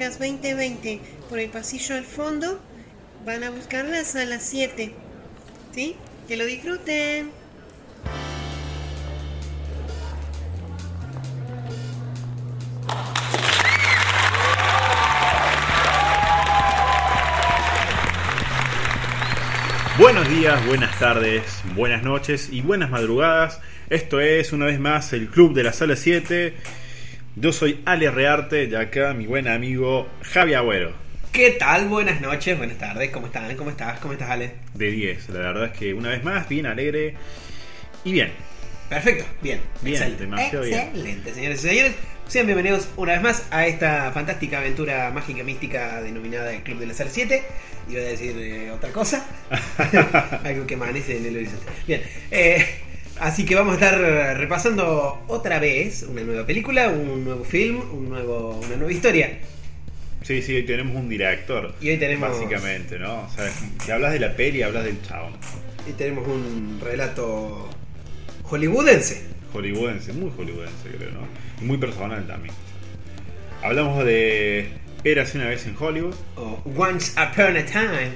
en 0.00 0.12
fila 0.12 0.18
J, 0.18 0.18
Butacas 0.18 0.18
2020, 0.18 1.00
por 1.28 1.38
el 1.38 1.50
pasillo 1.50 1.96
al 1.96 2.04
fondo. 2.04 2.60
Van 3.24 3.44
a 3.44 3.50
buscarlas 3.50 4.14
a 4.16 4.24
las 4.24 4.42
7. 4.44 4.92
¿Sí? 5.74 5.96
Que 6.26 6.36
lo 6.36 6.46
disfruten. 6.46 7.30
Buenos 19.98 20.28
días, 20.28 20.64
buenas 20.64 20.96
tardes, 21.00 21.42
buenas 21.74 22.04
noches 22.04 22.50
y 22.52 22.60
buenas 22.60 22.88
madrugadas. 22.88 23.60
Esto 23.90 24.20
es 24.20 24.52
una 24.52 24.66
vez 24.66 24.78
más 24.78 25.12
el 25.12 25.28
Club 25.28 25.54
de 25.54 25.64
la 25.64 25.72
Sala 25.72 25.96
7. 25.96 26.54
Yo 27.40 27.52
soy 27.52 27.80
Ale 27.84 28.10
Rearte 28.10 28.64
y 28.64 28.74
acá 28.74 29.14
mi 29.14 29.26
buen 29.26 29.46
amigo 29.46 30.08
Javi 30.22 30.54
Agüero. 30.54 30.92
¿Qué 31.30 31.52
tal? 31.52 31.86
Buenas 31.86 32.20
noches, 32.20 32.58
buenas 32.58 32.78
tardes, 32.78 33.10
¿cómo 33.10 33.26
están? 33.26 33.54
¿Cómo 33.54 33.70
estás? 33.70 34.00
¿Cómo 34.00 34.12
estás, 34.12 34.30
Ale? 34.30 34.54
De 34.74 34.90
10, 34.90 35.28
la 35.28 35.38
verdad 35.38 35.64
es 35.66 35.78
que 35.78 35.94
una 35.94 36.08
vez 36.08 36.24
más, 36.24 36.48
bien 36.48 36.66
alegre 36.66 37.14
y 38.02 38.10
bien. 38.10 38.32
Perfecto, 38.88 39.24
bien. 39.40 39.60
Bien, 39.82 39.94
excelente. 39.94 40.24
demasiado 40.24 40.64
bien. 40.64 40.80
Excelente, 40.80 41.34
señores 41.34 41.64
y 41.64 41.68
señores. 41.68 41.94
Sean 42.26 42.46
bienvenidos 42.46 42.88
una 42.96 43.12
vez 43.12 43.22
más 43.22 43.46
a 43.52 43.68
esta 43.68 44.10
fantástica 44.10 44.58
aventura 44.58 45.12
mágica 45.12 45.44
mística 45.44 46.02
denominada 46.02 46.52
el 46.52 46.64
Club 46.64 46.80
de 46.80 46.86
la 46.86 46.94
Sala 46.94 47.10
7. 47.10 47.40
Iba 47.88 48.00
a 48.00 48.04
decir 48.04 48.36
eh, 48.36 48.72
otra 48.72 48.90
cosa. 48.90 49.24
Algo 50.44 50.66
que 50.66 50.74
amanece 50.74 51.18
en 51.18 51.26
el 51.26 51.36
horizonte. 51.36 51.66
Bien. 51.86 52.02
eh, 52.32 52.66
así 53.20 53.44
que 53.44 53.54
vamos 53.54 53.72
a 53.72 53.74
estar 53.76 54.36
repasando 54.38 55.22
otra 55.28 55.58
vez 55.58 56.02
una 56.02 56.22
nueva 56.22 56.46
película, 56.46 56.88
un 56.88 57.24
nuevo 57.24 57.44
film, 57.44 57.80
un 57.92 58.08
nuevo, 58.08 58.60
una 58.64 58.76
nueva 58.76 58.92
historia. 58.92 59.38
Sí, 60.22 60.42
sí, 60.42 60.54
hoy 60.54 60.64
tenemos 60.64 60.96
un 60.96 61.08
director. 61.08 61.74
Y 61.80 61.90
hoy 61.90 61.96
tenemos- 61.96 62.30
Básicamente, 62.30 62.98
¿no? 62.98 63.22
O 63.22 63.30
sea, 63.30 63.50
si 63.84 63.90
hablas 63.90 64.12
de 64.12 64.20
la 64.20 64.34
peli, 64.36 64.62
hablas 64.62 64.84
del 64.84 65.00
chabón. 65.02 65.34
Y 65.88 65.92
tenemos 65.92 66.26
un 66.26 66.80
relato 66.82 67.68
hollywoodense. 68.42 69.22
Hollywoodense, 69.52 70.12
muy 70.12 70.30
hollywoodense, 70.36 70.88
creo, 70.96 71.10
¿no? 71.12 71.20
Y 71.60 71.64
muy 71.64 71.78
personal 71.78 72.26
también. 72.26 72.54
Hablamos 73.62 74.04
de 74.04 74.68
Érase 75.04 75.38
una 75.38 75.48
vez 75.48 75.66
en 75.66 75.76
Hollywood. 75.78 76.14
o 76.36 76.60
Once 76.76 77.12
Upon 77.12 77.56
a 77.56 77.64
Time 77.64 78.10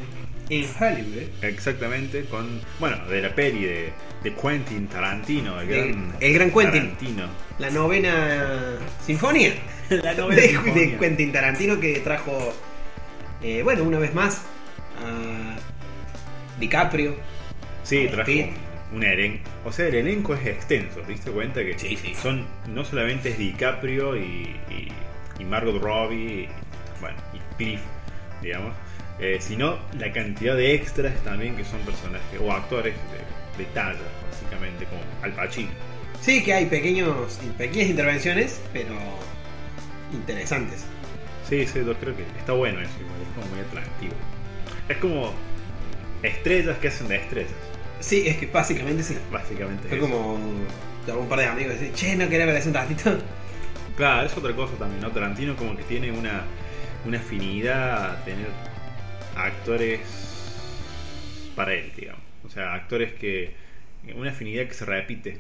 in 0.51 0.67
Hollywood. 0.79 1.29
Exactamente, 1.43 2.25
con. 2.25 2.61
Bueno, 2.81 2.99
de 3.09 3.23
la 3.23 3.35
peli 3.35 3.65
de, 3.65 3.93
de 4.23 4.35
Quentin 4.35 4.87
Tarantino, 4.89 5.61
el 5.61 5.69
gran. 5.69 6.13
el 6.21 6.33
gran 6.35 6.51
Quentin. 6.51 6.83
Tarantino. 6.83 7.27
La 7.59 7.71
novena 7.71 8.79
sinfonía. 9.05 9.53
La 9.91 10.15
novena 10.15 10.41
de, 10.41 10.49
sinfonía. 10.49 10.75
de 10.75 10.97
Quentin 10.99 11.33
Tarantino 11.33 11.81
que 11.81 12.01
trajo, 12.01 12.55
eh, 13.43 13.63
bueno, 13.63 13.83
una 13.85 13.99
vez 13.99 14.15
más 14.15 14.43
a 15.05 15.57
DiCaprio. 16.61 17.17
Sí, 17.83 18.07
trajo 18.11 18.27
Pitt. 18.27 18.47
un 18.95 19.03
elenco. 19.03 19.51
O 19.65 19.73
sea, 19.73 19.87
el 19.89 19.95
elenco 19.97 20.35
es 20.35 20.47
extenso, 20.47 21.01
¿te 21.01 21.13
diste 21.13 21.31
cuenta? 21.31 21.61
Que 21.65 21.79
Sí, 21.79 21.97
sí. 21.97 22.15
son. 22.15 22.47
No 22.69 22.85
solamente 22.85 23.31
es 23.31 23.39
DiCaprio 23.39 24.17
y, 24.17 24.57
y, 24.71 24.89
y 25.41 25.45
Margot 25.45 25.81
Robbie, 25.83 26.45
y, 26.45 26.49
bueno, 27.01 27.17
y 27.35 27.39
Piff, 27.57 27.81
digamos. 28.41 28.73
eh, 29.19 29.39
sino 29.41 29.79
la 29.99 30.13
cantidad 30.13 30.57
de 30.57 30.75
extras 30.75 31.15
también 31.25 31.57
que 31.57 31.65
son 31.65 31.81
personajes 31.81 32.41
o 32.41 32.53
actores 32.53 32.95
de, 32.95 33.42
de 33.57 33.65
talla, 33.67 33.99
básicamente, 34.31 34.87
como 34.87 35.03
Al 35.23 35.33
Pacino. 35.35 35.71
Sí, 36.21 36.43
que 36.45 36.55
hay 36.55 36.67
pequeños, 36.67 37.39
pequeñas 37.59 37.91
intervenciones, 37.91 38.61
pero 38.73 38.95
interesantes. 40.13 40.85
Sí, 41.49 41.67
sí, 41.67 41.81
yo 41.85 41.95
creo 41.99 42.17
que 42.17 42.23
está 42.39 42.53
bueno 42.53 42.81
eso, 42.81 42.93
igual, 43.01 43.23
es 43.23 43.29
como 43.35 43.47
muy 43.49 43.61
atractivo. 43.61 44.15
Es 44.89 44.97
como 44.99 45.33
estrellas 46.23 46.79
que 46.79 46.89
hacen 46.89 47.09
de 47.09 47.17
estrellas, 47.17 47.53
Sí, 48.01 48.27
es 48.27 48.37
que 48.39 48.47
básicamente 48.47 49.03
sí. 49.03 49.17
básicamente. 49.31 49.89
Fue 49.89 49.99
eso. 49.99 50.09
como 50.09 50.35
un 50.35 51.29
par 51.29 51.39
de 51.41 51.47
amigos 51.47 51.75
y 51.77 51.79
decir, 51.79 51.93
che, 51.95 52.17
no 52.17 52.29
quería 52.29 52.47
ver 52.47 52.67
un 52.67 52.75
ratito. 52.75 53.19
Claro, 53.97 54.27
es 54.27 54.37
otra 54.37 54.55
cosa 54.55 54.75
también, 54.79 55.01
¿no? 55.03 55.11
Tarantino 55.13 55.57
como 55.57 55.77
que 55.77 55.85
tiene 55.85 56.11
una, 56.13 56.45
una 57.05 57.19
afinidad 57.19 58.13
a 58.13 58.25
tener 58.25 58.49
actores 59.35 60.01
para 61.55 61.75
él, 61.75 61.93
digamos. 61.97 62.22
O 62.53 62.55
sea, 62.55 62.75
actores 62.75 63.15
que... 63.15 63.51
Una 64.15 64.31
afinidad 64.31 64.67
que 64.67 64.75
se 64.75 64.85
repite. 64.85 65.39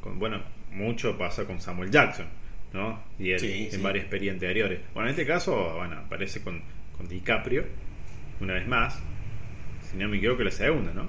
Con, 0.00 0.18
bueno, 0.18 0.42
mucho 0.72 1.16
pasa 1.16 1.44
con 1.44 1.60
Samuel 1.60 1.92
Jackson, 1.92 2.26
¿no? 2.72 3.00
Y 3.16 3.30
él 3.30 3.38
Sí, 3.38 3.66
en 3.66 3.70
sí. 3.70 3.76
varias 3.80 4.06
pelis 4.06 4.32
anteriores. 4.32 4.80
Bueno, 4.92 5.08
en 5.08 5.12
este 5.12 5.24
caso, 5.24 5.74
bueno, 5.76 5.98
aparece 5.98 6.42
con, 6.42 6.60
con 6.96 7.06
DiCaprio, 7.08 7.64
una 8.40 8.54
vez 8.54 8.66
más. 8.66 8.98
Si 9.88 9.96
no 9.98 10.08
me 10.08 10.16
equivoco, 10.16 10.42
la 10.42 10.50
segunda, 10.50 10.92
¿no? 10.92 11.08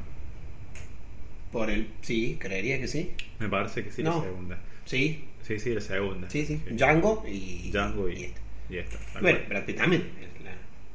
Por 1.51 1.71
el. 1.71 1.87
Sí, 2.01 2.37
creería 2.39 2.79
que 2.79 2.87
sí. 2.87 3.11
Me 3.39 3.49
parece 3.49 3.83
que 3.83 3.91
sí, 3.91 4.03
la 4.03 4.13
segunda. 4.21 4.59
Sí, 4.85 5.25
Sí, 5.41 5.57
sí, 5.59 5.73
la 5.73 5.81
segunda. 5.81 6.29
sí, 6.29 6.45
sí. 6.45 6.61
Django 6.69 7.25
y. 7.27 7.71
Django 7.71 8.07
y, 8.07 8.13
y 8.13 8.33
y 8.69 8.77
esta. 8.77 8.99
Bueno. 9.19 9.39
Brad 9.49 9.65
Pitt 9.65 9.77
también. 9.77 10.03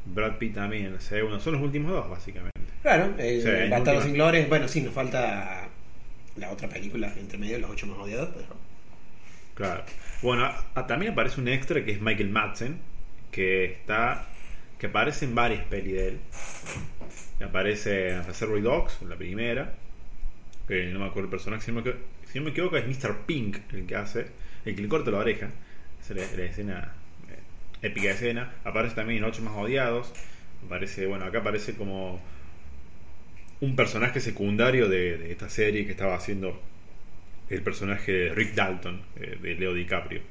Brad 0.07 0.37
Pitt 0.39 0.55
también, 0.55 0.93
la 0.95 1.01
segunda. 1.01 1.41
Son 1.41 1.55
los 1.55 1.63
últimos 1.63 1.93
dos, 1.93 2.11
básicamente. 2.11 2.59
Claro, 2.83 3.15
el 3.19 3.43
Sí, 3.43 4.03
sin 4.03 4.15
Gloria. 4.15 4.47
Bueno, 4.49 4.69
sí, 4.69 4.81
nos 4.83 4.93
falta 4.93 5.69
la 6.37 6.51
otra 6.51 6.69
película 6.69 7.13
entre 7.19 7.39
medio, 7.39 7.59
Los 7.59 7.71
Ocho 7.71 7.87
Más 7.87 7.99
Odiados, 7.99 8.31
pero. 8.35 8.47
Claro. 9.55 9.85
Bueno, 10.23 10.45
a- 10.45 10.65
a- 10.75 10.87
también 10.87 11.13
aparece 11.13 11.41
un 11.41 11.49
extra 11.49 11.85
que 11.85 11.93
es 11.93 12.01
Michael 12.01 12.31
Madsen, 12.31 12.79
que 13.31 13.65
está. 13.65 14.27
que 14.79 14.87
aparece 14.89 15.25
en 15.25 15.35
varias 15.35 15.65
pelis 15.67 15.93
de 15.95 16.09
él. 16.09 16.19
Aparece 17.45 18.11
en 18.11 18.25
Reservoir 18.25 18.63
Dogs, 18.63 19.03
la 19.03 19.17
primera. 19.17 19.73
Que 20.69 20.87
no 20.87 20.99
me 20.99 21.07
acuerdo 21.07 21.27
el 21.27 21.31
personaje. 21.31 21.63
Si 21.65 21.73
no 21.73 21.81
me, 21.83 21.93
si 22.31 22.39
no 22.39 22.45
me 22.47 22.51
equivoco, 22.51 22.77
es 22.77 22.87
Mr. 22.87 23.19
Pink 23.27 23.59
el 23.73 23.87
que 23.87 23.97
hace. 23.97 24.27
El 24.65 24.75
que 24.75 24.83
le 24.83 24.89
corta 24.89 25.11
la 25.11 25.19
oreja. 25.19 25.49
Esa 26.03 26.15
es 26.15 26.33
la, 26.33 26.39
la 26.39 26.45
escena. 26.45 26.93
Épica 27.85 28.11
escena. 28.11 28.55
Aparece 28.65 28.95
también 28.95 29.19
en 29.19 29.25
Ocho 29.25 29.43
Más 29.43 29.55
Odiados. 29.57 30.13
Aparece, 30.67 31.07
bueno, 31.07 31.25
acá 31.25 31.39
aparece 31.39 31.75
como. 31.75 32.21
un 33.61 33.77
personaje 33.77 34.21
secundario 34.21 34.89
de, 34.89 35.31
esta 35.31 35.49
serie 35.49 35.85
que 35.85 35.93
estaba 35.93 36.15
haciendo 36.17 36.61
el 37.51 37.63
personaje 37.63 38.13
de 38.13 38.35
Rick 38.35 38.55
Dalton, 38.55 39.03
eh, 39.17 39.39
de 39.41 39.55
Leo 39.55 39.75
DiCaprio. 39.75 40.23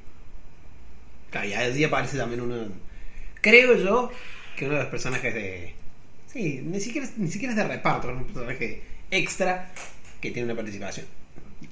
Y 1.42 1.52
allí 1.52 1.84
aparece 1.84 2.16
también 2.16 2.40
uno. 2.40 2.68
Creo 3.40 3.76
yo 3.76 4.10
que 4.56 4.66
uno 4.66 4.74
de 4.74 4.80
los 4.82 4.90
personajes 4.90 5.34
de. 5.34 5.74
Sí, 6.32 6.60
ni 6.64 6.80
siquiera, 6.80 7.08
ni 7.16 7.28
siquiera 7.28 7.52
es 7.52 7.56
de 7.56 7.66
reparto, 7.66 8.10
es 8.10 8.16
un 8.16 8.24
personaje 8.24 8.82
extra 9.10 9.70
que 10.20 10.30
tiene 10.30 10.46
una 10.46 10.56
participación. 10.56 11.06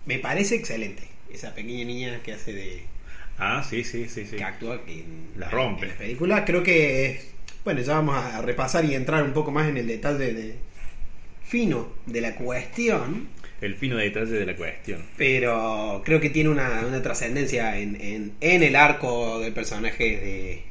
Me 0.06 0.18
parece 0.18 0.56
excelente. 0.56 1.04
Esa 1.32 1.54
pequeña 1.54 1.84
niña 1.84 2.20
que 2.22 2.32
hace 2.32 2.52
de. 2.52 2.82
Ah, 3.38 3.62
sí, 3.68 3.82
sí, 3.84 4.08
sí, 4.08 4.26
sí. 4.26 4.36
que 4.36 4.44
actúa 4.44 4.80
en 4.86 5.28
La 5.36 5.48
rompe. 5.50 5.84
en 5.86 5.92
la 5.92 5.98
película. 5.98 6.44
Creo 6.44 6.62
que 6.62 7.06
es- 7.06 7.34
bueno, 7.64 7.80
ya 7.80 7.94
vamos 7.94 8.16
a 8.16 8.42
repasar 8.42 8.84
y 8.84 8.94
entrar 8.94 9.22
un 9.24 9.32
poco 9.32 9.50
más 9.50 9.68
en 9.68 9.76
el 9.76 9.86
detalle 9.86 10.32
de 10.32 10.56
fino 11.44 11.92
de 12.06 12.20
la 12.20 12.34
cuestión, 12.34 13.28
El 13.60 13.74
fino 13.76 13.96
detalle 13.96 14.32
de 14.32 14.46
la 14.46 14.56
cuestión. 14.56 15.02
pero 15.16 16.02
creo 16.04 16.20
que 16.20 16.30
tiene 16.30 16.50
una, 16.50 16.84
una 16.86 17.02
trascendencia 17.02 17.78
en, 17.78 17.96
en, 18.00 18.32
en 18.40 18.62
el 18.62 18.76
arco 18.76 19.40
del 19.40 19.52
personaje 19.52 20.04
de, 20.04 20.62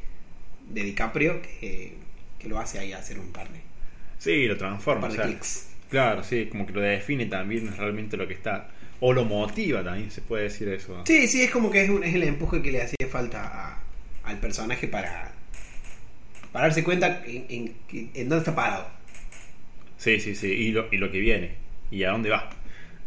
de 0.69 0.83
DiCaprio 0.83 1.41
que, 1.41 1.93
que 2.39 2.47
lo 2.49 2.59
hace 2.59 2.79
ahí 2.79 2.93
hacer 2.93 3.19
un 3.19 3.31
par 3.31 3.49
de, 3.49 3.59
Sí, 4.17 4.45
lo 4.47 4.55
un 4.55 4.59
transforma. 4.59 5.01
par 5.01 5.11
o 5.11 5.13
de 5.13 5.17
sea, 5.17 5.25
clics. 5.27 5.67
claro, 5.89 6.23
sí, 6.23 6.47
como 6.49 6.65
que 6.65 6.73
lo 6.73 6.81
define 6.81 7.25
también 7.25 7.75
realmente 7.77 8.17
lo 8.17 8.27
que 8.27 8.33
está. 8.33 8.69
O 9.01 9.12
lo 9.13 9.25
motiva 9.25 9.83
también, 9.83 10.09
se 10.12 10.21
puede 10.21 10.44
decir 10.44 10.69
eso. 10.69 11.03
Sí, 11.06 11.27
sí, 11.27 11.42
es 11.42 11.51
como 11.51 11.69
que 11.71 11.83
es, 11.83 11.89
un- 11.89 12.03
es 12.03 12.13
el 12.15 12.24
empuje 12.24 12.62
que 12.62 12.71
le 12.71 12.81
hacía 12.83 13.07
falta 13.09 13.42
a- 13.74 13.83
al 14.24 14.39
personaje 14.39 14.88
para, 14.88 15.33
para 16.51 16.65
darse 16.68 16.83
cuenta 16.83 17.24
en, 17.25 17.45
en, 17.50 17.75
en 18.13 18.30
dónde 18.30 18.38
está 18.39 18.56
parado. 18.56 18.88
Sí, 19.98 20.19
sí, 20.19 20.36
sí. 20.36 20.48
Y 20.48 20.71
lo, 20.71 20.88
y 20.92 20.98
lo 20.98 21.12
que 21.12 21.19
viene. 21.19 21.56
Y 21.89 22.03
a 22.03 22.12
dónde 22.12 22.30
va. 22.30 22.50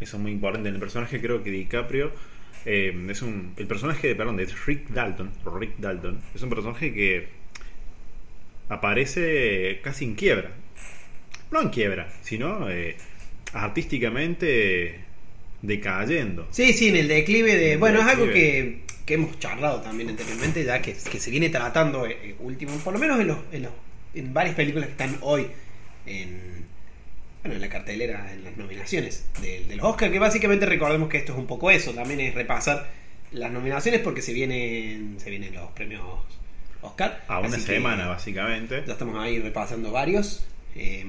Eso 0.00 0.16
es 0.16 0.22
muy 0.22 0.32
importante. 0.32 0.68
En 0.68 0.74
el 0.74 0.80
personaje 0.80 1.20
creo 1.20 1.42
que 1.44 1.50
DiCaprio 1.50 2.12
eh, 2.66 2.92
es 3.08 3.22
un... 3.22 3.52
El 3.56 3.66
personaje 3.68 4.08
de, 4.08 4.14
perdón, 4.16 4.36
de 4.36 4.46
Rick 4.66 4.88
Dalton. 4.88 5.30
o 5.44 5.56
Rick 5.58 5.76
Dalton. 5.78 6.20
Es 6.34 6.42
un 6.42 6.50
personaje 6.50 6.92
que 6.92 7.28
aparece 8.68 9.80
casi 9.82 10.04
en 10.04 10.14
quiebra. 10.14 10.50
No 11.50 11.60
en 11.62 11.68
quiebra, 11.68 12.08
sino 12.22 12.68
eh, 12.70 12.96
artísticamente 13.52 15.00
decayendo. 15.66 16.48
Sí, 16.50 16.72
sí, 16.72 16.88
en 16.88 16.96
el 16.96 17.08
declive 17.08 17.56
de. 17.56 17.76
Bueno, 17.76 18.00
es 18.00 18.06
algo 18.06 18.26
que, 18.26 18.80
que 19.06 19.14
hemos 19.14 19.38
charlado 19.38 19.80
también 19.80 20.08
anteriormente, 20.10 20.64
ya 20.64 20.80
que, 20.82 20.94
que 20.94 21.20
se 21.20 21.30
viene 21.30 21.48
tratando 21.50 22.06
eh, 22.06 22.16
eh, 22.22 22.34
último, 22.38 22.72
por 22.78 22.92
lo 22.92 22.98
menos 22.98 23.20
en, 23.20 23.28
los, 23.28 23.38
en, 23.52 23.62
los- 23.62 23.72
en 24.14 24.32
varias 24.32 24.54
películas 24.54 24.86
que 24.86 24.92
están 24.92 25.18
hoy 25.22 25.46
en, 26.06 26.64
bueno, 27.42 27.56
en 27.56 27.60
la 27.60 27.68
cartelera, 27.68 28.32
en 28.32 28.44
las 28.44 28.56
nominaciones 28.56 29.26
de, 29.42 29.64
de 29.64 29.76
los 29.76 29.84
Oscars, 29.86 30.12
que 30.12 30.18
básicamente 30.18 30.66
recordemos 30.66 31.08
que 31.08 31.18
esto 31.18 31.32
es 31.32 31.38
un 31.38 31.46
poco 31.46 31.70
eso, 31.70 31.92
también 31.92 32.20
es 32.20 32.34
repasar 32.34 32.88
las 33.32 33.50
nominaciones 33.50 34.00
porque 34.00 34.22
se 34.22 34.32
vienen, 34.32 35.16
se 35.18 35.30
vienen 35.30 35.54
los 35.54 35.70
premios 35.72 36.02
Oscar. 36.82 37.24
A 37.28 37.40
una 37.40 37.56
que 37.56 37.62
semana, 37.62 38.06
básicamente. 38.06 38.84
Ya 38.86 38.92
estamos 38.92 39.16
ahí 39.18 39.40
repasando 39.40 39.90
varios. 39.90 40.46
Eh, 40.76 41.04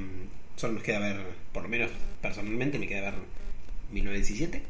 solo 0.55 0.73
nos 0.73 0.83
queda 0.83 0.99
ver, 0.99 1.17
por 1.51 1.63
lo 1.63 1.69
menos 1.69 1.91
personalmente, 2.21 2.79
me 2.79 2.87
queda 2.87 3.01
ver 3.11 3.13
1917. 3.91 4.61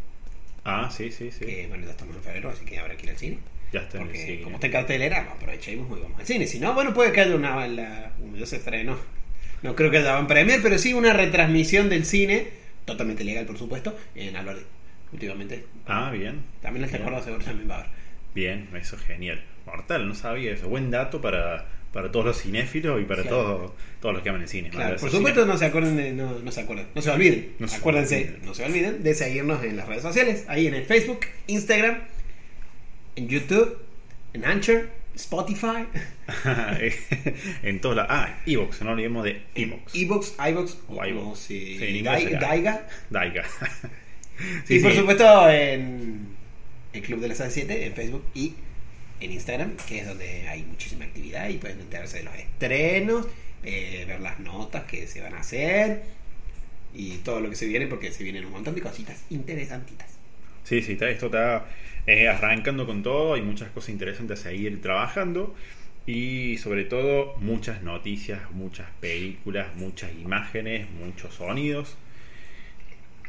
Ah, 0.63 0.89
sí, 0.91 1.11
sí, 1.11 1.31
sí. 1.31 1.45
Que 1.45 1.67
bueno, 1.67 1.85
ya 1.85 1.91
estamos 1.91 2.15
en 2.15 2.23
febrero, 2.23 2.49
así 2.49 2.65
que 2.65 2.79
habrá 2.79 2.95
que 2.97 3.05
ir 3.05 3.09
al 3.11 3.17
cine. 3.17 3.37
Ya 3.71 3.81
está 3.81 3.97
en 3.97 4.03
el 4.03 4.07
Porque 4.09 4.25
cine. 4.25 4.41
como 4.43 4.55
está 4.55 4.67
en 4.67 4.73
cartelera, 4.73 5.21
aprovechemos 5.31 5.97
y 5.97 6.01
vamos 6.01 6.19
al 6.19 6.25
cine. 6.25 6.47
Si 6.47 6.59
no, 6.59 6.73
bueno, 6.73 6.93
puede 6.93 7.11
que 7.11 7.21
haya 7.21 7.35
una. 7.35 7.67
La, 7.67 8.11
un 8.19 8.35
yo 8.35 8.45
se 8.45 8.57
estrenó. 8.57 8.97
No 9.61 9.75
creo 9.75 9.89
que 9.91 9.97
haya 9.97 10.19
un 10.19 10.27
premier, 10.27 10.61
pero 10.61 10.77
sí 10.77 10.93
una 10.93 11.13
retransmisión 11.13 11.89
del 11.89 12.05
cine, 12.05 12.47
totalmente 12.85 13.23
legal, 13.23 13.45
por 13.45 13.57
supuesto, 13.57 13.97
en 14.15 14.35
Alberdi. 14.35 14.63
Últimamente. 15.11 15.65
Ah, 15.87 16.11
bien. 16.11 16.41
También 16.61 16.83
el 16.85 16.89
seguro 16.89 17.21
también 17.21 17.69
va 17.69 17.75
a 17.75 17.79
haber. 17.79 17.91
Bien, 18.33 18.69
eso 18.75 18.95
es 18.95 19.01
genial. 19.03 19.43
Mortal, 19.65 20.07
no 20.07 20.13
sabía 20.13 20.51
eso. 20.51 20.67
Buen 20.67 20.91
dato 20.91 21.21
para, 21.21 21.67
para 21.95 22.11
todos 22.11 22.25
los 22.25 22.41
cinéfilos 22.41 23.01
y 23.01 23.05
para 23.05 23.21
Claro. 23.23 23.37
todos, 23.37 23.71
todos 24.01 24.13
los 24.15 24.21
que 24.21 24.29
aman 24.29 24.41
el 24.41 24.49
cine. 24.49 24.69
Claro, 24.69 24.97
por 24.97 25.09
supuesto 25.09 25.45
no 25.45 25.57
se 25.57 25.63
acuerden 25.65 25.95
de, 25.95 26.11
no, 26.11 26.39
no 26.39 26.51
se 26.51 26.59
acuerden, 26.61 26.87
no 26.93 27.01
se 27.01 27.09
olviden, 27.09 27.53
No 27.57 27.67
se 27.69 27.77
acuérdense, 27.77 28.15
olviden. 28.17 28.39
no 28.45 28.53
se 28.53 28.65
olviden 28.65 29.01
de 29.03 29.13
seguirnos 29.15 29.63
en 29.63 29.77
las 29.77 29.87
redes 29.87 30.01
sociales, 30.03 30.43
ahí 30.49 30.67
en 30.67 30.73
el 30.73 30.83
Facebook, 30.85 31.21
Instagram, 31.47 31.99
en 33.15 33.29
YouTube, 33.29 33.77
en 34.33 34.43
Anchor, 34.43 34.89
Spotify, 35.15 35.85
en 37.63 37.79
todos 37.79 37.95
lados. 37.95 38.11
Ah, 38.13 38.37
Evox, 38.45 38.81
no 38.81 38.91
olvidemos 38.91 39.23
de 39.23 39.41
Evox. 39.55 39.95
Evox, 39.95 40.35
iVox, 40.49 40.77
O 40.89 41.35
si- 41.35 41.77
Sí, 41.79 42.01
Daiga, 42.01 42.87
Daiga. 43.09 43.45
y 44.69 44.79
por 44.79 44.91
sí. 44.91 44.97
supuesto 44.97 45.49
en 45.49 46.27
el 46.91 47.01
Club 47.01 47.21
de 47.21 47.29
la 47.29 47.35
Sala 47.35 47.49
7, 47.51 47.85
en 47.85 47.93
Facebook 47.93 48.25
y 48.33 48.53
en 49.19 49.31
Instagram, 49.31 49.75
que 49.87 49.99
es 49.99 50.07
donde 50.07 50.47
hay 50.47 50.63
muchísima 50.63 51.05
actividad 51.05 51.49
y 51.49 51.57
pueden 51.57 51.79
enterarse 51.79 52.17
de 52.17 52.23
los 52.23 52.35
estrenos, 52.35 53.27
eh, 53.63 54.05
ver 54.07 54.19
las 54.19 54.39
notas 54.39 54.83
que 54.83 55.07
se 55.07 55.21
van 55.21 55.33
a 55.33 55.39
hacer 55.39 56.03
y 56.93 57.17
todo 57.17 57.39
lo 57.39 57.49
que 57.49 57.55
se 57.55 57.65
viene, 57.65 57.87
porque 57.87 58.11
se 58.11 58.23
vienen 58.23 58.45
un 58.45 58.51
montón 58.51 58.75
de 58.75 58.81
cositas 58.81 59.23
interesantitas. 59.29 60.09
Sí, 60.63 60.81
sí, 60.81 60.93
está, 60.93 61.09
esto 61.09 61.27
está 61.27 61.67
eh, 62.07 62.27
arrancando 62.27 62.85
con 62.85 63.03
todo, 63.03 63.33
hay 63.33 63.41
muchas 63.41 63.69
cosas 63.69 63.89
interesantes 63.89 64.39
a 64.39 64.43
seguir 64.43 64.81
trabajando 64.81 65.55
y 66.05 66.57
sobre 66.57 66.85
todo 66.85 67.35
muchas 67.39 67.81
noticias, 67.81 68.39
muchas 68.51 68.87
películas, 68.99 69.75
muchas 69.75 70.11
imágenes, 70.13 70.87
muchos 70.91 71.33
sonidos, 71.35 71.97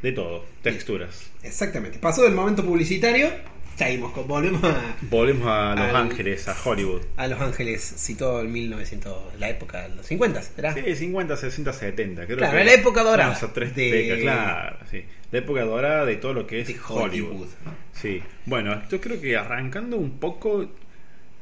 de 0.03 0.13
todo, 0.13 0.45
texturas. 0.63 1.31
Exactamente. 1.43 1.99
Pasó 1.99 2.23
del 2.23 2.35
momento 2.35 2.65
publicitario, 2.65 3.31
seguimos 3.77 4.13
volvemos 4.27 4.63
a, 4.65 4.97
Volvemos 5.03 5.47
a 5.49 5.75
Los 5.77 5.85
Al- 5.89 5.97
Ángeles, 5.97 6.49
a 6.49 6.57
Hollywood. 6.65 7.03
a 7.17 7.27
Los 7.29 7.41
Ángeles, 7.41 7.83
citó 7.99 8.41
el 8.41 8.49
1900, 8.49 9.39
la 9.39 9.49
época 9.51 9.89
de 9.89 9.95
los 9.97 10.07
50, 10.07 10.43
¿verdad? 10.57 10.75
Sí, 10.85 10.95
50, 10.97 11.37
60, 11.37 11.73
70. 11.73 12.27
Creo 12.27 12.39
Claro, 12.39 12.59
que 12.59 12.65
la 12.65 12.73
época 12.75 13.03
dorada 13.03 13.39
tres 13.53 13.75
de- 13.77 13.91
décadas, 13.91 14.21
claro, 14.23 14.77
sí. 14.91 15.05
La 15.33 15.39
época 15.41 15.65
dorada 15.65 16.05
de 16.07 16.17
todo 16.17 16.33
lo 16.35 16.47
que 16.47 16.61
es 16.61 16.69
De 16.69 16.75
Hollywood. 16.89 17.31
Hollywood. 17.33 17.49
Sí. 17.93 18.23
Bueno, 18.47 18.81
yo 18.89 19.01
creo 19.01 19.21
que 19.21 19.37
arrancando 19.37 19.97
un 19.97 20.19
poco, 20.19 20.71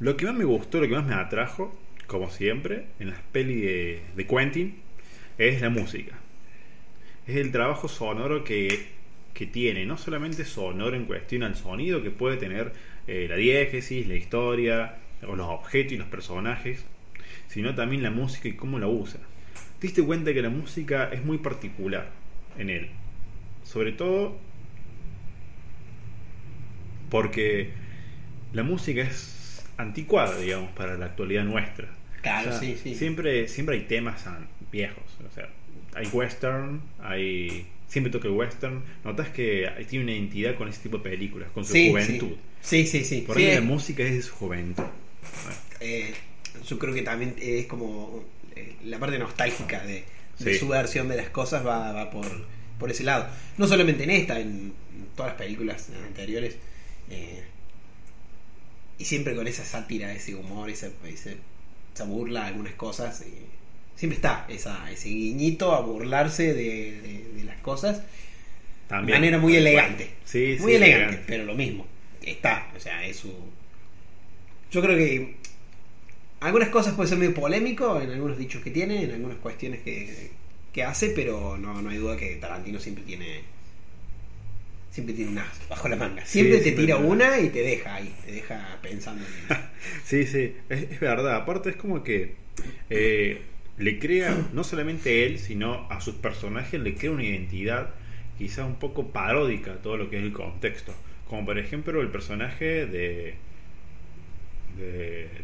lo 0.01 0.17
que 0.17 0.27
más 0.27 0.35
me 0.35 0.45
gustó, 0.45 0.81
lo 0.81 0.89
que 0.89 0.95
más 0.95 1.05
me 1.05 1.15
atrajo, 1.15 1.77
como 2.07 2.31
siempre, 2.31 2.87
en 3.01 3.11
las 3.11 3.21
pelis 3.33 3.63
de, 3.63 4.03
de 4.17 4.27
Quentin, 4.27 4.79
es 5.39 5.61
la 5.61 5.69
música. 5.71 6.17
Es 7.27 7.37
el 7.37 7.53
trabajo 7.53 7.89
sonoro 7.89 8.45
que, 8.45 8.87
que 9.35 9.47
tiene, 9.47 9.85
no 9.85 9.99
solamente 9.99 10.45
sonoro 10.45 10.97
en 10.97 11.05
cuestión 11.05 11.43
al 11.43 11.57
sonido 11.57 12.03
que 12.03 12.11
puede 12.11 12.37
tener 12.37 12.73
eh, 13.07 13.27
la 13.29 13.37
diégesis, 13.37 14.07
la 14.07 14.15
historia, 14.15 14.97
o 15.27 15.37
los 15.37 15.47
objetos 15.49 15.93
y 15.93 15.97
los 15.97 16.07
personajes, 16.07 16.85
sino 17.49 17.75
también 17.75 18.03
la 18.03 18.11
música 18.11 18.49
y 18.49 18.55
cómo 18.55 18.79
la 18.79 18.87
usa. 18.87 19.21
Te 19.79 19.89
diste 19.89 20.03
cuenta 20.03 20.33
que 20.33 20.43
la 20.43 20.51
música 20.51 21.11
es 21.13 21.25
muy 21.25 21.39
particular 21.39 22.11
en 22.59 22.71
él. 22.71 22.89
Sobre 23.65 23.93
todo 23.93 24.37
porque 27.11 27.71
la 28.53 28.63
música 28.63 29.03
es 29.03 29.65
anticuada, 29.77 30.39
digamos, 30.39 30.71
para 30.73 30.97
la 30.97 31.07
actualidad 31.07 31.45
nuestra. 31.45 31.89
Claro, 32.23 32.51
O 32.51 32.53
sea, 32.53 32.61
sí, 32.61 32.79
sí. 32.83 32.95
Siempre, 32.95 33.49
siempre 33.49 33.77
hay 33.77 33.83
temas 33.83 34.25
viejos. 34.73 35.05
O 35.29 35.31
sea, 35.35 35.49
hay 35.95 36.07
western, 36.07 36.81
hay. 37.03 37.67
Siempre 37.95 38.11
toca 38.11 38.27
el 38.27 38.35
western. 38.35 38.83
Notas 39.05 39.29
que 39.29 39.69
tiene 39.89 40.05
una 40.05 40.13
identidad 40.15 40.57
con 40.57 40.69
ese 40.69 40.83
tipo 40.83 40.99
de 40.99 41.05
películas, 41.11 41.49
con 41.55 41.65
su 41.65 41.73
Sí, 41.75 41.91
juventud. 41.91 42.33
Sí, 42.61 42.87
sí, 42.89 43.05
sí. 43.05 43.21
Por 43.21 43.37
Sí, 43.37 43.43
ende, 43.45 43.53
eh, 43.53 43.61
la 43.61 43.67
música 43.67 44.03
es 44.03 44.15
de 44.15 44.23
su 44.23 44.35
juventud. 44.35 44.83
eh, 45.79 46.13
yo 46.69 46.77
creo 46.81 46.93
que 46.93 47.03
también 47.03 47.37
es 47.39 47.67
como 47.67 48.25
eh, 48.57 48.75
la 48.85 48.99
parte 48.99 49.17
nostálgica 49.19 49.85
de, 49.85 50.03
de 50.41 50.53
Sí. 50.55 50.59
su 50.59 50.67
versión 50.67 51.07
de 51.09 51.17
las 51.17 51.29
cosas 51.29 51.65
va, 51.65 51.93
va 51.93 52.11
por, 52.11 52.27
por 52.81 52.91
ese 52.91 53.05
lado. 53.05 53.29
No 53.59 53.69
solamente 53.69 54.03
en 54.03 54.11
esta, 54.11 54.41
en 54.41 54.73
todas 55.15 55.31
las 55.33 55.39
películas 55.41 55.89
anteriores. 56.05 56.57
eh, 57.11 57.45
y 58.99 59.05
siempre 59.05 59.35
con 59.37 59.47
esa 59.47 59.65
sátira, 59.65 60.13
ese 60.13 60.35
humor, 60.35 60.69
esa, 60.71 60.89
ese- 61.07 61.37
esa 61.95 62.05
burla, 62.05 62.47
algunas 62.47 62.75
cosas. 62.75 63.21
eh, 63.21 63.47
siempre 63.97 64.17
está 64.17 64.47
esa, 64.49 64.91
ese 64.91 65.09
guiñito 65.09 65.75
a 65.75 65.81
burlarse 65.81 66.53
de, 66.55 67.01
de- 67.01 67.29
de 67.37 67.45
las 67.45 67.59
cosas. 67.61 68.03
También. 68.89 69.15
de 69.17 69.21
manera 69.21 69.39
muy 69.39 69.57
elegante. 69.57 70.11
Sí, 70.25 70.57
muy 70.61 70.73
sí, 70.73 70.77
elegante, 70.77 71.21
pero 71.27 71.45
lo 71.45 71.55
mismo. 71.55 71.87
Está, 72.23 72.71
o 72.77 72.81
sea, 72.81 73.07
es 73.07 73.17
su. 73.17 73.33
Yo 74.71 74.83
creo 74.83 74.97
que 74.97 75.37
algunas 76.41 76.69
cosas 76.69 76.95
puede 76.95 77.09
ser 77.09 77.19
medio 77.19 77.35
polémico 77.35 78.01
en 78.01 78.11
algunos 78.11 78.37
dichos 78.39 78.63
que 78.63 78.71
tiene, 78.71 79.03
en 79.05 79.13
algunas 79.13 79.39
cuestiones 79.39 79.81
que, 79.83 80.31
que 80.73 80.83
hace, 80.83 81.11
pero 81.11 81.57
no, 81.57 81.81
no 81.81 81.91
hay 81.91 81.97
duda 81.99 82.17
que 82.17 82.37
Tarantino 82.37 82.79
siempre 82.81 83.05
tiene. 83.05 83.41
Siempre 84.91 85.15
tiene 85.15 85.33
una 85.33 85.47
bajo 85.69 85.89
la 85.89 85.97
manga. 85.97 86.25
Siempre 86.25 86.59
te 86.59 86.65
siempre 86.65 86.85
tira 86.85 86.97
una 86.99 87.41
y 87.41 87.49
te 87.49 87.63
deja 87.63 87.97
ahí, 87.97 88.15
te 88.25 88.31
deja 88.33 88.79
pensando 88.81 89.25
en 89.25 89.57
Sí, 90.05 90.25
sí, 90.27 90.55
es, 90.69 90.83
es 90.93 91.01
verdad. 91.01 91.35
Aparte 91.37 91.71
es 91.71 91.77
como 91.77 92.05
que 92.05 92.35
eh, 92.91 93.43
le 93.79 93.99
crea, 93.99 94.37
no 94.53 94.65
solamente 94.65 95.27
él, 95.27 95.39
sino 95.39 95.87
a 95.91 96.01
sus 96.01 96.15
personajes, 96.17 96.81
le 96.81 96.95
crea 96.95 97.11
una 97.11 97.25
identidad 97.25 97.91
quizá 98.39 98.65
un 98.65 98.77
poco 98.77 99.09
paródica 99.09 99.73
a 99.73 99.77
todo 99.77 99.97
lo 99.97 100.11
que 100.11 100.19
es 100.19 100.23
el 100.25 100.33
contexto. 100.33 100.95
Como 101.29 101.45
por 101.47 101.59
ejemplo 101.59 102.01
el 102.01 102.09
personaje 102.09 102.87
de, 102.87 103.35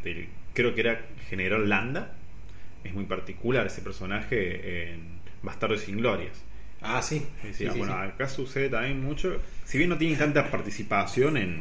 de- 0.05 0.29
creo 0.55 0.75
que 0.75 0.81
era 0.81 1.01
General 1.29 1.69
Landa. 1.69 2.13
Es 2.85 2.95
muy 2.95 3.05
particular 3.05 3.67
ese 3.67 3.83
personaje 3.83 4.93
en 4.93 5.01
Bastardos 5.43 5.83
sin 5.83 5.99
Glorias. 5.99 6.43
Ah, 6.81 7.03
sí. 7.03 7.19
Sí, 7.43 7.49
sí, 7.49 7.65
Sí, 7.65 7.71
sí, 7.73 7.79
bueno, 7.79 7.95
acá 7.95 8.27
sucede 8.29 8.71
también 8.71 9.03
mucho. 9.03 9.41
Si 9.65 9.77
bien 9.77 9.91
no 9.91 9.99
tiene 9.99 10.17
tanta 10.17 10.51
participación 10.51 11.37
en, 11.37 11.61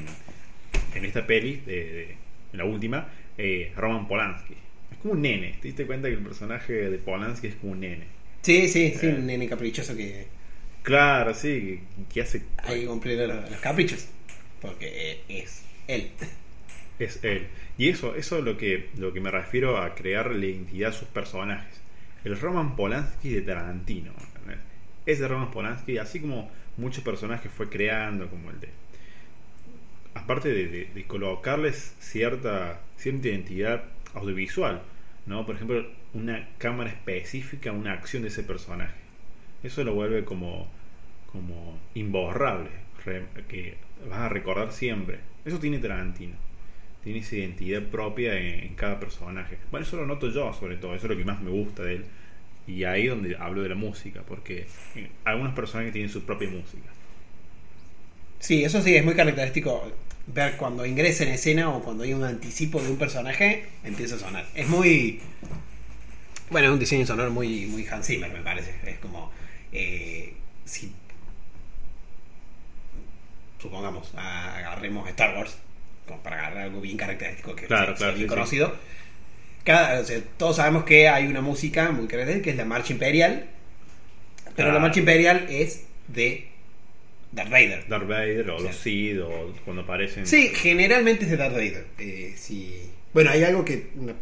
en 0.96 1.06
esta 1.06 1.28
peli, 1.28 1.58
de, 1.66 1.74
de- 1.94 2.18
en 2.54 2.58
la 2.58 2.66
última, 2.66 3.10
eh, 3.38 3.72
Roman 3.76 4.08
Polanski. 4.08 4.56
Como 5.02 5.14
un 5.14 5.22
nene. 5.22 5.58
¿Te 5.62 5.68
diste 5.70 5.86
cuenta 5.86 6.08
que 6.10 6.16
el 6.16 6.24
personaje 6.24 6.74
de 6.90 6.98
Polanski 6.98 7.48
es 7.48 7.56
como 7.56 7.74
un 7.74 7.80
nene? 7.82 8.06
Sí, 8.42 8.68
sí, 8.68 8.94
sí, 9.00 9.08
Eh. 9.08 9.16
un 9.16 9.26
nene 9.28 9.48
caprichoso 9.48 9.96
que 9.96 10.28
Claro, 10.84 11.34
sí, 11.34 11.82
que, 11.98 12.14
que 12.14 12.22
hace. 12.22 12.44
hay 12.58 12.82
que 12.82 12.88
cumplir 12.88 13.20
los, 13.20 13.50
los 13.50 13.60
caprichos. 13.60 14.08
Porque 14.62 15.22
es 15.30 15.64
él. 15.88 16.12
Es 17.00 17.24
él. 17.24 17.48
Y 17.78 17.90
eso, 17.90 18.16
eso 18.16 18.38
es 18.40 18.44
lo 18.44 18.58
que, 18.58 18.90
lo 18.98 19.14
que 19.14 19.22
me 19.22 19.32
refiero 19.32 19.78
a 19.78 19.96
crear 19.96 20.32
la 20.36 20.46
identidad 20.46 20.90
a 20.90 20.94
sus 20.94 21.08
personajes. 21.08 21.80
El 22.26 22.38
Roman 22.40 22.76
Polanski 22.76 23.30
de 23.30 23.42
Tarantino. 23.42 24.12
¿entendés? 24.36 24.60
Ese 25.06 25.28
Roman 25.28 25.52
Polanski, 25.52 25.98
así 25.98 26.20
como 26.20 26.52
muchos 26.78 27.04
personajes 27.04 27.52
fue 27.52 27.70
creando, 27.70 28.30
como 28.30 28.50
el 28.52 28.60
de. 28.60 28.70
Aparte 30.14 30.50
de, 30.50 30.68
de- 30.68 30.86
de 30.94 31.04
colocarles 31.06 31.94
cierta, 32.00 32.82
cierta 32.98 33.28
identidad 33.30 33.84
audiovisual, 34.14 34.82
¿no? 35.26 35.46
Por 35.46 35.56
ejemplo, 35.56 35.86
una 36.14 36.48
cámara 36.58 36.90
específica, 36.90 37.72
una 37.72 37.94
acción 37.94 38.24
de 38.24 38.30
ese 38.30 38.44
personaje. 38.44 38.96
Eso 39.64 39.84
lo 39.84 39.94
vuelve 39.94 40.24
como, 40.26 40.68
como 41.32 41.80
imborrable, 41.94 42.70
que 43.48 43.76
vas 44.10 44.20
a 44.20 44.30
recordar 44.30 44.72
siempre. 44.72 45.20
Eso 45.46 45.60
tiene 45.60 45.80
Tarantino. 45.80 46.36
Tiene 47.04 47.20
esa 47.20 47.36
identidad 47.36 47.84
propia 47.84 48.38
en, 48.38 48.60
en 48.60 48.76
cada 48.76 49.00
personaje. 49.00 49.58
Bueno, 49.72 49.86
eso 49.86 49.98
lo 49.98 50.06
noto 50.06 50.30
yo 50.30 50.54
sobre 50.54 50.76
todo, 50.78 50.96
eso 50.96 51.06
es 51.06 51.12
lo 51.12 51.18
que 51.18 51.26
más 51.26 51.42
me 51.42 51.50
gusta 51.50 51.84
de 51.84 51.96
él. 51.96 52.06
Y 52.68 52.84
ahí 52.84 53.04
es 53.04 53.10
donde 53.10 53.36
hablo 53.38 53.64
de 53.64 53.70
la 53.70 53.76
música, 53.76 54.22
porque 54.28 54.68
eh, 54.96 55.10
algunos 55.24 55.54
personajes 55.54 55.92
tienen 55.92 56.12
su 56.12 56.24
propia 56.24 56.50
música. 56.50 56.90
Sí, 58.40 58.64
eso 58.64 58.82
sí, 58.82 58.96
es 58.96 59.04
muy 59.04 59.16
característico 59.16 59.92
ver 60.34 60.58
cuando 60.58 60.86
ingresa 60.86 61.24
en 61.24 61.30
escena 61.30 61.70
o 61.70 61.82
cuando 61.84 62.04
hay 62.04 62.14
un 62.14 62.24
anticipo 62.24 62.82
de 62.82 62.90
un 62.92 62.98
personaje, 62.98 63.66
empieza 63.84 64.16
a 64.16 64.20
sonar. 64.20 64.46
Es 64.56 64.68
muy... 64.68 65.20
Bueno, 66.50 66.68
es 66.68 66.74
un 66.74 66.80
diseño 66.80 67.06
sonoro 67.06 67.32
muy, 67.32 67.66
muy 67.68 67.86
Hans 67.88 68.08
Zimmer, 68.08 68.32
me 68.32 68.42
parece. 68.42 68.74
Es 68.86 68.98
como... 69.00 69.32
eh, 69.72 70.34
si... 70.66 70.92
Supongamos, 73.62 74.14
agarremos 74.16 75.08
Star 75.10 75.36
Wars, 75.36 75.58
como 76.08 76.22
para 76.24 76.38
agarrar 76.40 76.64
algo 76.66 76.80
bien 76.80 76.96
característico 76.98 77.56
que 77.56 77.66
Claro, 77.66 77.88
sea- 77.88 77.98
sea 77.98 77.98
claro, 77.98 78.14
bien 78.14 78.28
sí, 78.28 78.30
sí. 78.30 78.36
conocido. 78.36 78.76
Cada, 79.66 80.00
o 80.00 80.06
sea, 80.06 80.22
todos 80.38 80.56
sabemos 80.56 80.86
que 80.86 81.10
hay 81.10 81.28
una 81.28 81.42
música 81.42 81.92
muy 81.92 82.08
característica 82.08 82.44
que 82.46 82.50
es 82.52 82.56
la 82.58 82.66
marcha 82.66 82.94
imperial, 82.94 83.46
pero 84.56 84.70
la 84.70 84.74
Claro. 84.76 84.80
marcha 84.80 85.00
imperial 85.00 85.48
es 85.50 85.84
de 86.08 86.48
Darth 87.32 87.50
Vader. 87.50 87.88
Darth 87.88 88.08
Vader 88.08 88.50
o 88.50 88.58
Sí. 88.60 88.64
los 88.66 88.76
Sith 88.76 89.20
o 89.20 89.54
cuando 89.66 89.84
aparecen. 89.84 90.26
Sí, 90.26 90.50
generalmente 90.54 91.26
es 91.26 91.32
de 91.32 91.38
Darth 91.38 91.54
Vader. 91.54 91.86
Eh, 92.00 92.34
sí. 92.36 92.90
Bueno, 93.14 93.30
hay 93.32 93.44
algo 93.44 93.64
que. 93.66 93.90
una- 93.96 94.16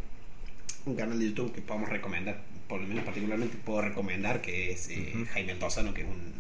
un 0.86 0.96
canal 0.96 1.20
de 1.20 1.26
YouTube 1.28 1.54
que 1.54 1.62
podemos 1.62 1.90
recomendar, 1.90 2.42
por 2.70 2.80
lo 2.82 2.88
menos 2.88 3.04
particularmente 3.04 3.58
puedo 3.66 3.82
recomendar, 3.82 4.42
que 4.42 4.72
es 4.72 4.90
eh, 4.90 5.12
Ujú. 5.16 5.26
Jaime 5.34 5.52
Altozano, 5.54 5.94
que 5.94 6.02
es 6.02 6.08
un 6.08 6.34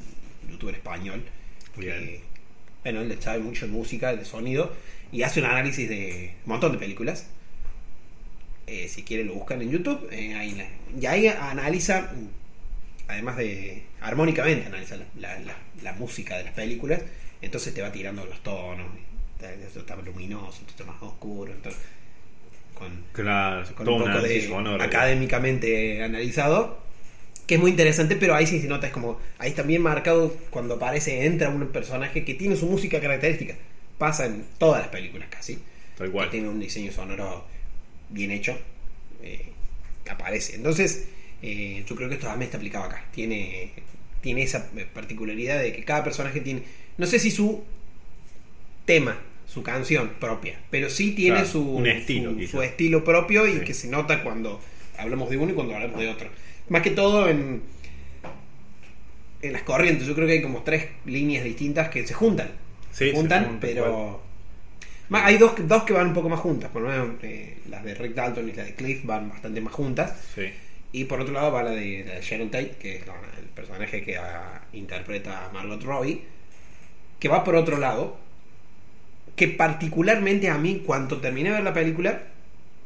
youtuber 0.52 0.76
español. 0.76 1.24
que, 1.80 2.22
bueno, 2.84 3.02
él 3.02 3.16
sabe 3.22 3.38
mucho 3.40 3.68
de 3.68 3.72
música, 3.72 4.16
de 4.16 4.26
sonido, 4.26 4.74
y 5.12 5.22
hace 5.22 5.42
un 5.42 5.46
análisis 5.46 5.88
de 5.88 6.34
un 6.46 6.50
montón 6.54 6.72
de 6.72 6.78
películas. 6.80 7.28
Eh, 8.66 8.88
si 8.90 9.04
quieren 9.04 9.28
lo 9.28 9.36
buscan 9.36 9.62
en 9.62 9.70
YouTube. 9.72 10.08
eh, 10.12 10.34
ahí 10.36 10.52
la- 10.56 10.68
y 11.00 11.06
ahí 11.06 11.28
analiza, 11.28 12.12
además 13.08 13.38
de 13.38 13.84
armónicamente, 14.02 14.68
analiza 14.68 14.98
la, 14.98 15.06
la- 15.16 15.40
la- 15.40 15.58
la 15.82 15.94
música 15.94 16.38
de 16.38 16.44
las 16.46 16.54
películas. 16.54 17.02
Entonces 17.42 17.74
te 17.74 17.82
va 17.82 17.92
tirando 17.92 18.26
los 18.26 18.42
tonos. 18.44 18.88
Esto 19.66 19.80
está 19.82 19.96
luminoso, 19.98 20.60
esto 20.62 20.72
está 20.72 20.84
más 20.86 21.02
oscuro. 21.02 21.52
entonces, 21.54 21.80
con, 22.74 23.04
Claro, 23.14 23.64
con 23.76 23.88
un 23.88 24.00
poco 24.04 24.22
de 24.22 24.84
académicamente 24.84 26.04
analizado. 26.04 26.86
Que 27.46 27.56
es 27.56 27.62
muy 27.62 27.72
interesante, 27.72 28.18
pero 28.18 28.36
ahí 28.36 28.46
sí 28.46 28.60
se 28.60 28.68
nota, 28.68 28.88
es 28.88 28.94
como, 28.94 29.22
ahí 29.38 29.56
bien 29.66 29.82
marcado 29.82 30.36
cuando 30.50 30.74
aparece, 30.74 31.26
entra 31.26 31.48
un 31.50 31.66
personaje 31.70 32.26
que 32.26 32.34
tiene 32.34 32.58
su 32.58 32.66
música 32.66 33.00
característica. 33.00 33.56
Pasa 33.98 34.26
en 34.26 34.44
todas 34.58 34.82
las 34.82 34.90
películas 34.90 35.30
casi. 35.30 35.58
Tal 35.98 36.08
Que 36.08 36.14
cual. 36.14 36.30
tiene 36.30 36.50
un 36.50 36.60
diseño 36.60 36.92
sonoro 36.92 37.46
bien 38.10 38.32
hecho. 38.32 38.58
eh, 39.24 39.46
aparece. 40.10 40.56
Entonces, 40.56 41.08
eh, 41.42 41.84
yo 41.88 41.96
creo 41.96 42.10
que 42.10 42.16
esto 42.16 42.28
también 42.28 42.48
está 42.48 42.58
aplicado 42.58 42.86
acá. 42.86 43.06
Tiene, 43.12 43.72
tiene 44.22 44.44
esa 44.44 44.70
particularidad 44.94 45.60
de 45.62 45.74
que 45.74 45.84
cada 45.84 46.04
personaje 46.04 46.42
tiene, 46.42 46.64
no 46.98 47.06
sé 47.06 47.20
si 47.20 47.32
su 47.32 47.64
tema, 48.86 49.18
su 49.46 49.64
canción 49.64 50.12
propia, 50.20 50.60
pero 50.70 50.90
sí 50.90 51.12
tiene 51.14 51.38
Claro, 51.38 51.50
su, 51.50 51.62
un 51.78 51.88
estilo, 51.88 52.32
su, 52.32 52.38
quizás. 52.38 52.52
su 52.52 52.62
estilo 52.62 53.04
propio 53.04 53.48
y 53.48 53.60
Sí. 53.60 53.60
que 53.62 53.74
se 53.74 53.88
nota 53.88 54.24
cuando 54.24 54.62
hablamos 54.98 55.30
de 55.30 55.38
uno 55.38 55.52
y 55.52 55.56
cuando 55.56 55.76
hablamos 55.76 56.00
de 56.00 56.08
otro. 56.10 56.30
Más 56.70 56.82
que 56.82 56.92
todo 56.92 57.30
en, 57.30 57.62
en 59.42 59.54
las 59.54 59.62
corrientes, 59.64 60.08
yo 60.08 60.16
creo 60.16 60.28
que 60.28 60.34
hay 60.34 60.42
como 60.42 60.64
tres 60.64 60.88
líneas 61.06 61.44
distintas 61.44 61.90
que 61.90 62.06
se 62.06 62.14
juntan. 62.14 62.50
Sí, 62.92 63.06
se 63.06 63.12
se 63.12 63.16
juntan, 63.16 63.58
pero... 63.62 64.22
Más, 65.10 65.24
hay 65.26 65.38
dos, 65.38 65.54
dos 65.68 65.84
que 65.84 65.94
van 65.94 66.08
un 66.08 66.14
poco 66.14 66.28
más 66.28 66.40
juntas, 66.42 66.70
por 66.72 66.82
lo 66.82 66.90
menos 66.90 67.10
eh, 67.24 67.60
las 67.70 67.84
de 67.84 67.94
Rick 67.96 68.14
Dalton 68.14 68.50
y 68.50 68.52
la 68.54 68.64
de 68.66 68.76
Cliff 68.76 69.06
van 69.06 69.30
bastante 69.30 69.62
más 69.62 69.72
juntas. 69.74 70.14
Sí. 70.36 70.50
Y 70.92 71.06
por 71.06 71.20
otro 71.22 71.34
lado 71.34 71.52
va 71.52 71.64
la 71.64 71.72
de, 71.72 72.04
de 72.04 72.22
Sharon 72.22 72.50
Tate, 72.50 72.76
que 72.80 72.96
es 72.98 73.08
la- 73.08 73.14
el 73.40 73.46
personaje 73.48 74.04
que 74.04 74.18
ah, 74.18 74.62
interpreta 74.74 75.46
a 75.46 75.50
Margot 75.52 75.84
Robbie, 75.84 76.22
que 77.20 77.28
va 77.28 77.44
por 77.44 77.56
otro 77.56 77.78
lado, 77.78 78.18
que 79.36 79.48
particularmente 79.50 80.50
a 80.50 80.58
mí, 80.58 80.82
cuando 80.86 81.20
terminé 81.20 81.50
de 81.50 81.56
ver 81.56 81.64
la 81.64 81.74
película, 81.74 82.24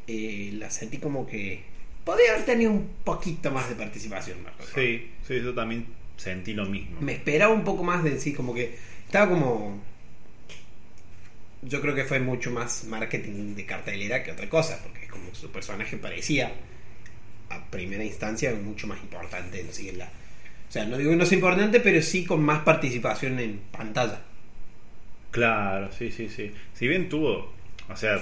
eh, 0.07 0.51
la 0.53 0.69
sentí 0.69 0.97
como 0.97 1.25
que 1.27 1.63
podría 2.03 2.33
haber 2.33 2.45
tenido 2.45 2.71
un 2.71 2.89
poquito 3.03 3.51
más 3.51 3.69
de 3.69 3.75
participación. 3.75 4.41
Margot 4.43 4.67
Robbie. 4.73 4.97
Sí, 4.97 5.11
sí, 5.27 5.41
yo 5.43 5.53
también 5.53 5.85
sentí 6.17 6.53
lo 6.53 6.65
mismo. 6.65 6.99
Me 7.01 7.13
esperaba 7.13 7.53
un 7.53 7.63
poco 7.63 7.83
más 7.83 8.03
de 8.03 8.19
sí, 8.19 8.33
como 8.33 8.53
que 8.53 8.75
estaba 9.05 9.29
como. 9.29 9.81
Yo 11.61 11.79
creo 11.79 11.93
que 11.93 12.03
fue 12.05 12.19
mucho 12.19 12.49
más 12.51 12.85
marketing 12.85 13.53
de 13.55 13.65
cartelera 13.65 14.23
que 14.23 14.31
otra 14.31 14.49
cosa, 14.49 14.79
porque 14.81 15.07
como 15.07 15.33
su 15.35 15.51
personaje 15.51 15.95
parecía 15.97 16.51
a 17.51 17.65
primera 17.69 18.03
instancia 18.03 18.53
mucho 18.53 18.87
más 18.87 18.99
importante. 19.01 19.59
En 19.61 19.97
la, 19.97 20.05
o 20.05 20.71
sea, 20.71 20.85
no 20.85 20.97
digo 20.97 21.11
que 21.11 21.17
no 21.17 21.25
sea 21.25 21.37
importante, 21.37 21.79
pero 21.79 22.01
sí 22.01 22.25
con 22.25 22.41
más 22.43 22.63
participación 22.63 23.39
en 23.39 23.59
pantalla. 23.71 24.21
Claro, 25.31 25.91
sí, 25.91 26.11
sí, 26.11 26.29
sí. 26.29 26.51
Si 26.73 26.87
bien 26.87 27.09
tuvo, 27.09 27.53
o 27.89 27.95
sea, 27.95 28.21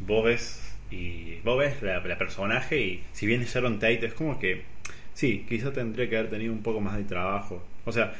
vos 0.00 0.24
ves 0.24 0.60
y 0.90 1.40
vos 1.44 1.58
ves 1.58 1.82
la, 1.82 2.00
la 2.00 2.18
personaje 2.18 2.80
y 2.80 3.04
si 3.12 3.26
bien 3.26 3.42
es 3.42 3.54
Sharon 3.54 3.78
Tate 3.78 4.06
es 4.06 4.14
como 4.14 4.38
que 4.38 4.62
sí, 5.14 5.44
quizá 5.48 5.72
tendría 5.72 6.08
que 6.08 6.16
haber 6.16 6.30
tenido 6.30 6.52
un 6.52 6.62
poco 6.62 6.80
más 6.80 6.96
de 6.96 7.04
trabajo. 7.04 7.62
O 7.84 7.92
sea, 7.92 8.14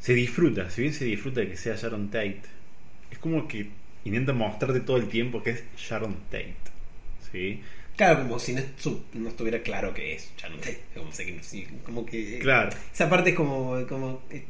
se 0.00 0.14
disfruta, 0.14 0.70
si 0.70 0.82
bien 0.82 0.94
se 0.94 1.04
disfruta 1.04 1.40
de 1.40 1.48
que 1.48 1.56
sea 1.56 1.76
Sharon 1.76 2.10
Tate, 2.10 2.42
es 3.10 3.18
como 3.18 3.48
que 3.48 3.68
intenta 4.04 4.32
mostrarte 4.32 4.80
todo 4.80 4.96
el 4.96 5.08
tiempo 5.08 5.42
que 5.42 5.50
es 5.50 5.64
Sharon 5.76 6.14
Tate. 6.30 6.56
¿Sí? 7.32 7.60
Claro, 7.96 8.22
como 8.22 8.38
si 8.40 8.52
no, 8.54 8.62
no 9.14 9.28
estuviera 9.28 9.60
claro 9.62 9.94
que 9.94 10.14
es 10.14 10.30
Tate. 10.40 10.80
Como, 10.96 11.12
sé 11.12 11.26
que, 11.26 11.42
sí, 11.42 11.66
como 11.84 12.04
que. 12.04 12.40
Claro. 12.40 12.70
Esa 12.92 13.08
parte 13.08 13.30
es 13.30 13.36
como. 13.36 13.86
como 13.88 14.22
eh, 14.30 14.42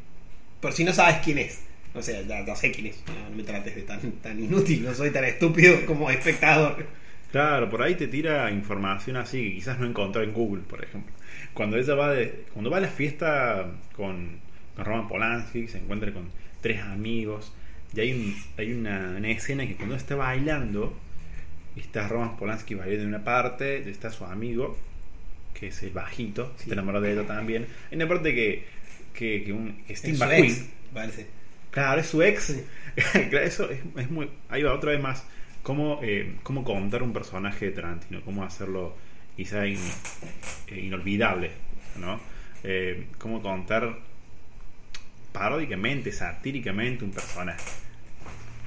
por 0.61 0.73
si 0.73 0.85
no 0.85 0.93
sabes 0.93 1.17
quién 1.23 1.39
es. 1.39 1.61
O 1.95 2.03
sea, 2.03 2.23
ya, 2.23 2.45
ya 2.45 2.57
sé 2.57 2.73
quién 2.73 2.87
es. 2.89 3.03
No, 3.07 3.29
no 3.31 3.37
me 3.37 3.43
trates 3.43 3.75
de 3.77 3.83
tan, 3.83 4.01
tan 4.23 4.43
inútil. 4.43 4.83
No 4.85 4.95
soy 4.95 5.11
tan 5.11 5.25
estúpido 5.25 5.85
como 5.87 6.11
espectador. 6.11 6.87
Claro, 7.33 7.69
por 7.69 7.83
ahí 7.83 7.97
te 7.97 8.07
tira 8.09 8.51
información 8.51 9.17
así 9.17 9.43
que 9.51 9.55
quizás 9.57 9.79
no 9.79 9.87
encontró 9.87 10.23
en 10.23 10.33
Google, 10.33 10.63
por 10.63 10.83
ejemplo. 10.83 11.13
Cuando 11.53 11.77
ella 11.77 11.95
va 11.95 12.13
de, 12.13 12.45
cuando 12.53 12.71
va 12.71 12.79
a 12.79 12.81
la 12.81 12.89
fiesta 12.89 13.71
con, 13.95 14.39
con 14.77 14.85
Roman 14.85 15.09
Polanski, 15.09 15.69
se 15.69 15.79
encuentra 15.79 16.13
con 16.13 16.31
tres 16.61 16.81
amigos, 16.81 17.53
y 17.95 18.01
hay, 18.01 18.13
un- 18.13 18.37
hay 18.57 18.73
una, 18.73 19.15
una 19.19 19.31
escena 19.31 19.67
que 19.67 19.75
cuando 19.77 19.97
está 19.97 20.15
bailando, 20.15 20.97
está 21.81 22.09
Roman 22.09 22.37
Polanski 22.37 22.75
bailando 22.75 23.03
en 23.03 23.09
una 23.09 23.25
parte, 23.25 23.89
está 23.91 24.11
su 24.11 24.25
amigo, 24.25 24.77
que 25.59 25.69
es 25.69 25.83
el 25.83 25.91
bajito, 25.91 26.53
Sí. 26.57 26.63
está 26.65 26.75
enamorado 26.75 27.05
de 27.05 27.13
ella 27.13 27.27
también. 27.27 27.67
Hay 27.91 27.97
una 27.97 28.09
parte 28.09 28.35
que, 28.35 28.65
que, 29.13 29.45
que, 29.45 29.53
un, 29.53 29.83
que 29.87 29.97
Steve 29.97 30.19
McQueen, 30.19 30.45
ex, 30.45 30.65
parece. 30.93 31.27
Claro, 31.71 32.01
es 32.01 32.07
su 32.07 32.23
ex. 32.23 32.43
Sí. 32.45 32.65
Claro, 33.31 33.41
eso 33.47 33.71
es, 33.71 33.81
es 33.97 34.11
muy. 34.11 34.31
Ahí 34.49 34.63
va 34.63 34.73
otra 34.73 34.93
vez 34.93 35.01
más. 35.01 35.25
Cómo, 35.65 35.99
eh, 36.03 36.35
cómo 36.43 36.63
contar 36.63 37.03
un 37.03 37.13
personaje 37.13 37.67
de 37.67 37.71
Tarantino, 37.73 38.21
cómo 38.23 38.45
hacerlo 38.45 38.95
quizá 39.37 39.67
in- 39.67 39.79
eh, 40.69 40.79
inolvidable, 40.81 41.51
¿no? 41.99 42.21
Eh, 42.63 43.07
cómo 43.19 43.41
contar 43.43 43.97
paródicamente, 45.33 46.13
satíricamente 46.13 47.05
un 47.05 47.11
personaje. 47.11 47.65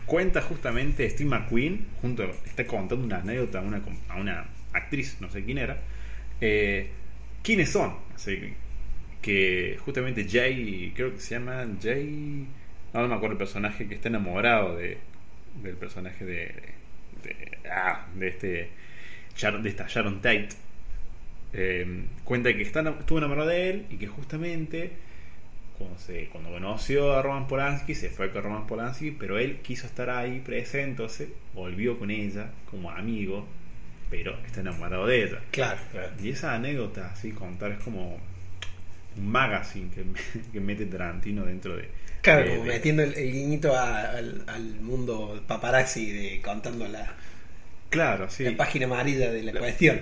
Cuenta 0.08 0.42
justamente 0.42 1.10
Steve 1.10 1.30
McQueen, 1.30 1.86
junto, 2.02 2.24
está 2.46 2.66
contando 2.66 3.06
una 3.06 3.18
anécdota 3.20 3.60
a 3.60 3.62
una, 3.62 3.82
a 4.10 4.18
una 4.18 4.48
actriz, 4.74 5.18
no 5.20 5.30
sé 5.30 5.44
quién 5.46 5.60
era, 5.60 5.78
eh, 6.42 6.90
quiénes 7.44 7.70
son. 7.72 7.94
Así 8.16 8.54
que- 9.22 9.78
justamente 9.84 10.28
Jay, 10.30 10.94
creo 10.96 11.14
que 11.14 11.20
se 11.22 11.36
llama 11.36 11.66
Jay, 11.82 12.48
no, 12.94 13.08
me 13.08 13.16
acuerdo 13.16 13.34
el 13.34 13.38
personaje 13.38 13.88
que 13.88 13.96
está 13.96 14.10
enamorado 14.10 14.78
de, 14.78 14.98
del 15.64 15.76
personaje 15.76 16.26
de, 16.26 16.56
de, 17.24 17.58
ah, 17.72 18.08
de 18.16 18.28
este 18.30 18.70
de 19.62 19.70
esta 19.70 19.88
Sharon 19.88 20.22
Tate. 20.22 20.50
Eh, 21.54 22.06
cuenta 22.24 22.54
que 22.56 22.62
está, 22.62 22.82
estuvo 23.00 23.18
enamorado 23.20 23.50
de 23.50 23.70
él 23.70 23.86
y 23.90 23.98
que 23.98 24.08
justamente 24.08 24.92
cuando, 25.78 25.98
se, 26.00 26.28
cuando 26.30 26.50
conoció 26.52 27.14
a 27.14 27.22
Roman 27.22 27.48
Polanski 27.48 27.96
se 27.96 28.10
fue 28.10 28.32
con 28.32 28.44
Roman 28.44 28.68
Polanski, 28.68 29.12
pero 29.12 29.38
él 29.38 29.58
quiso 29.62 29.88
estar 29.88 30.10
ahí 30.10 30.40
presente, 30.44 30.90
entonces 30.92 31.30
volvió 31.54 31.98
con 32.00 32.10
ella 32.12 32.48
como 32.70 32.92
amigo, 32.92 33.46
pero 34.10 34.38
está 34.46 34.62
enamorado 34.62 35.06
de 35.08 35.24
ella. 35.24 35.40
Claro, 35.52 35.80
claro. 35.92 36.10
Y 36.22 36.30
esa 36.30 36.54
anécdota, 36.56 37.12
así 37.12 37.32
contar, 37.32 37.72
es 37.74 37.80
como 37.80 38.20
un 39.18 39.30
magazine 39.30 39.90
que, 39.94 40.04
que 40.52 40.60
mete 40.60 40.86
Tarantino 40.86 41.46
dentro 41.46 41.76
de. 41.76 41.90
Claro, 42.22 42.44
de- 42.44 42.50
como 42.52 42.64
de- 42.64 42.70
metiendo 42.70 43.04
el, 43.04 43.14
el 43.16 43.32
guiñito 43.32 43.76
a- 43.76 44.10
al, 44.12 44.44
al 44.48 44.64
mundo 44.82 45.44
paparazzi 45.48 46.12
de 46.12 46.42
contando 46.42 46.88
la, 46.88 47.14
Claro, 47.90 48.30
sí. 48.30 48.44
la 48.44 48.58
página 48.58 48.86
amarilla 48.86 49.32
de 49.32 49.44
la 49.44 49.54
cuestión. 49.54 50.02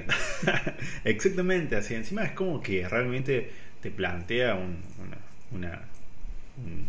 Exactamente, 1.04 1.76
así. 1.76 1.94
Encima 1.96 2.24
es 2.24 2.32
como 2.32 2.62
que 2.62 2.88
realmente 2.88 3.50
te 3.82 3.92
plantea 3.92 4.56
un, 4.56 4.78
una, 5.06 5.18
una- 5.52 5.84
un- 6.58 6.88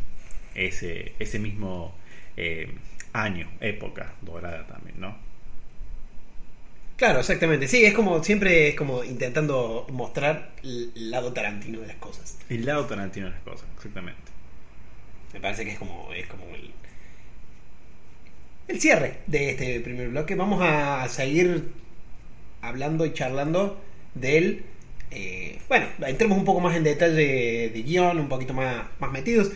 ese, 0.54 1.14
ese 1.18 1.38
mismo 1.38 1.94
eh, 2.36 2.75
año, 3.12 3.50
época 3.60 4.14
dorada 4.22 4.66
también, 4.66 5.00
¿no? 5.00 5.16
Claro, 6.96 7.20
exactamente. 7.20 7.68
Sí, 7.68 7.84
es 7.84 7.92
como 7.94 8.22
siempre 8.25 8.68
es 8.68 8.75
como 8.75 9.04
intentando 9.04 9.86
mostrar 9.90 10.54
el 10.62 11.10
lado 11.10 11.32
tarantino 11.32 11.80
de 11.80 11.88
las 11.88 11.96
cosas. 11.96 12.38
El 12.48 12.66
lado 12.66 12.86
Tarantino 12.86 13.26
de 13.26 13.32
las 13.32 13.42
cosas, 13.42 13.68
exactamente. 13.76 14.32
Me 15.32 15.40
parece 15.40 15.64
que 15.64 15.70
es 15.72 15.78
como 15.78 16.12
es 16.12 16.26
como 16.26 16.44
el 16.54 16.72
el 18.68 18.80
cierre 18.80 19.18
de 19.26 19.50
este 19.50 19.80
primer 19.80 20.08
bloque. 20.08 20.34
Vamos 20.34 20.60
a 20.62 21.08
seguir 21.08 21.68
hablando 22.62 23.06
y 23.06 23.12
charlando 23.14 23.80
del 24.14 24.64
eh, 25.10 25.58
bueno, 25.68 25.86
entremos 26.06 26.38
un 26.38 26.44
poco 26.44 26.60
más 26.60 26.76
en 26.76 26.84
detalle 26.84 27.70
de 27.70 27.82
guion, 27.82 28.18
un 28.18 28.28
poquito 28.28 28.54
más, 28.54 28.86
más 28.98 29.12
metidos. 29.12 29.50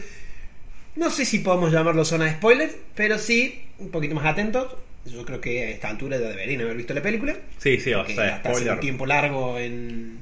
No 0.97 1.11
sé 1.11 1.25
si 1.25 1.38
podemos 1.38 1.73
llamarlo 1.73 2.04
zona 2.04 2.26
de 2.26 2.33
spoilers, 2.33 2.75
pero 2.95 3.19
sí 3.19 3.62
un 3.78 3.90
poquito 3.90 4.14
más 4.14 4.26
atentos. 4.26 4.75
Yo 5.07 5.25
creo 5.25 5.40
que 5.40 5.64
a 5.64 5.71
esta 5.71 5.88
altura 5.88 6.19
ya 6.19 6.28
deberían 6.28 6.61
haber 6.61 6.76
visto 6.76 6.92
la 6.92 7.02
película. 7.02 7.37
Sí, 7.59 7.80
sí, 7.80 7.95
o 7.95 8.04
sea, 8.07 8.37
hasta 8.37 8.50
hace 8.50 8.59
spoiler. 8.59 8.75
un 8.75 8.80
tiempo 8.80 9.07
largo 9.07 9.59
en, 9.59 10.19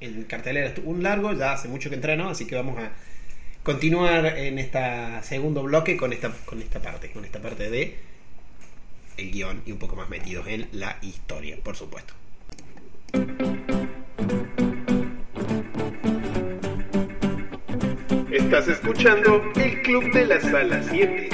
en 0.00 0.24
cartelera 0.24 0.72
un 0.84 1.02
largo, 1.02 1.32
ya 1.34 1.52
hace 1.52 1.68
mucho 1.68 1.90
que 1.90 1.96
entrenó, 1.96 2.30
así 2.30 2.46
que 2.46 2.54
vamos 2.54 2.78
a 2.78 2.92
continuar 3.62 4.24
en 4.38 4.58
este 4.58 4.80
segundo 5.22 5.62
bloque 5.62 5.96
con 5.96 6.12
esta, 6.12 6.30
con 6.46 6.62
esta 6.62 6.80
parte, 6.80 7.10
con 7.10 7.24
esta 7.24 7.40
parte 7.40 7.68
de 7.68 7.96
el 9.18 9.30
guion 9.30 9.62
y 9.66 9.72
un 9.72 9.78
poco 9.78 9.96
más 9.96 10.08
metidos 10.08 10.46
en 10.46 10.68
la 10.72 10.96
historia, 11.02 11.56
por 11.62 11.76
supuesto. 11.76 12.14
Estás 18.30 18.68
escuchando 18.68 19.42
el 19.56 19.82
Club 19.82 20.12
de 20.12 20.26
la 20.26 20.40
Sala 20.40 20.82
7. 20.82 21.28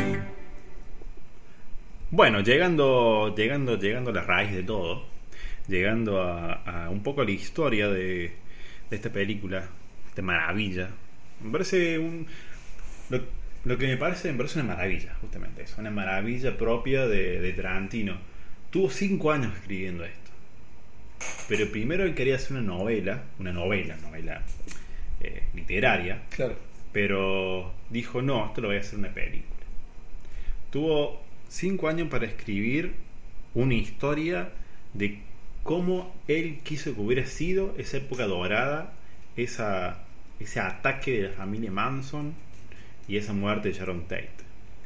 Bueno, 2.10 2.40
llegando, 2.40 3.34
llegando, 3.36 3.78
llegando 3.78 4.10
a 4.10 4.14
la 4.14 4.22
raíz 4.22 4.52
de 4.52 4.62
todo, 4.62 5.04
llegando 5.66 6.22
a, 6.22 6.88
un 6.90 7.02
poco 7.02 7.22
a 7.22 7.24
la 7.24 7.30
historia 7.32 7.88
de, 7.88 8.32
esta 8.90 9.10
película, 9.10 9.68
de 10.14 10.22
maravilla. 10.22 10.90
Me 11.42 11.50
parece 11.50 11.98
un. 11.98 12.26
Lo, 13.10 13.20
lo 13.64 13.78
que 13.78 13.86
me 13.86 13.96
parece, 13.96 14.30
me 14.30 14.38
parece 14.38 14.60
una 14.60 14.74
maravilla, 14.74 15.14
justamente 15.20 15.62
eso, 15.62 15.80
una 15.80 15.90
maravilla 15.90 16.56
propia 16.56 17.06
de, 17.06 17.40
de 17.40 17.52
Tarantino. 17.52 18.16
Tuvo 18.70 18.90
cinco 18.90 19.32
años 19.32 19.52
escribiendo 19.54 20.04
esto. 20.04 20.23
Pero 21.48 21.70
primero 21.70 22.04
él 22.04 22.14
quería 22.14 22.36
hacer 22.36 22.52
una 22.52 22.62
novela, 22.62 23.22
una 23.38 23.52
novela, 23.52 23.96
novela 23.96 24.42
eh, 25.20 25.42
literaria, 25.54 26.22
Claro. 26.30 26.56
pero 26.92 27.72
dijo, 27.90 28.22
no, 28.22 28.46
esto 28.46 28.60
lo 28.62 28.68
voy 28.68 28.78
a 28.78 28.80
hacer 28.80 28.98
una 28.98 29.12
película. 29.12 29.50
Tuvo 30.70 31.22
cinco 31.48 31.88
años 31.88 32.08
para 32.08 32.26
escribir 32.26 32.94
una 33.54 33.74
historia 33.74 34.50
de 34.92 35.18
cómo 35.62 36.14
él 36.28 36.60
quiso 36.62 36.94
que 36.94 37.00
hubiera 37.00 37.26
sido 37.26 37.74
esa 37.78 37.98
época 37.98 38.26
dorada, 38.26 38.92
esa, 39.36 39.98
ese 40.40 40.60
ataque 40.60 41.12
de 41.12 41.28
la 41.28 41.34
familia 41.34 41.70
Manson 41.70 42.34
y 43.06 43.16
esa 43.16 43.32
muerte 43.32 43.68
de 43.68 43.74
Sharon 43.74 44.02
Tate. 44.02 44.30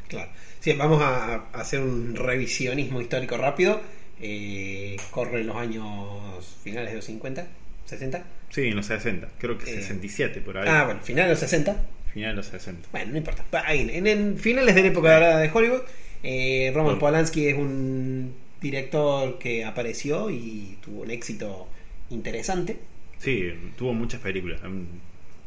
Claro. 0.09 0.31
Sí, 0.61 0.73
vamos 0.73 1.03
a, 1.03 1.35
a 1.35 1.61
hacer 1.61 1.81
un 1.81 2.15
revisionismo 2.17 3.01
histórico 3.01 3.37
rápido. 3.37 3.81
Eh, 4.21 4.97
corre 5.11 5.41
en 5.41 5.47
los 5.47 5.57
años 5.57 6.57
finales 6.63 6.91
de 6.91 6.97
los 6.97 7.05
50, 7.05 7.47
60. 7.87 8.25
Sí, 8.51 8.67
en 8.69 8.77
los 8.77 8.87
60, 8.87 9.29
creo 9.39 9.59
que 9.59 9.65
Eh, 9.71 9.75
67 9.83 10.41
por 10.41 10.59
ahí. 10.59 10.67
Ah, 10.69 10.85
bueno, 10.85 11.01
finales 11.03 11.27
de 11.29 11.33
los 11.33 11.41
60. 11.41 11.77
Final 12.15 12.31
de 12.31 12.37
los 12.37 12.47
60. 12.47 12.89
Bueno, 12.91 13.13
no 13.13 13.19
importa. 13.19 13.45
Ahí, 13.65 13.89
en, 13.93 14.07
en 14.07 14.39
finales 14.39 14.75
de 14.75 14.83
la 14.83 14.89
época 14.89 15.39
de 15.39 15.51
Hollywood, 15.53 15.83
eh, 16.23 16.71
Roman 16.75 16.85
Bueno. 16.95 16.99
Polanski 16.99 17.49
es 17.49 17.55
un 17.57 18.35
director 18.61 19.39
que 19.39 19.65
apareció 19.65 20.31
y 20.31 20.79
tuvo 20.83 21.03
un 21.03 21.11
éxito 21.11 21.69
interesante. 22.11 22.79
Sí, 23.19 23.53
tuvo 23.77 23.93
muchas 23.95 24.21
películas. 24.21 24.61
mm, 24.65 24.85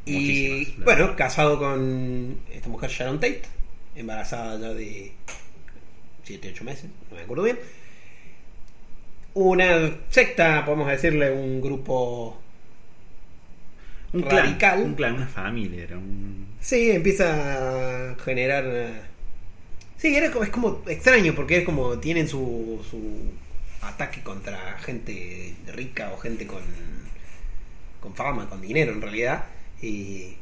Y 0.05 0.65
bueno, 0.83 1.07
verdad. 1.07 1.15
casado 1.17 1.59
con 1.59 2.37
esta 2.53 2.69
mujer 2.69 2.89
Sharon 2.89 3.19
Tate, 3.19 3.41
embarazada 3.95 4.59
ya 4.59 4.73
de 4.73 5.11
7, 6.23 6.49
8 6.53 6.63
meses, 6.63 6.85
no 7.09 7.17
me 7.17 7.23
acuerdo 7.23 7.43
bien. 7.43 7.59
Una 9.33 9.97
secta, 10.09 10.65
podemos 10.65 10.87
decirle, 10.89 11.31
un 11.31 11.61
grupo 11.61 12.41
un 14.13 14.23
clan, 14.23 14.45
radical. 14.45 14.81
un 14.83 14.93
clan, 14.95 15.15
una 15.15 15.27
familia, 15.27 15.83
era 15.83 15.97
un... 15.97 16.47
Sí, 16.59 16.91
empieza 16.91 18.11
a 18.11 18.15
generar. 18.15 18.65
eh, 18.67 19.01
Sí, 19.97 20.15
era 20.15 20.27
es 20.27 20.49
como 20.49 20.81
extraño 20.87 21.35
porque 21.35 21.57
es 21.59 21.63
como 21.65 21.99
tienen 21.99 22.27
su, 22.27 22.83
su 22.89 23.31
ataque 23.81 24.21
contra 24.23 24.77
gente 24.79 25.55
rica 25.73 26.11
o 26.13 26.17
gente 26.17 26.47
con, 26.47 26.63
con 27.99 28.15
fama, 28.15 28.49
con 28.49 28.61
dinero 28.61 28.93
en 28.93 29.01
realidad. 29.01 29.45
Y 29.81 30.35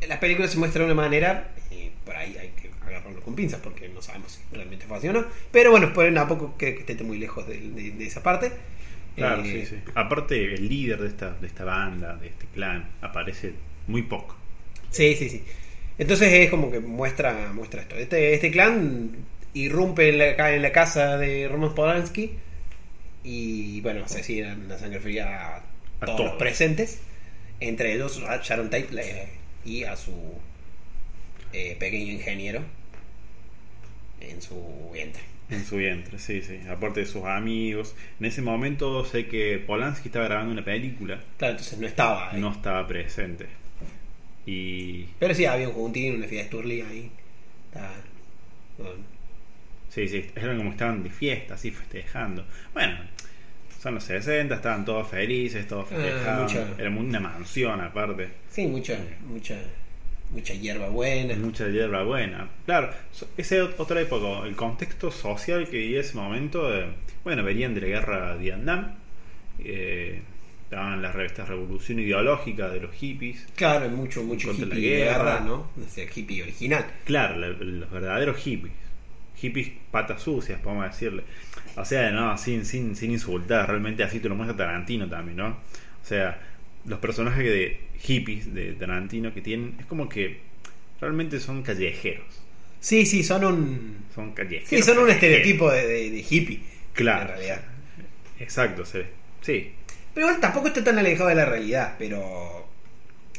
en 0.00 0.08
las 0.08 0.18
películas 0.18 0.50
se 0.50 0.58
muestra 0.58 0.80
de 0.80 0.92
una 0.92 1.00
manera, 1.02 1.52
y 1.70 1.90
por 2.04 2.16
ahí 2.16 2.36
hay 2.38 2.48
que 2.60 2.61
agarrarlo 3.02 3.22
con 3.22 3.34
pinzas 3.34 3.60
porque 3.60 3.88
no 3.88 4.02
sabemos 4.02 4.32
si 4.32 4.56
realmente 4.56 4.86
fue 4.86 4.96
así 4.98 5.08
o 5.08 5.12
no. 5.12 5.26
Pero 5.50 5.70
bueno, 5.70 5.92
por 5.92 6.06
a 6.18 6.28
poco 6.28 6.54
creo 6.58 6.74
que 6.84 6.92
esté 6.92 7.04
muy 7.04 7.18
lejos 7.18 7.46
de, 7.46 7.58
de- 7.60 7.90
de 7.92 8.06
esa 8.06 8.22
parte. 8.22 8.52
Claro, 9.16 9.42
Eh, 9.42 9.66
sí, 9.66 9.66
sí. 9.66 9.76
Aparte, 9.94 10.54
el 10.54 10.68
líder 10.68 11.00
de 11.00 11.08
esta, 11.08 11.32
de 11.32 11.46
esta 11.46 11.64
banda, 11.64 12.16
de 12.16 12.28
este 12.28 12.46
clan, 12.46 12.88
aparece 13.02 13.54
muy 13.86 14.02
poco. 14.02 14.36
Sí, 14.90 15.14
sí, 15.16 15.28
sí. 15.28 15.44
Entonces 15.98 16.32
es 16.32 16.50
como 16.50 16.70
que 16.70 16.80
muestra, 16.80 17.52
muestra 17.52 17.82
esto. 17.82 17.96
Este, 17.96 18.34
este 18.34 18.50
clan 18.50 19.10
irrumpe 19.54 20.08
en 20.10 20.18
la, 20.18 20.54
en 20.54 20.62
la 20.62 20.72
casa 20.72 21.18
de 21.18 21.48
Roman 21.48 21.74
Polanski 21.74 22.38
y 23.24 23.80
bueno, 23.82 24.04
asesinan 24.04 24.68
la 24.68 24.78
sangre 24.78 25.00
fría 25.00 25.56
a, 25.56 25.62
A 26.00 26.06
todos 26.06 26.16
todos. 26.16 26.30
los 26.30 26.38
presentes, 26.38 27.00
entre 27.60 27.94
ellos 27.94 28.22
a 28.26 28.38
Sharon 28.42 28.70
Tate 28.70 28.88
le- 28.92 29.28
y 29.64 29.84
a 29.84 29.96
su 29.96 30.12
eh, 31.52 31.76
pequeño 31.78 32.12
ingeniero 32.12 32.62
en 34.30 34.40
su 34.42 34.90
vientre. 34.92 35.22
En 35.50 35.64
su 35.64 35.76
vientre, 35.76 36.18
sí, 36.18 36.40
sí. 36.42 36.60
Aparte 36.68 37.00
de 37.00 37.06
sus 37.06 37.24
amigos. 37.24 37.94
En 38.20 38.26
ese 38.26 38.40
momento 38.42 39.04
sé 39.04 39.26
que 39.26 39.58
Polanski 39.58 40.08
estaba 40.08 40.24
grabando 40.26 40.52
una 40.52 40.64
película, 40.64 41.20
Claro, 41.36 41.52
entonces 41.52 41.78
no 41.78 41.86
estaba 41.86 42.30
ahí. 42.32 42.40
no 42.40 42.52
estaba 42.52 42.86
presente. 42.86 43.46
Y 44.46 45.04
Pero 45.18 45.34
sí, 45.34 45.44
había 45.44 45.68
un 45.68 45.74
juntín, 45.74 46.14
una 46.16 46.26
fiesta 46.26 46.50
Turley 46.50 46.80
ahí. 46.80 47.10
Estaba- 47.70 47.94
sí, 49.88 50.08
sí, 50.08 50.26
eran 50.34 50.56
como 50.58 50.70
estaban 50.70 51.02
de 51.02 51.10
fiesta, 51.10 51.54
así 51.54 51.70
festejando. 51.70 52.44
Bueno, 52.72 52.98
son 53.80 53.94
los 53.96 54.04
60, 54.04 54.54
estaban 54.56 54.84
todos 54.84 55.08
felices, 55.08 55.66
todos 55.68 55.86
Ah, 55.92 55.94
festejando. 55.96 56.42
mucha- 56.44 56.74
Era 56.78 56.90
una 56.90 57.20
mansión 57.20 57.80
aparte. 57.80 58.28
Sí, 58.50 58.66
mucha, 58.66 58.98
mucha, 59.26 59.56
mucha 60.32 60.54
hierba 60.54 60.88
buena. 60.88 61.34
Mucha 61.36 61.68
hierba 61.68 62.02
buena. 62.04 62.48
Claro, 62.66 62.90
esa 63.36 63.56
es 63.56 63.62
otra 63.78 64.00
época. 64.00 64.46
El 64.46 64.56
contexto 64.56 65.10
social 65.10 65.68
que 65.68 65.78
vivía 65.78 66.00
ese 66.00 66.16
momento, 66.16 66.74
eh, 66.74 66.86
bueno, 67.24 67.44
venían 67.44 67.74
de 67.74 67.82
la 67.82 67.86
guerra 67.88 68.32
de 68.34 68.38
Vietnam. 68.40 68.94
eh, 69.64 70.20
estaban 70.64 71.02
las 71.02 71.14
re- 71.14 71.26
esta 71.26 71.44
revolución 71.44 71.98
ideológica 71.98 72.68
de 72.70 72.80
los 72.80 72.94
hippies. 72.94 73.46
Claro, 73.54 73.90
mucho, 73.90 74.22
mucho 74.22 74.48
la 74.48 74.54
hippie 74.58 74.74
de 74.74 74.80
guerra. 75.04 75.18
guerra, 75.34 75.40
¿no? 75.40 75.70
Ese 75.86 76.08
hippie 76.14 76.42
original. 76.42 76.86
Claro, 77.04 77.36
la- 77.38 77.48
los 77.48 77.90
verdaderos 77.90 78.38
hippies. 78.38 78.72
Hippies 79.36 79.70
patas 79.90 80.22
sucias, 80.22 80.58
podemos 80.60 80.86
decirle. 80.86 81.24
O 81.76 81.84
sea, 81.84 82.10
no, 82.10 82.38
sin, 82.38 82.64
sin, 82.64 82.96
sin 82.96 83.10
insultar, 83.10 83.68
realmente 83.68 84.02
así 84.02 84.18
te 84.20 84.28
lo 84.30 84.34
muestra 84.34 84.56
Tarantino 84.56 85.06
también, 85.08 85.36
¿no? 85.36 85.48
O 85.48 86.04
sea, 86.04 86.40
los 86.86 86.98
personajes 86.98 87.44
de 87.44 87.80
hippies 88.00 88.52
de 88.54 88.72
Tarantino 88.74 89.32
que 89.34 89.40
tienen, 89.40 89.76
es 89.78 89.86
como 89.86 90.08
que 90.08 90.40
realmente 91.00 91.38
son 91.40 91.62
callejeros. 91.62 92.26
Sí, 92.80 93.06
sí, 93.06 93.22
son 93.22 93.44
un. 93.44 93.96
Son 94.14 94.32
callejeros. 94.32 94.68
Sí, 94.68 94.82
son 94.82 94.98
un 94.98 95.06
callejeros. 95.06 95.14
estereotipo 95.38 95.70
de, 95.70 95.86
de- 95.86 96.10
de 96.10 96.24
hippie. 96.28 96.60
Claro. 96.94 97.22
En 97.22 97.28
realidad. 97.28 97.62
Exacto, 98.40 98.84
se 98.84 99.06
Sí, 99.40 99.72
Pero 100.14 100.26
igual 100.26 100.40
tampoco 100.40 100.68
está 100.68 100.82
tan 100.84 100.98
alejado 100.98 101.28
de 101.28 101.34
la 101.36 101.44
realidad, 101.44 101.94
pero. 101.98 102.68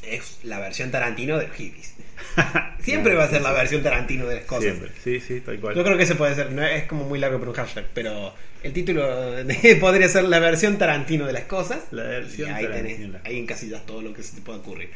Es 0.02 0.40
la 0.44 0.60
versión 0.60 0.92
Tarantino 0.92 1.38
de 1.38 1.48
los 1.48 1.56
hippies. 1.56 1.96
Siempre 2.80 3.16
va 3.16 3.24
a 3.26 3.30
ser 3.30 3.42
la 3.42 3.52
versión 3.54 3.82
Tarantino 3.84 4.26
de 4.26 4.36
las 4.36 4.46
cosas. 4.46 4.64
siempre. 4.66 4.92
Sí, 5.04 5.20
sí, 5.20 5.40
tal 5.42 5.60
cual. 5.60 5.76
Yo 5.76 5.84
creo 5.84 5.98
que 5.98 6.04
ese 6.04 6.16
puede 6.16 6.36
ser, 6.36 6.52
no 6.52 6.64
es 6.64 6.84
como 6.86 7.06
muy 7.06 7.18
largo 7.20 7.40
para 7.40 7.52
un 7.52 7.56
hashtag, 7.56 7.86
pero 7.94 8.34
el 8.64 8.74
título 8.74 9.32
de- 9.44 9.76
podría 9.80 10.10
ser 10.10 10.26
la 10.26 10.40
versión 10.40 10.78
Tarantino 10.78 11.26
de 11.26 11.34
las 11.34 11.44
cosas. 11.46 11.80
La 11.92 12.04
versión 12.04 12.50
y 12.50 12.54
ahí 12.54 12.66
Tarantino 12.66 12.98
tenés, 12.98 13.24
de 13.24 13.30
ahí 13.30 13.40
encasillas 13.40 13.86
todo 13.86 14.02
lo 14.02 14.14
que 14.14 14.24
se 14.24 14.36
te 14.36 14.42
pueda 14.42 14.60
ocurrir. 14.60 14.90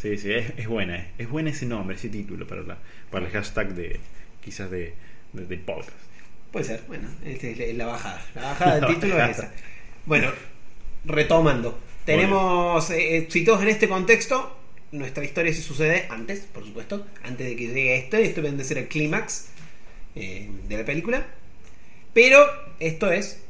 Sí, 0.00 0.18
sí, 0.18 0.32
es, 0.32 0.52
es 0.56 0.68
buena. 0.68 0.96
eh. 0.96 1.08
Es 1.18 1.28
buena 1.28 1.50
ese 1.50 1.66
nombre, 1.66 1.96
ese 1.96 2.08
título 2.10 2.46
para, 2.46 2.62
la, 2.62 2.78
para 3.10 3.26
el 3.26 3.32
hashtag 3.32 3.74
de 3.74 3.98
quizás 4.44 4.70
de, 4.70 4.94
de- 5.32 5.46
del 5.46 5.60
podcast. 5.60 5.90
Puede 6.52 6.64
ser, 6.66 6.82
bueno, 6.86 7.08
esta 7.24 7.48
es 7.48 7.74
la 7.76 7.86
bajada. 7.86 8.24
La 8.34 8.42
bajada 8.42 8.72
del 8.74 8.80
La 8.82 8.88
título 8.88 9.14
bajada. 9.16 9.30
es 9.32 9.38
esa. 9.38 9.52
Bueno, 10.04 10.30
retomando. 11.04 11.78
Tenemos, 12.04 12.88
eh, 12.90 13.16
eh, 13.16 13.26
situados 13.30 13.62
en 13.62 13.68
este 13.68 13.88
contexto, 13.88 14.55
nuestra 14.92 15.24
historia 15.24 15.52
se 15.52 15.62
sucede 15.62 16.06
antes, 16.10 16.40
por 16.52 16.64
supuesto, 16.64 17.06
antes 17.22 17.46
de 17.46 17.56
que 17.56 17.66
llegue 17.68 17.96
esto. 17.96 18.16
Esto 18.16 18.42
viene 18.42 18.60
a 18.62 18.64
ser 18.64 18.78
el 18.78 18.88
clímax 18.88 19.48
eh, 20.14 20.48
de 20.68 20.76
la 20.78 20.84
película. 20.84 21.26
Pero 22.14 22.46
esto 22.80 23.10
es 23.12 23.42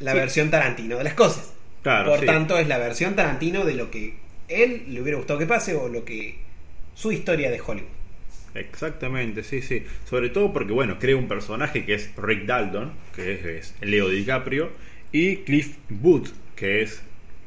la 0.00 0.12
Sí. 0.12 0.18
versión 0.18 0.50
Tarantino 0.50 0.96
de 0.98 1.04
las 1.04 1.14
cosas. 1.14 1.52
Claro, 1.82 2.10
por 2.10 2.20
sí. 2.20 2.26
tanto, 2.26 2.58
es 2.58 2.66
la 2.68 2.78
versión 2.78 3.14
Tarantino 3.16 3.64
de 3.64 3.74
lo 3.74 3.90
que 3.90 4.14
él 4.48 4.84
le 4.88 5.00
hubiera 5.02 5.18
gustado 5.18 5.38
que 5.38 5.46
pase 5.46 5.74
o 5.74 5.88
lo 5.88 6.04
que 6.04 6.36
su 6.94 7.10
historia 7.12 7.50
de 7.50 7.60
Hollywood. 7.60 7.88
Exactamente, 8.54 9.42
sí, 9.44 9.62
sí. 9.62 9.82
Sobre 10.08 10.28
todo 10.28 10.52
porque, 10.52 10.72
bueno, 10.72 10.98
crea 10.98 11.16
un 11.16 11.28
personaje 11.28 11.84
que 11.84 11.94
es 11.94 12.10
Rick 12.16 12.44
Dalton, 12.44 12.92
que 13.14 13.32
es, 13.34 13.44
es 13.44 13.74
Leo 13.80 14.08
DiCaprio, 14.08 14.70
y 15.10 15.36
Cliff 15.38 15.76
Booth, 15.88 16.28
que 16.54 16.82
es 16.82 17.00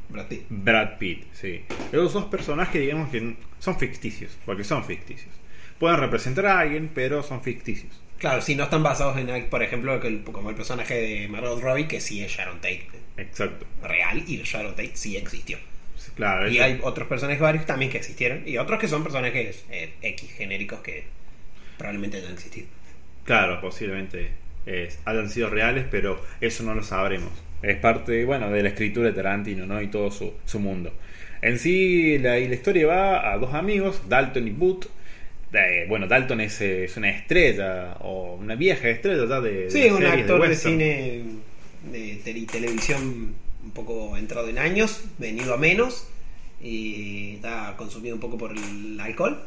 Brad 0.09 0.27
Pitt. 0.27 0.45
Brad 0.49 0.97
Pitt, 0.97 1.25
sí. 1.33 1.63
Esos 1.91 2.13
dos 2.13 2.25
personajes, 2.25 2.81
digamos 2.81 3.09
que 3.09 3.35
son 3.59 3.77
ficticios, 3.79 4.37
porque 4.45 4.63
son 4.63 4.83
ficticios. 4.85 5.33
Pueden 5.79 5.99
representar 5.99 6.45
a 6.45 6.59
alguien, 6.59 6.89
pero 6.93 7.23
son 7.23 7.41
ficticios. 7.41 8.01
Claro, 8.17 8.41
sí, 8.41 8.55
no 8.55 8.63
están 8.63 8.81
basados 8.81 9.17
en, 9.17 9.49
por 9.49 9.61
ejemplo, 9.61 9.99
como 10.31 10.49
el 10.49 10.55
personaje 10.55 10.93
de 10.95 11.27
Margot 11.27 11.61
Robbie, 11.61 11.87
que 11.87 11.99
sí 11.99 12.23
es 12.23 12.31
Sharon 12.31 12.57
Tate 12.57 12.87
Exacto. 13.17 13.65
real 13.83 14.23
y 14.25 14.37
Sharon 14.37 14.71
Tate 14.71 14.91
sí 14.93 15.17
existió. 15.17 15.57
Claro, 16.15 16.49
Y 16.49 16.59
hay 16.59 16.79
otros 16.81 17.09
personajes 17.09 17.41
varios 17.41 17.65
también 17.65 17.91
que 17.91 17.97
existieron 17.97 18.47
y 18.47 18.57
otros 18.57 18.79
que 18.79 18.87
son 18.87 19.03
personajes 19.03 19.65
eh, 19.69 19.93
X 20.01 20.31
genéricos 20.31 20.79
que 20.79 21.05
probablemente 21.77 22.17
hayan 22.17 22.33
existido. 22.33 22.67
Claro, 23.25 23.59
posiblemente 23.59 24.31
eh, 24.65 24.93
hayan 25.03 25.29
sido 25.29 25.49
reales, 25.49 25.85
pero 25.91 26.23
eso 26.39 26.63
no 26.63 26.73
lo 26.73 26.83
sabremos. 26.83 27.31
Es 27.67 27.77
parte, 27.77 28.25
bueno, 28.25 28.51
de 28.51 28.61
la 28.63 28.69
escritura 28.69 29.09
de 29.09 29.13
Tarantino, 29.15 29.65
¿no? 29.65 29.81
Y 29.81 29.87
todo 29.87 30.11
su, 30.11 30.33
su 30.45 30.59
mundo. 30.59 30.93
En 31.41 31.57
sí, 31.59 32.17
la, 32.19 32.37
y 32.39 32.47
la 32.47 32.55
historia 32.55 32.87
va 32.87 33.31
a 33.33 33.37
dos 33.37 33.53
amigos, 33.53 34.01
Dalton 34.07 34.47
y 34.47 34.51
Boot. 34.51 34.87
Eh, 35.53 35.85
bueno, 35.87 36.07
Dalton 36.07 36.41
es, 36.41 36.59
es 36.61 36.97
una 36.97 37.09
estrella, 37.09 37.97
o 38.01 38.35
una 38.35 38.55
vieja 38.55 38.89
estrella 38.89 39.25
ya 39.27 39.41
de, 39.41 39.51
de 39.65 39.71
Sí, 39.71 39.85
un 39.89 40.05
actor 40.05 40.47
de, 40.47 40.55
cine 40.55 41.21
de 41.91 42.19
tele- 42.23 42.45
televisión 42.45 43.35
un 43.63 43.71
poco 43.71 44.17
entrado 44.17 44.49
en 44.49 44.57
años, 44.57 45.03
venido 45.17 45.53
a 45.53 45.57
menos 45.57 46.07
y 46.61 47.35
está 47.35 47.73
consumido 47.77 48.15
un 48.15 48.21
poco 48.21 48.37
por 48.37 48.51
el 48.51 48.99
alcohol. 48.99 49.41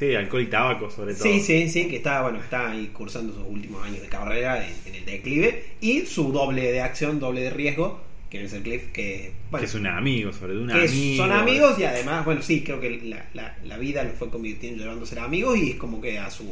Sí, 0.00 0.14
alcohol 0.14 0.40
y 0.42 0.46
tabaco, 0.46 0.90
sobre 0.90 1.12
todo. 1.12 1.24
Sí, 1.24 1.40
sí, 1.40 1.68
sí, 1.68 1.86
que 1.86 1.96
está, 1.96 2.22
bueno, 2.22 2.40
está 2.40 2.70
ahí 2.70 2.86
cursando 2.90 3.34
sus 3.34 3.44
últimos 3.46 3.84
años 3.84 4.00
de 4.00 4.08
carrera 4.08 4.66
en, 4.66 4.72
en 4.86 4.94
el 4.94 5.04
declive 5.04 5.62
y 5.82 6.06
su 6.06 6.32
doble 6.32 6.72
de 6.72 6.80
acción, 6.80 7.20
doble 7.20 7.42
de 7.42 7.50
riesgo, 7.50 8.00
que 8.30 8.44
es 8.44 8.52
el 8.54 8.62
Cliff, 8.62 8.92
que, 8.92 9.32
bueno, 9.50 9.60
que 9.60 9.66
es 9.66 9.74
un 9.74 9.86
amigo, 9.86 10.32
sobre 10.32 10.54
todo 10.54 10.62
un 10.62 10.68
que 10.68 10.86
amigo. 10.88 11.16
son 11.22 11.32
amigos 11.32 11.78
y 11.78 11.84
además, 11.84 12.24
bueno, 12.24 12.40
sí, 12.40 12.62
creo 12.62 12.80
que 12.80 12.98
la, 13.02 13.26
la, 13.34 13.58
la 13.62 13.76
vida 13.76 14.02
lo 14.02 14.12
fue 14.12 14.30
convirtiendo, 14.30 14.82
llevando 14.82 15.04
a 15.04 15.06
ser 15.06 15.18
amigos 15.18 15.58
y 15.58 15.72
es 15.72 15.76
como 15.76 16.00
que 16.00 16.18
a 16.18 16.30
su 16.30 16.50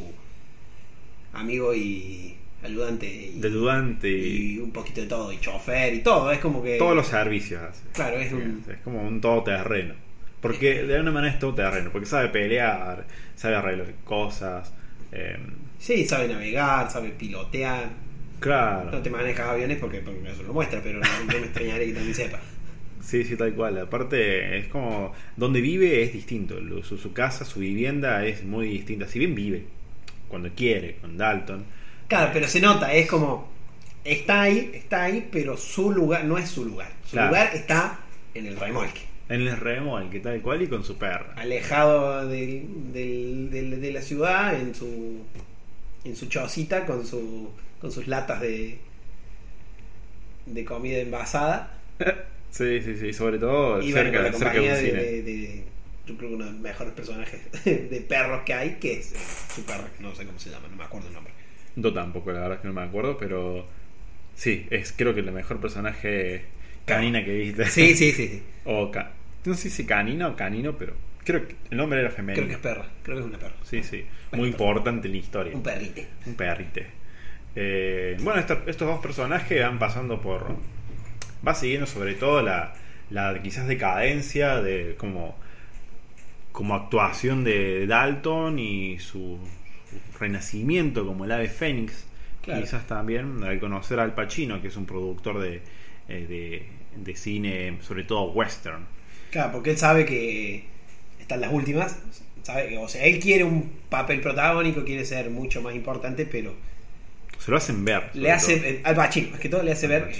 amigo 1.33 1.73
y 1.73 2.35
ayudante 2.63 3.07
y, 3.07 3.43
ayudante 3.43 4.09
y 4.11 4.55
y 4.55 4.59
un 4.59 4.71
poquito 4.71 5.01
de 5.01 5.07
todo, 5.07 5.33
y 5.33 5.39
chofer 5.39 5.95
y 5.95 6.03
todo, 6.03 6.31
es 6.31 6.37
como 6.39 6.61
que... 6.61 6.77
todos 6.77 6.95
los 6.95 7.07
servicios 7.07 7.63
hace. 7.63 7.81
Claro, 7.93 8.19
es 8.19 8.31
un... 8.31 8.63
Es 8.69 8.77
como 8.83 9.01
un 9.01 9.19
todoterreno. 9.19 9.95
Porque 10.41 10.83
de 10.83 10.95
alguna 10.95 11.11
manera 11.11 11.33
es 11.33 11.39
todoterreno. 11.39 11.91
Porque 11.91 12.05
sabe 12.07 12.29
pelear, 12.29 13.05
sabe 13.35 13.55
arreglar 13.55 13.93
cosas. 14.03 14.73
eh, 15.11 15.37
Sí, 15.77 16.05
sabe 16.05 16.27
navegar, 16.27 16.91
sabe 16.91 17.09
pilotear, 17.11 17.85
no 17.85 17.89
claro. 18.39 19.01
te 19.01 19.09
maneja 19.09 19.51
aviones 19.51 19.77
porque, 19.79 19.99
porque 20.01 20.29
eso 20.31 20.43
lo 20.43 20.53
muestra, 20.53 20.81
pero 20.83 20.99
no, 20.99 21.07
no 21.25 21.39
me 21.39 21.45
extrañaría 21.45 21.87
que 21.87 21.93
también 21.93 22.15
sepa. 22.15 22.39
Sí, 23.01 23.23
sí, 23.23 23.35
tal 23.37 23.53
cual. 23.55 23.77
Aparte, 23.79 24.57
es 24.57 24.67
como. 24.67 25.13
Donde 25.35 25.61
vive 25.61 26.03
es 26.03 26.13
distinto. 26.13 26.55
Su, 26.83 26.97
su 26.97 27.13
casa, 27.13 27.45
su 27.45 27.59
vivienda 27.61 28.25
es 28.25 28.43
muy 28.43 28.67
distinta. 28.69 29.07
Si 29.07 29.19
bien 29.19 29.35
vive 29.35 29.65
cuando 30.27 30.49
quiere, 30.55 30.97
con 30.97 31.17
Dalton. 31.17 31.65
Claro, 32.07 32.31
pero 32.33 32.47
se 32.47 32.59
nota, 32.61 32.93
es 32.93 33.07
como. 33.07 33.49
Está 34.03 34.43
ahí, 34.43 34.71
está 34.73 35.03
ahí, 35.03 35.27
pero 35.31 35.57
su 35.57 35.91
lugar 35.91 36.25
no 36.25 36.37
es 36.37 36.49
su 36.49 36.65
lugar. 36.65 36.91
Su 37.05 37.11
Claro. 37.11 37.27
lugar 37.29 37.51
está 37.53 37.99
en 38.33 38.45
el 38.47 38.57
remolque. 38.59 39.08
En 39.29 39.41
el 39.41 39.55
remolque, 39.57 40.19
tal 40.19 40.41
cual, 40.41 40.61
y 40.63 40.67
con 40.67 40.83
su 40.83 40.97
perra. 40.97 41.33
Alejado 41.37 42.27
del- 42.27 42.91
del- 42.91 43.49
del- 43.51 43.79
de 43.81 43.91
la 43.91 44.01
ciudad, 44.01 44.59
en 44.59 44.73
su. 44.75 45.23
En 46.03 46.15
su 46.15 46.27
chocita, 46.27 46.85
con, 46.85 47.05
su, 47.05 47.49
con 47.79 47.91
sus 47.91 48.07
latas 48.07 48.41
de. 48.41 48.79
de 50.45 50.65
comida 50.65 50.97
envasada. 50.99 51.77
Sí, 52.51 52.81
sí, 52.81 52.97
sí. 52.97 53.13
Sobre 53.13 53.37
todo 53.37 53.79
Y 53.79 53.91
bueno, 53.91 54.11
con 54.11 54.21
cerca, 54.23 54.23
la 54.23 54.31
cerca 54.31 54.53
de 54.53 54.55
compañía 54.57 54.71
un 54.71 54.75
de, 54.75 54.89
cine. 54.89 55.03
de- 55.03 55.21
de- 55.21 55.63
Yo 56.07 56.17
creo 56.17 56.29
que 56.29 56.35
uno 56.35 56.45
de 56.45 56.51
los 56.51 56.59
mejores 56.61 56.93
personajes 56.93 57.41
de 57.63 58.05
perros 58.09 58.41
que 58.43 58.53
hay, 58.55 58.77
que 58.81 58.93
es 58.93 59.13
eh, 59.13 59.17
su 59.53 59.63
perro, 59.65 59.83
que 59.95 60.01
no 60.01 60.15
sé 60.15 60.25
cómo 60.25 60.39
se 60.39 60.49
llama, 60.49 60.67
no 60.67 60.75
me 60.75 60.83
acuerdo 60.83 61.09
el 61.09 61.13
nombre. 61.13 61.31
Yo 61.75 61.93
tampoco, 61.93 62.31
la 62.31 62.39
verdad 62.39 62.55
es 62.55 62.61
que 62.61 62.67
no 62.67 62.73
me 62.73 62.81
acuerdo, 62.81 63.19
pero. 63.19 63.67
Sí, 64.35 64.65
es 64.71 64.91
creo 64.97 65.13
que 65.13 65.19
el 65.19 65.31
mejor 65.31 65.59
personaje 65.61 66.45
canina 66.87 67.23
que 67.23 67.33
viste. 67.37 67.65
Sí, 67.67 67.95
sí, 67.95 68.11
sí. 68.13 68.27
sí. 68.27 68.43
O 68.65 68.89
ca- 68.89 69.11
no 69.45 69.53
sé 69.53 69.69
si 69.69 69.85
canina 69.85 70.27
o 70.27 70.35
canino, 70.35 70.75
pero 70.77 70.93
creo 71.23 71.47
que 71.47 71.55
el 71.71 71.77
nombre 71.77 71.99
era 71.99 72.11
femenino. 72.11 72.45
Creo 72.45 72.47
que 72.47 72.53
es 72.55 72.59
perra, 72.59 72.89
creo 73.03 73.17
que 73.17 73.21
es 73.21 73.27
una 73.27 73.39
perra. 73.39 73.55
Sí, 73.63 73.83
sí. 73.83 74.05
Muy 74.31 74.49
importante 74.49 75.07
en 75.07 75.13
la 75.13 75.19
historia. 75.19 75.55
Un 75.55 75.63
perrite. 75.63 76.07
Un 76.25 76.35
perrite. 76.35 76.87
Eh, 77.55 78.17
bueno, 78.21 78.39
estos 78.39 78.87
dos 78.87 78.99
personajes 78.99 79.61
van 79.61 79.79
pasando 79.79 80.21
por. 80.21 80.55
Va 81.45 81.55
siguiendo 81.55 81.87
sobre 81.87 82.13
todo 82.15 82.41
la, 82.41 82.73
la 83.09 83.41
quizás 83.41 83.67
decadencia 83.67 84.61
de 84.61 84.95
como. 84.97 85.37
como 86.51 86.75
actuación 86.75 87.43
de 87.43 87.87
Dalton 87.87 88.59
y 88.59 88.99
su, 88.99 89.39
su 89.89 90.19
renacimiento 90.19 91.05
como 91.05 91.25
el 91.25 91.31
ave 91.31 91.47
fénix. 91.47 92.05
Claro. 92.41 92.61
Quizás 92.61 92.87
también 92.87 93.43
al 93.43 93.59
conocer 93.59 93.99
al 93.99 94.13
Pacino, 94.13 94.61
que 94.61 94.69
es 94.69 94.77
un 94.77 94.85
productor 94.85 95.39
de, 95.39 95.61
eh, 96.07 96.25
de, 96.27 96.65
de 96.95 97.15
cine, 97.15 97.77
sobre 97.81 98.03
todo 98.03 98.31
western. 98.31 98.85
Claro, 99.31 99.51
porque 99.53 99.71
él 99.71 99.77
sabe 99.77 100.05
que 100.05 100.63
están 101.19 101.41
las 101.41 101.51
últimas. 101.53 101.97
Sabe 102.43 102.69
que, 102.69 102.77
o 102.77 102.87
sea, 102.87 103.03
él 103.05 103.19
quiere 103.19 103.43
un 103.43 103.69
papel 103.89 104.21
protagónico, 104.21 104.83
quiere 104.83 105.05
ser 105.05 105.29
mucho 105.29 105.61
más 105.61 105.75
importante, 105.75 106.25
pero 106.25 106.55
Se 107.37 107.51
lo 107.51 107.57
hacen 107.57 107.85
ver. 107.85 108.09
le 108.13 108.31
hace, 108.31 108.53
eh, 108.55 108.81
al 108.83 108.95
Pacino, 108.95 109.31
más 109.31 109.39
que 109.39 109.49
todo 109.49 109.61
le 109.63 109.71
hace 109.71 109.85
Al 109.85 109.91
ver, 110.05 110.11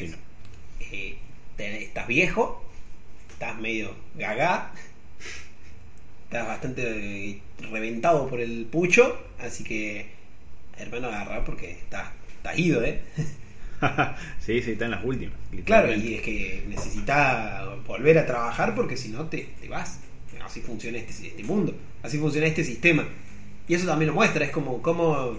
eh, 0.92 1.16
te- 1.58 1.84
estás 1.84 2.08
viejo, 2.08 2.64
estás 3.32 3.58
medio 3.60 3.96
gagá, 4.16 4.72
estás 6.26 6.48
bastante 6.48 6.84
eh, 7.30 7.40
reventado 7.72 8.28
por 8.28 8.40
el 8.42 8.66
pucho, 8.72 9.20
así 9.40 9.64
que, 9.64 10.08
hermano, 10.78 11.08
agarra 11.08 11.44
porque 11.46 11.72
estás, 11.72 12.10
estás 12.38 12.60
ido, 12.60 12.84
¿eh? 12.84 13.02
sí, 14.40 14.62
sí, 14.62 14.72
está 14.72 14.86
en 14.86 14.92
las 14.92 15.04
últimas. 15.04 15.36
Claro, 15.66 15.94
y 15.94 16.16
es 16.16 16.22
que 16.22 16.64
necesita 16.68 17.66
volver 17.88 18.18
a 18.18 18.26
trabajar 18.26 18.76
porque 18.76 18.98
si 18.98 19.10
no 19.10 19.26
te, 19.28 19.50
te 19.62 19.68
vas. 19.70 20.00
Así 20.44 20.62
funciona 20.62 20.98
este, 20.98 21.28
este 21.28 21.44
mundo, 21.44 21.76
así 22.02 22.18
funciona 22.18 22.48
este 22.48 22.64
sistema. 22.64 23.08
Y 23.68 23.74
eso 23.76 23.86
también 23.86 24.08
lo 24.08 24.16
muestra, 24.16 24.46
es 24.46 24.52
como, 24.52 24.82
como 24.82 25.38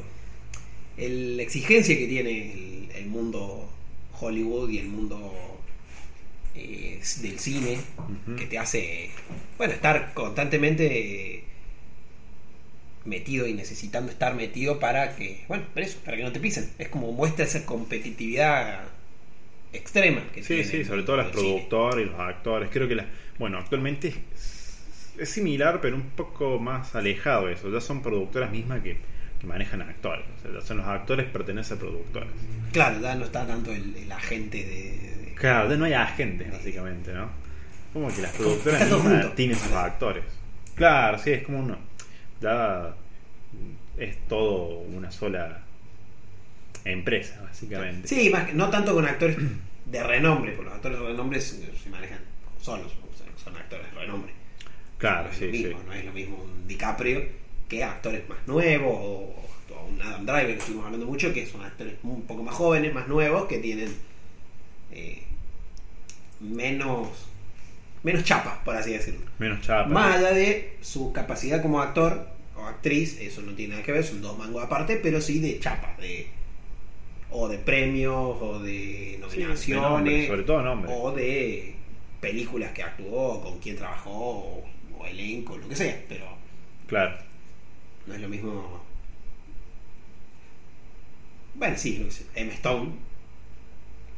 el- 0.96 1.37
la 1.37 1.42
exigencia 1.42 1.96
que 1.96 2.07
tiene 2.07 2.53
el, 2.53 2.88
el 2.94 3.07
mundo 3.07 3.68
Hollywood 4.20 4.70
y 4.70 4.79
el 4.79 4.88
mundo 4.88 5.33
eh, 6.55 7.00
del 7.22 7.38
cine, 7.38 7.79
que 8.37 8.46
te 8.46 8.59
hace, 8.59 9.11
bueno, 9.57 9.72
estar 9.74 10.12
constantemente 10.14 11.44
metido 13.05 13.47
y 13.47 13.55
necesitando 13.55 14.13
estar 14.13 14.35
metido 14.35 14.79
para 14.79 15.17
que, 15.17 15.45
bueno, 15.49 15.65
para 15.75 15.87
eso, 15.87 15.99
para 16.05 16.17
que 16.17 16.23
no 16.23 16.33
te 16.33 16.41
pisen. 16.41 16.71
Es 16.79 16.89
como 16.89 17.13
muestra 17.13 17.45
esa 17.45 17.65
competitividad 17.67 18.81
extrema 19.73 20.23
que 20.35 20.43
Sí, 20.43 20.65
sí, 20.65 20.85
sobre 20.85 21.03
todo 21.03 21.17
cine. 21.23 21.33
productores 21.33 22.07
y 22.07 22.11
los 22.11 22.21
actores. 22.21 22.71
Creo 22.73 22.89
que, 22.89 22.95
la, 22.97 23.07
bueno, 23.39 23.59
actualmente 23.59 24.09
es, 24.09 24.79
es 25.19 25.29
similar, 25.31 25.81
pero 25.81 25.97
un 25.97 26.11
poco 26.11 26.59
más 26.59 26.95
alejado 26.95 27.49
eso. 27.49 27.71
Ya 27.73 27.81
son 27.81 28.03
productoras 28.03 28.51
mismas 28.51 28.83
que, 28.83 28.97
que 29.41 29.47
manejan 29.47 29.83
actores. 29.83 30.25
O 30.39 30.43
sea, 30.43 30.61
ya 30.61 30.67
son 30.67 30.79
los 30.79 30.87
actores 30.87 31.27
pertenecen 31.27 31.77
a 31.77 31.81
productores. 31.81 32.29
Claro, 32.73 33.01
ya 33.01 33.15
no 33.15 33.25
está 33.25 33.47
tanto 33.47 33.73
el, 33.73 33.97
el 33.97 34.11
agente 34.13 34.59
de, 34.59 34.75
de- 35.25 35.35
Claro, 35.37 35.71
ya 35.71 35.77
no 35.77 35.85
hay 35.87 35.95
agentes, 35.95 36.51
básicamente, 36.53 37.13
¿no? 37.15 37.31
Como 37.93 38.09
que 38.15 38.23
las 38.23 38.33
productoras 38.33 38.89
mismas 38.89 39.35
tienen 39.35 39.59
sus 39.59 39.73
actores. 39.73 40.23
Claro, 40.75 41.19
sí, 41.19 41.31
es 41.33 41.43
como 41.45 41.59
uno. 41.61 41.79
Ya 42.40 42.94
es 43.98 44.16
todo 44.29 44.79
una 44.79 45.11
sola 45.11 45.62
empresa, 46.85 47.40
básicamente. 47.42 48.09
Sí, 48.09 48.31
más 48.31 48.46
que- 48.46 48.55
no 48.55 48.70
tanto 48.70 48.94
con 48.94 49.07
actores 49.07 49.37
de 49.85 50.03
renombre, 50.03 50.53
porque 50.53 50.64
los 50.66 50.74
actores 50.74 50.98
de 50.98 51.07
renombre 51.07 51.40
se, 51.40 51.68
manejan 51.90 52.20
solos, 52.61 52.92
son 53.42 53.57
actores 53.57 53.92
de 53.92 54.00
renombre. 54.00 54.33
Claro, 54.98 55.24
no 55.24 55.31
es 55.33 55.37
sí, 55.38 55.46
lo 55.46 55.53
mismo, 55.53 55.79
sí. 55.79 55.85
no 55.87 55.92
es 55.94 56.05
lo 56.05 56.12
mismo 56.12 56.37
un 56.42 56.68
DiCaprio 56.68 57.22
que 57.68 57.85
actores 57.85 58.29
más 58.29 58.38
nuevos 58.46 58.94
o, 58.94 59.35
o 59.74 59.87
un 59.87 60.00
Adam 60.03 60.24
Driver 60.26 60.46
que 60.48 60.59
estuvimos 60.59 60.87
hablando 60.87 61.07
mucho, 61.07 61.33
que 61.33 61.46
son 61.46 61.62
actores 61.62 61.94
un 62.03 62.22
poco 62.22 62.42
más 62.42 62.55
jóvenes, 62.55 62.92
más 62.94 63.09
nuevos, 63.09 63.46
que 63.46 63.59
tienen 63.59 63.94
eh, 64.92 65.22
menos 66.40 67.09
menos 68.03 68.25
chapa, 68.25 68.63
por 68.65 68.77
así 68.77 68.93
decirlo. 68.93 69.21
Menos 69.39 69.61
chapa. 69.63 69.89
Más 69.89 70.17
allá 70.17 70.33
de 70.33 70.77
su 70.81 71.13
capacidad 71.13 71.61
como 71.63 71.81
actor 71.81 72.29
o 72.57 72.65
actriz, 72.67 73.19
eso 73.21 73.43
no 73.43 73.53
tiene 73.53 73.73
nada 73.75 73.85
que 73.85 73.93
ver, 73.93 74.05
son 74.05 74.21
dos 74.23 74.37
mangos 74.39 74.63
aparte, 74.65 74.97
pero 74.97 75.21
sí 75.21 75.39
de 75.41 75.59
chapa, 75.61 75.95
de 76.01 76.29
o 77.31 77.49
de 77.49 77.59
premios, 77.59 78.37
o 78.41 78.59
de 78.59 78.73
Sí, 78.73 79.13
de 79.13 79.19
nominaciones, 79.19 79.83
nombre, 79.91 80.27
sobre 80.27 80.43
todo 80.43 80.63
nombre. 80.63 80.91
o 80.93 81.13
de 81.13 81.75
películas 82.21 82.73
que 82.73 82.83
actuó, 82.83 83.41
con 83.41 83.59
quién 83.61 83.77
trabajó, 83.77 84.11
o, 84.11 84.65
o 84.99 85.07
elenco, 85.07 85.57
lo 85.57 85.69
que 85.69 85.77
sea, 85.77 86.03
pero 86.09 86.27
Claro. 86.89 87.17
no 88.07 88.15
es 88.15 88.21
lo 88.21 88.29
mismo. 88.29 88.83
Bueno, 91.55 91.77
sí, 91.77 91.99
lo 91.99 92.07
que 92.07 92.11
sea. 92.13 92.27
Emma 92.35 92.53
Stone 92.55 92.91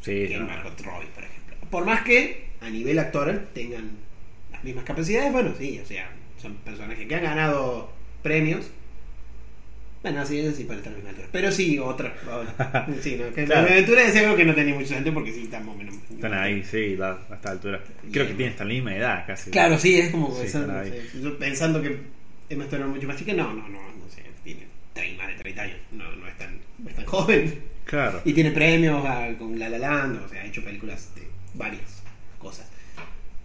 Sí, 0.00 0.26
que 0.28 0.36
no. 0.38 0.46
Margot 0.46 0.80
Robbie, 0.80 1.08
por 1.14 1.24
ejemplo. 1.24 1.56
Por 1.70 1.84
más 1.84 2.02
que 2.02 2.46
a 2.62 2.70
nivel 2.70 2.98
actoral 2.98 3.48
tengan 3.54 3.90
las 4.50 4.62
mismas 4.64 4.84
capacidades, 4.84 5.32
bueno, 5.32 5.52
sí, 5.58 5.80
o 5.82 5.86
sea, 5.86 6.10
son 6.40 6.54
personajes 6.56 7.06
que 7.06 7.14
han 7.14 7.22
ganado 7.24 7.92
premios 8.22 8.70
Bueno, 10.02 10.26
sí, 10.26 10.40
eso 10.40 10.56
sí 10.56 10.64
para 10.64 10.78
estar 10.78 10.92
a 10.92 10.96
la 10.96 10.96
misma 10.98 11.10
altura. 11.10 11.28
Pero 11.30 11.52
sí, 11.52 11.78
otra. 11.78 12.12
otra. 12.28 12.86
Sí, 13.00 13.16
no, 13.16 13.32
que 13.32 13.44
Claro. 13.44 13.66
la 13.68 13.72
aventura 13.72 14.02
es 14.02 14.16
algo 14.16 14.34
que 14.36 14.44
no 14.44 14.54
tenía 14.54 14.74
mucho 14.74 14.88
sentido 14.88 15.14
porque 15.14 15.32
sí, 15.32 15.42
estamos 15.44 15.76
menos. 15.76 15.94
Están 16.10 16.34
ahí, 16.34 16.64
sí, 16.64 16.96
da- 16.96 17.20
a 17.30 17.34
esta 17.36 17.50
altura. 17.52 17.80
Creo 18.10 18.26
que 18.26 18.34
tienen 18.34 18.52
esta 18.52 18.64
misma 18.64 18.96
edad 18.96 19.24
casi. 19.26 19.50
Claro, 19.52 19.78
sí, 19.78 19.98
es 20.00 20.10
como 20.10 20.34
Sí, 20.34 20.40
pensando, 20.42 20.82
están 20.82 20.92
ahí. 20.92 21.08
sí. 21.12 21.20
Yo 21.22 21.38
pensando 21.38 21.80
que 21.82 21.96
Emma 22.48 22.64
Stone 22.64 22.82
era 22.82 22.92
mucho 22.92 23.06
más 23.06 23.16
chica. 23.16 23.32
No, 23.32 23.54
no, 23.54 23.68
no, 23.68 23.78
no 23.80 24.08
sé, 24.12 24.22
tiene 24.42 24.66
30, 24.92 25.22
más 25.22 25.32
de 25.36 25.38
30 25.42 25.62
años. 25.62 25.76
No, 25.92 26.16
no 26.16 26.26
es 26.26 26.36
tan, 26.36 26.58
no 26.78 26.90
es 26.90 26.96
tan 26.96 27.04
joven. 27.04 27.54
Claro. 27.84 28.20
Y 28.24 28.32
tiene 28.32 28.50
premios 28.50 29.04
con 29.38 29.56
La 29.58 29.68
La 29.68 29.78
Land, 29.78 30.24
o 30.24 30.28
sea, 30.28 30.42
ha 30.42 30.46
hecho 30.46 30.64
películas 30.64 31.12
de 31.14 31.22
varias 31.54 32.01
cosas. 32.42 32.68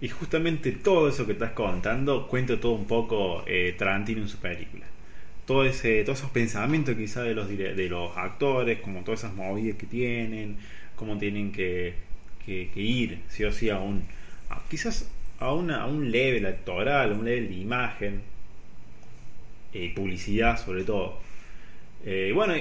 Y 0.02 0.10
justamente 0.10 0.72
todo 0.74 1.08
eso 1.10 1.26
que 1.26 1.34
estás 1.34 1.52
contando 1.52 2.28
cuenta 2.28 2.60
todo 2.60 2.74
un 2.74 2.86
poco 2.86 3.44
eh, 3.48 3.76
Tarantino 3.78 4.22
en 4.22 4.28
su 4.28 4.38
película. 4.38 4.86
Todo 5.46 5.64
ese, 5.66 6.04
todos 6.04 6.20
esos 6.20 6.32
pensamientos 6.32 6.96
quizá 6.96 7.24
de 7.24 7.34
los, 7.34 8.18
actores, 8.18 8.80
como 8.82 9.02
todas 9.04 9.22
esas 9.22 9.34
movidas 9.34 9.78
que 9.78 9.88
tienen, 9.88 10.58
cómo 10.96 11.18
tienen 11.18 11.52
que, 11.52 11.96
ir, 12.76 13.20
sí 13.30 13.44
o 13.46 13.52
sí, 13.52 13.70
a 13.70 13.80
un, 13.80 14.04
a- 14.50 14.62
quizás 14.70 15.10
a, 15.40 15.54
una, 15.54 15.84
a 15.84 15.88
un 15.88 16.12
level 16.12 16.46
actoral, 16.46 17.12
a 17.12 17.16
un 17.16 17.26
level 17.26 17.48
de 17.50 17.56
imagen, 17.56 18.22
eh, 19.74 19.94
publicidad 19.96 20.64
sobre 20.64 20.84
todo. 20.84 21.20
Eh, 22.06 22.32
bueno, 22.36 22.54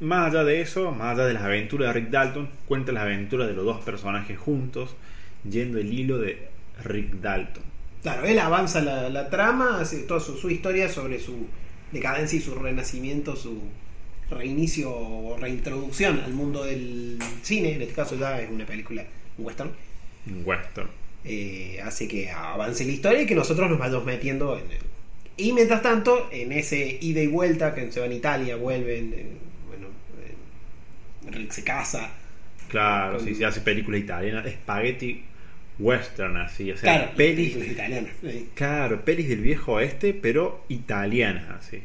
más 0.00 0.30
allá 0.30 0.44
de 0.44 0.60
eso, 0.60 0.92
más 0.92 1.14
allá 1.14 1.26
de 1.26 1.34
las 1.34 1.42
aventuras 1.42 1.88
de 1.94 2.00
Rick 2.00 2.10
Dalton, 2.10 2.48
cuenta 2.66 2.92
las 2.92 3.04
aventuras 3.04 3.48
de 3.48 3.54
los 3.54 3.64
dos 3.64 3.84
personajes 3.84 4.38
juntos, 4.38 4.94
yendo 5.48 5.78
el 5.78 5.92
hilo 5.92 6.18
de 6.18 6.48
Rick 6.84 7.14
Dalton. 7.20 7.62
Claro, 8.02 8.24
él 8.26 8.38
avanza 8.38 8.80
la, 8.82 9.08
la 9.08 9.30
trama, 9.30 9.80
hace 9.80 10.00
toda 10.00 10.20
su, 10.20 10.36
su 10.36 10.50
historia 10.50 10.88
sobre 10.88 11.18
su 11.20 11.46
decadencia 11.92 12.38
y 12.38 12.42
su 12.42 12.54
renacimiento, 12.54 13.34
su 13.36 13.62
reinicio 14.30 14.90
o 14.90 15.36
reintroducción 15.38 16.20
al 16.20 16.32
mundo 16.32 16.64
del 16.64 17.18
cine, 17.42 17.74
en 17.74 17.82
este 17.82 17.94
caso 17.94 18.16
ya 18.16 18.40
es 18.40 18.50
una 18.50 18.66
película 18.66 19.04
un 19.38 19.46
western, 19.46 19.70
Un 20.26 20.42
western. 20.44 20.88
eh, 21.24 21.80
hace 21.84 22.08
que 22.08 22.30
avance 22.30 22.84
la 22.84 22.92
historia 22.92 23.22
y 23.22 23.26
que 23.26 23.34
nosotros 23.34 23.68
nos 23.70 23.78
vayamos 23.78 24.04
metiendo 24.04 24.56
en 24.58 24.70
el... 24.70 24.78
Y 25.36 25.52
mientras 25.52 25.82
tanto, 25.82 26.28
en 26.30 26.52
ese 26.52 26.98
ida 27.00 27.20
y 27.20 27.26
vuelta, 27.26 27.74
que 27.74 27.90
se 27.90 28.00
va 28.00 28.06
en 28.06 28.12
Italia, 28.12 28.54
vuelven, 28.56 29.12
en- 29.14 29.38
bueno, 29.68 29.88
en- 31.26 31.32
Rick 31.32 31.50
se 31.52 31.64
casa, 31.64 32.10
Claro, 32.68 33.18
Con- 33.18 33.26
si 33.26 33.34
se 33.34 33.44
hace 33.44 33.60
películas 33.60 34.00
italianas, 34.00 34.46
spaghetti 34.50 35.24
western 35.78 36.36
así, 36.36 36.70
o 36.70 36.76
sea, 36.76 36.98
claro, 36.98 37.12
pelis, 37.16 37.56
italianas. 37.56 38.12
sí. 38.20 38.48
claro, 38.54 39.04
pelis 39.04 39.28
del 39.28 39.40
viejo 39.40 39.72
oeste, 39.72 40.14
pero 40.14 40.64
italianas 40.68 41.50
así. 41.50 41.82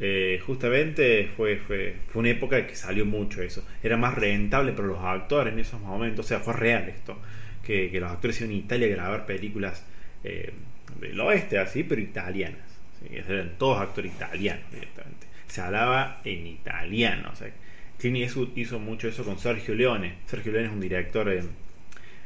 Eh, 0.00 0.40
justamente 0.46 1.28
fue, 1.36 1.56
fue, 1.56 1.96
fue 2.08 2.20
una 2.20 2.30
época 2.30 2.66
que 2.66 2.76
salió 2.76 3.04
mucho 3.04 3.42
eso. 3.42 3.66
Era 3.82 3.96
más 3.96 4.14
rentable 4.14 4.72
para 4.72 4.88
los 4.88 4.98
actores 5.00 5.52
en 5.52 5.58
esos 5.60 5.80
momentos. 5.80 6.24
O 6.24 6.28
sea, 6.28 6.40
fue 6.40 6.54
real 6.54 6.88
esto. 6.88 7.18
Que, 7.64 7.90
que 7.90 8.00
los 8.00 8.10
actores 8.10 8.40
iban 8.40 8.52
a 8.52 8.56
Italia 8.56 8.86
a 8.86 8.90
grabar 8.90 9.26
películas 9.26 9.84
eh, 10.24 10.52
del 11.00 11.18
oeste, 11.20 11.58
así, 11.58 11.82
pero 11.82 12.00
italianas. 12.00 12.78
¿sí? 13.00 13.16
Eran 13.16 13.58
todos 13.58 13.80
actores 13.80 14.12
italianos 14.12 14.64
directamente. 14.72 15.26
Se 15.48 15.60
hablaba 15.60 16.20
en 16.24 16.46
italiano. 16.46 17.30
O 17.32 17.36
sea, 17.36 17.50
Clint 17.98 18.18
Eastwood 18.18 18.56
hizo 18.56 18.78
mucho 18.78 19.08
eso 19.08 19.24
con 19.24 19.38
Sergio 19.38 19.74
Leone. 19.74 20.14
Sergio 20.26 20.52
Leone 20.52 20.68
es 20.68 20.72
un 20.72 20.80
director 20.80 21.28
eh, 21.32 21.42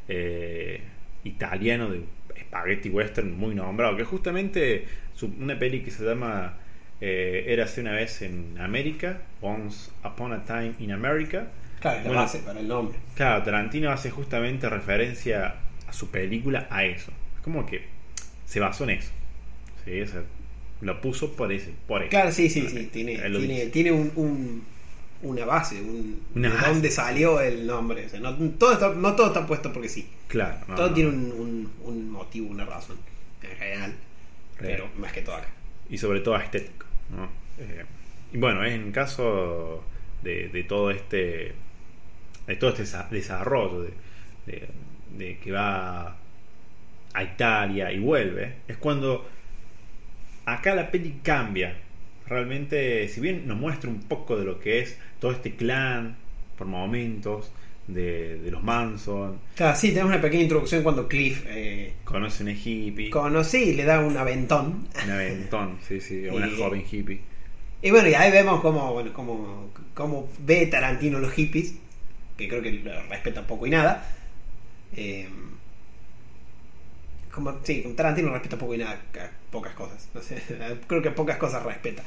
eh, 0.08 0.80
italiano 1.24 1.90
de 1.90 2.02
spaghetti 2.40 2.88
western 2.90 3.36
muy 3.38 3.54
nombrado. 3.54 3.96
Que 3.96 4.04
justamente 4.04 4.84
su- 5.14 5.34
una 5.40 5.58
peli 5.58 5.80
que 5.82 5.90
se 5.90 6.04
llama 6.04 6.54
eh, 7.00 7.44
Érase 7.48 7.80
una 7.80 7.92
vez 7.92 8.22
en 8.22 8.56
América, 8.58 9.22
Once 9.40 9.90
Upon 10.04 10.32
a 10.32 10.44
Time 10.44 10.74
in 10.78 10.92
America. 10.92 11.48
Claro, 11.80 11.98
la 11.98 12.04
Bueno, 12.04 12.20
base 12.20 12.38
para 12.38 12.60
el 12.60 12.68
nombre. 12.68 12.96
Claro, 13.16 13.42
Tarantino 13.42 13.90
hace 13.90 14.10
justamente 14.10 14.68
referencia 14.68 15.56
a 15.88 15.92
su 15.92 16.10
película 16.10 16.66
a 16.70 16.84
eso. 16.84 17.10
Es 17.36 17.42
como 17.42 17.66
que 17.66 17.82
se 18.46 18.60
basó 18.60 18.84
en 18.84 18.90
eso. 18.90 19.10
Sí, 19.84 20.00
o 20.00 20.06
sea, 20.06 20.22
lo 20.80 21.00
puso 21.00 21.32
por 21.34 21.50
ese, 21.52 21.72
por 21.88 22.02
eso. 22.02 22.10
Claro, 22.10 22.30
sí, 22.30 22.48
sí, 22.48 22.68
sí. 22.68 22.88
Tiene, 22.92 23.16
tiene, 23.18 23.66
tiene 23.66 23.90
un, 23.92 24.12
un- 24.14 24.64
una 25.22 25.44
base, 25.44 25.80
un, 25.80 26.20
Una 26.35 26.48
de 26.50 26.54
base. 26.56 26.68
dónde 26.68 26.90
salió 26.90 27.40
el 27.40 27.66
nombre. 27.66 28.06
O 28.06 28.08
sea, 28.08 28.20
no, 28.20 28.35
todo 28.52 28.72
está, 28.72 28.92
no 28.94 29.14
todo 29.16 29.28
está 29.28 29.46
puesto 29.46 29.72
porque 29.72 29.88
sí. 29.88 30.08
Claro, 30.28 30.58
no, 30.68 30.74
todo 30.74 30.88
no. 30.88 30.94
tiene 30.94 31.11
un, 31.11 31.32
un- 31.32 31.72
un 31.85 32.11
motivo, 32.11 32.48
una 32.50 32.64
razón. 32.64 32.96
En 33.42 33.56
general. 33.56 33.94
Pero 34.58 34.85
Real. 34.85 34.98
más 34.98 35.12
que 35.12 35.22
todo 35.22 35.37
acá. 35.37 35.48
y 35.90 35.98
sobre 35.98 36.20
todo 36.20 36.37
estético. 36.37 36.87
¿no? 37.11 37.24
Eh, 37.58 37.85
y 38.32 38.38
bueno, 38.38 38.64
en 38.64 38.92
caso 38.92 39.85
de, 40.22 40.48
de 40.48 40.64
todo 40.64 40.90
este 40.90 41.54
de 42.46 42.56
todo 42.56 42.70
este 42.70 42.82
desa- 42.85 43.08
desarrollo 43.08 43.82
de, 43.82 43.92
de- 44.46 44.68
de 45.18 45.38
que 45.38 45.52
va 45.52 46.16
a 47.14 47.22
Italia 47.22 47.92
y 47.92 47.98
vuelve, 47.98 48.54
es 48.68 48.76
cuando 48.78 49.28
acá 50.46 50.74
la 50.74 50.90
peli 50.90 51.20
cambia. 51.22 51.76
Realmente, 52.33 53.07
si 53.09 53.21
bien 53.21 53.47
nos 53.47 53.59
muestra 53.59 53.90
un 53.90 54.01
poco 54.01 54.37
de 54.38 54.45
lo 54.45 54.59
que 54.59 54.81
es 54.81 54.97
todo 55.21 55.31
este 55.33 55.55
clan 55.55 56.16
por 56.57 56.66
momentos, 56.66 57.51
de, 57.88 58.38
de 58.38 58.51
los 58.53 58.62
Manson, 58.62 59.38
Claro, 59.57 59.77
sí, 59.77 59.88
tenemos 59.88 60.12
una 60.12 60.21
pequeña 60.23 60.45
introducción 60.45 60.83
cuando 60.85 61.09
Cliff 61.09 61.45
eh, 61.49 61.92
conocen 62.05 62.49
a 62.49 62.53
hippie, 62.53 63.11
conoce 63.11 63.61
y 63.61 63.75
le 63.75 63.85
da 63.85 64.01
un 64.01 64.16
aventón. 64.16 64.87
un 65.05 65.11
aventón, 65.11 65.79
sí, 65.87 66.01
sí, 66.01 66.27
una 66.33 66.47
Y- 66.49 66.57
joven 66.57 66.85
hippie. 66.90 67.21
Y 67.83 67.90
bueno, 67.90 68.09
y 68.09 68.14
ahí 68.14 68.31
vemos 68.31 68.61
cómo, 68.61 68.92
bueno, 68.92 69.12
cómo, 69.12 69.68
cómo 69.95 70.29
ve 70.47 70.66
Tarantino 70.66 71.18
los 71.18 71.33
hippies, 71.33 71.75
que 72.38 72.49
creo 72.49 72.62
que 72.62 72.71
lo 72.73 73.03
respeta 73.09 73.45
poco 73.47 73.66
y 73.66 73.71
nada. 73.71 74.09
Eh, 74.97 75.29
como, 77.33 77.59
sí, 77.64 77.83
Tarantino 77.97 78.31
respeta 78.31 78.59
poco 78.59 78.75
y 78.75 78.79
nada, 78.79 79.01
ca- 79.11 79.33
pocas 79.51 79.75
cosas. 79.75 80.09
No 80.14 80.21
sé, 80.23 80.40
creo 80.87 81.03
que 81.03 81.11
pocas 81.11 81.38
cosas 81.38 81.62
respeta. 81.64 82.03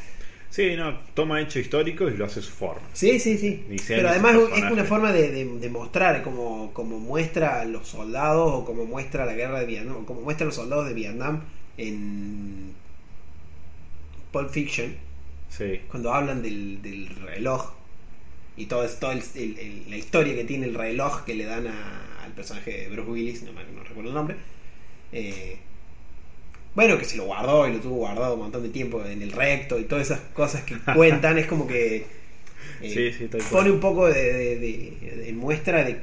Sí, 0.50 0.76
no, 0.78 0.98
toma 1.14 1.42
hechos 1.42 1.58
históricos 1.58 2.14
y 2.14 2.18
lo 2.18 2.26
hace 2.26 2.42
su 2.42 2.52
forma. 2.52 2.88
Sí, 2.94 3.20
sí, 3.20 3.38
sí. 3.38 3.66
Pero 3.88 4.08
además 4.10 4.38
es 4.56 4.64
una 4.72 4.86
forma 4.86 5.12
de, 5.12 5.30
de- 5.32 5.60
de 5.60 5.70
mostrar, 5.70 6.24
como, 6.24 6.72
como 6.74 6.98
muestra 7.00 7.60
a 7.60 7.66
los 7.66 7.88
soldados 7.90 8.52
o 8.54 8.64
como 8.66 8.86
muestra 8.86 9.26
la 9.26 9.34
guerra 9.34 9.60
de 9.60 9.66
Vietnam, 9.66 9.98
o 9.98 10.06
como 10.06 10.22
muestra 10.22 10.46
a 10.46 10.48
los 10.48 10.56
soldados 10.56 10.88
de 10.88 10.94
Vietnam 10.94 11.42
en 11.78 12.74
Pulp 14.32 14.50
Fiction. 14.50 14.96
Sí, 15.50 15.82
cuando 15.90 16.14
hablan 16.14 16.42
del, 16.42 16.82
del 16.82 17.08
reloj 17.10 17.72
y 18.58 18.66
todo, 18.68 18.88
todo 18.88 19.12
el- 19.12 19.24
el- 19.36 19.60
el- 19.60 19.84
la 19.90 19.98
historia 19.98 20.36
que 20.36 20.44
tiene 20.46 20.66
el 20.68 20.76
reloj 20.76 21.24
que 21.26 21.36
le 21.36 21.46
dan 21.46 21.68
a- 21.68 22.24
al 22.24 22.32
personaje 22.32 22.72
de 22.72 22.90
Bruce 22.90 23.10
Willis, 23.10 23.44
no, 23.44 23.52
me- 23.54 23.64
no 23.66 23.84
recuerdo 23.84 24.10
el 24.10 24.16
nombre. 24.16 24.38
Eh, 25.12 25.58
bueno, 26.74 26.98
que 26.98 27.06
se 27.06 27.16
lo 27.18 27.26
guardó 27.26 27.68
y 27.68 27.74
lo 27.74 27.80
tuvo 27.80 27.96
guardado 27.98 28.34
un 28.34 28.42
montón 28.42 28.64
de 28.64 28.70
tiempo 28.70 29.04
en 29.06 29.22
el 29.22 29.32
recto 29.32 29.80
y 29.80 29.86
todas 29.86 30.08
esas 30.12 30.20
cosas 30.34 30.64
que 30.64 30.76
cuentan, 30.96 31.38
es 31.38 31.48
como 31.48 31.68
que 31.68 32.06
eh, 32.82 33.14
Sí, 33.18 33.28
sí, 33.30 33.30
pone 33.52 33.72
un 33.72 33.80
poco 33.80 34.08
de, 34.08 34.24
de- 34.24 34.58
de- 34.60 35.16
de 35.26 35.34
muestra 35.34 35.84
de 35.84 36.00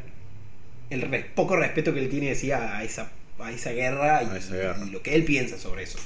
el 0.91 1.03
res- 1.03 1.27
poco 1.35 1.57
respeto 1.57 1.93
que 1.93 2.01
le 2.01 2.09
tiene 2.09 2.31
decía, 2.31 2.77
a 2.77 2.85
esa, 2.85 3.11
a 3.39 3.53
esa 3.53 3.73
guerra 3.73 4.23
y, 4.23 4.27
A 4.27 4.37
esa 4.39 4.55
guerra. 4.57 4.85
y 4.87 4.91
lo 4.91 5.03
que 5.03 5.15
él 5.15 5.25
piensa 5.25 5.59
sobre 5.59 5.83
eso. 5.85 5.99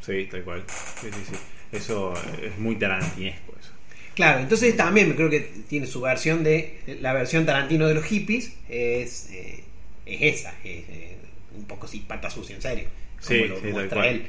sí, 0.00 0.28
tal 0.30 0.42
cual. 0.44 0.62
Sí, 1.00 1.08
sí, 1.12 1.20
sí. 1.30 1.36
Eso 1.76 2.14
es 2.40 2.56
muy 2.58 2.76
tarantinesco 2.76 3.52
eso. 3.60 3.70
Claro, 4.14 4.38
entonces 4.40 4.76
también 4.76 5.12
creo 5.14 5.28
que 5.28 5.40
tiene 5.68 5.88
su 5.88 6.00
versión 6.00 6.44
de. 6.44 6.78
La 7.00 7.12
versión 7.12 7.44
Tarantino 7.46 7.88
de 7.88 7.94
los 7.94 8.04
hippies 8.04 8.52
es, 8.68 9.28
eh, 9.32 9.64
es 10.06 10.38
esa, 10.40 10.54
es 10.62 10.84
un 11.56 11.64
poco 11.64 11.86
así 11.86 12.00
pata 12.00 12.28
sucia, 12.30 12.56
en 12.56 12.62
serio. 12.62 12.88
Como 13.16 13.28
Sí, 13.28 13.48
lo 13.48 13.56
sí, 13.56 13.62
tal 13.62 13.72
muestra 13.72 13.96
cual. 14.02 14.08
él. 14.14 14.26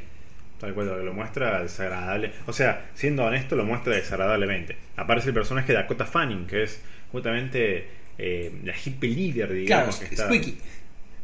Tal 0.59 0.73
cual, 0.73 1.05
lo 1.05 1.13
muestra 1.13 1.61
desagradable. 1.61 2.31
O 2.47 2.53
sea, 2.53 2.89
siendo 2.93 3.25
honesto, 3.25 3.55
lo 3.55 3.65
muestra 3.65 3.93
desagradablemente. 3.95 4.77
Aparece 4.95 5.29
el 5.29 5.33
personaje 5.33 5.67
de 5.67 5.73
Dakota 5.79 6.05
Fanning, 6.05 6.47
que 6.47 6.63
es 6.63 6.81
justamente 7.11 7.87
eh, 8.17 8.51
la 8.63 8.73
hippie 8.77 9.09
líder, 9.09 9.47
Claro, 9.47 9.53
digamos. 9.59 9.95
que 9.97 10.05
está- 10.05 10.25
Squeaky. 10.27 10.57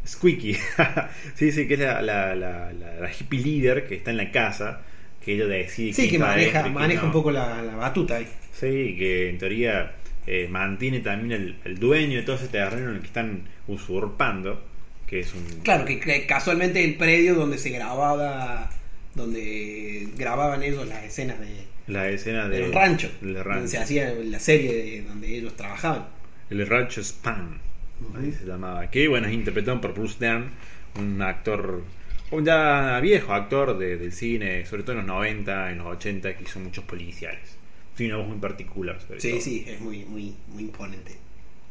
Squeaky. 0.06 0.58
sí, 1.36 1.52
sí, 1.52 1.68
que 1.68 1.76
es 1.76 1.80
la, 1.80 2.02
la, 2.02 2.36
la, 2.36 3.10
hippie 3.12 3.40
líder 3.40 3.88
que 3.88 3.96
está 3.96 4.12
en 4.12 4.18
la 4.18 4.32
casa, 4.32 4.82
que 5.24 5.36
ella 5.36 5.46
decide 5.46 5.94
Sí, 5.94 6.10
que 6.10 6.18
maneja, 6.20 6.68
maneja 6.70 7.02
no. 7.02 7.08
un 7.08 7.14
poco 7.14 7.32
la, 7.32 7.62
la 7.62 7.76
batuta 7.76 8.16
ahí. 8.18 8.28
Sí, 8.54 8.96
que 8.98 9.30
en 9.30 9.38
teoría 9.38 9.94
eh, 10.28 10.48
mantiene 10.50 11.00
también 11.00 11.32
el, 11.42 11.56
el 11.64 11.80
dueño 11.80 12.18
de 12.18 12.24
todo 12.24 12.36
ese 12.36 12.48
terreno 12.48 12.90
en 12.90 12.96
el 12.96 13.02
que 13.02 13.08
están 13.08 13.44
usurpando, 13.68 14.64
que 15.12 15.20
es 15.20 15.32
un... 15.36 15.44
Claro, 15.62 15.86
que, 15.86 16.00
que 16.00 16.26
casualmente 16.26 16.84
el 16.84 16.96
predio 16.96 17.36
donde 17.36 17.58
se 17.60 17.70
grababa, 17.70 18.70
donde 19.14 20.08
grababan 20.18 20.64
ellos 20.64 20.88
las 20.88 21.04
escenas 21.04 21.40
de, 21.40 21.66
La 21.88 22.10
escena 22.10 22.48
de- 22.48 22.62
del 22.62 22.74
rancho, 22.74 23.12
donde 23.22 23.68
se 23.68 23.78
hacía 23.78 24.14
la 24.14 24.40
serie 24.40 24.74
de- 24.74 25.02
donde 25.04 25.36
ellos 25.38 25.56
trabajaban. 25.56 26.08
El 26.50 26.66
rancho 26.66 27.02
Spam, 27.04 27.60
Ujú. 28.02 28.18
así 28.18 28.32
se 28.32 28.46
llamaba. 28.46 28.90
Que 28.90 29.08
bueno, 29.08 29.28
es 29.28 29.34
interpretado 29.34 29.80
por 29.82 29.94
Bruce 29.94 30.16
Dern, 30.20 30.50
un 30.98 31.22
actor, 31.22 31.84
un 32.32 32.46
ya 32.46 33.00
viejo 33.02 33.34
actor 33.34 33.78
de- 33.78 33.98
del 33.98 34.14
cine, 34.14 34.66
sobre 34.66 34.84
todo 34.84 34.94
en 34.94 34.98
los 35.00 35.08
90, 35.08 35.72
en 35.72 35.78
los 35.80 35.88
80, 35.88 36.36
que 36.38 36.44
hizo 36.44 36.60
muchos 36.60 36.86
policiales. 36.86 37.58
Tiene 37.98 38.14
una 38.14 38.24
voz 38.24 38.32
muy 38.32 38.40
particular. 38.40 39.00
sobre 39.02 39.20
Sí, 39.20 39.30
todo. 39.32 39.42
sí, 39.42 39.66
es 39.68 39.82
muy, 39.82 40.06
muy, 40.06 40.34
muy 40.48 40.64
imponente. 40.64 41.18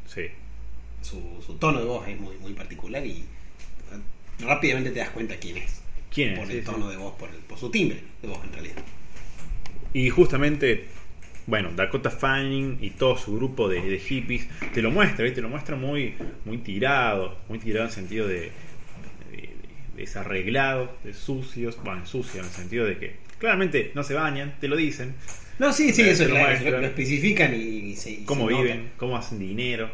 Sí. 0.07 0.27
Su, 1.03 1.43
su 1.45 1.55
tono 1.55 1.79
de 1.81 1.85
voz 1.87 2.07
es 2.09 2.19
muy, 2.21 2.37
muy 2.39 2.53
particular 2.53 3.05
y 3.07 3.11
eh, 3.13 3.25
rápidamente 4.41 4.91
te 4.91 4.99
das 5.01 5.11
cuenta 5.11 5.37
quién 5.37 5.57
es. 5.59 5.81
¿Quién 6.13 6.33
es? 6.33 6.39
Por 6.39 6.49
Sí, 6.49 6.55
el 6.55 6.59
sí. 6.61 6.65
tono 6.67 6.89
de 6.89 6.97
voz, 6.97 7.15
por, 7.17 7.29
el- 7.31 7.37
por 7.37 7.59
su 7.59 7.71
timbre 7.71 8.01
de 8.23 8.29
voz 8.29 8.43
en 8.45 8.53
realidad. 8.53 8.77
Y 9.93 10.09
justamente, 10.11 10.87
bueno, 11.47 11.71
Dakota 11.75 12.11
Fanning 12.11 12.79
y 12.81 12.91
todo 12.91 13.17
su 13.17 13.35
grupo 13.37 13.69
de, 13.69 13.81
de 13.83 13.99
hippies 13.99 14.47
te 14.73 14.83
lo 14.83 14.91
muestra, 14.91 15.25
¿viste? 15.25 15.37
Te 15.37 15.43
lo 15.43 15.49
muestra 15.49 15.75
muy, 15.77 16.15
muy 16.45 16.59
tirado, 16.59 17.37
muy 17.49 17.59
tirado 17.59 17.85
en 17.85 17.89
el 17.89 17.95
sentido 17.95 18.29
de, 18.29 18.35
de- 18.35 18.51
de 19.33 19.51
desarreglado, 19.97 20.97
de 21.03 21.13
sucios, 21.15 21.77
bueno, 21.83 22.07
sucio 22.07 22.41
en 22.41 22.47
el 22.47 22.53
sentido 22.53 22.85
de 22.87 22.99
que 22.99 23.17
claramente 23.39 23.91
no 23.95 24.05
se 24.05 24.15
bañan, 24.15 24.55
te 24.61 24.69
lo 24.69 24.77
dicen, 24.77 25.15
No, 25.59 25.73
sí, 25.73 25.93
sí, 25.93 26.03
Eh, 26.03 26.11
eso 26.13 26.25
te 26.25 26.71
lo 26.71 26.81
especifican 26.87 27.55
y, 27.55 27.59
y 27.59 27.97
se. 27.97 28.11
y 28.13 28.25
cómo 28.25 28.47
se 28.47 28.53
nota. 28.53 28.63
viven, 28.63 28.91
cómo 28.97 29.17
hacen 29.17 29.39
dinero, 29.41 29.91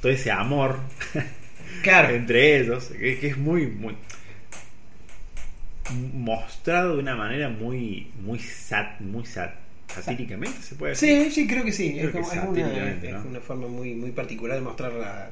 todo 0.00 0.12
ese 0.12 0.30
amor 0.30 0.78
Claro, 1.82 2.10
entre 2.14 2.58
ellos, 2.60 2.86
que, 2.98 3.18
que 3.20 3.28
es 3.28 3.36
muy, 3.38 3.66
muy 3.66 3.94
mostrado 6.14 6.94
de 6.96 7.00
una 7.02 7.16
manera 7.16 7.48
muy, 7.48 8.10
muy 8.22 8.38
sat, 8.38 9.00
muy 9.00 9.24
sat, 9.24 9.54
satíricamente 9.88 10.60
se 10.60 10.74
puede 10.74 10.92
decir. 10.92 11.24
Sí, 11.24 11.30
sí, 11.30 11.46
creo 11.46 11.64
que 11.64 11.72
sí. 11.72 11.92
Creo 11.94 12.06
es, 12.06 12.12
que 12.14 12.20
como- 12.20 12.32
es 12.32 12.38
una, 12.42 13.38
es 13.38 13.44
forma 13.44 13.68
muy, 13.68 13.94
muy 13.94 14.10
particular 14.10 14.56
de 14.56 14.62
mostrar 14.62 14.92
la, 14.92 15.30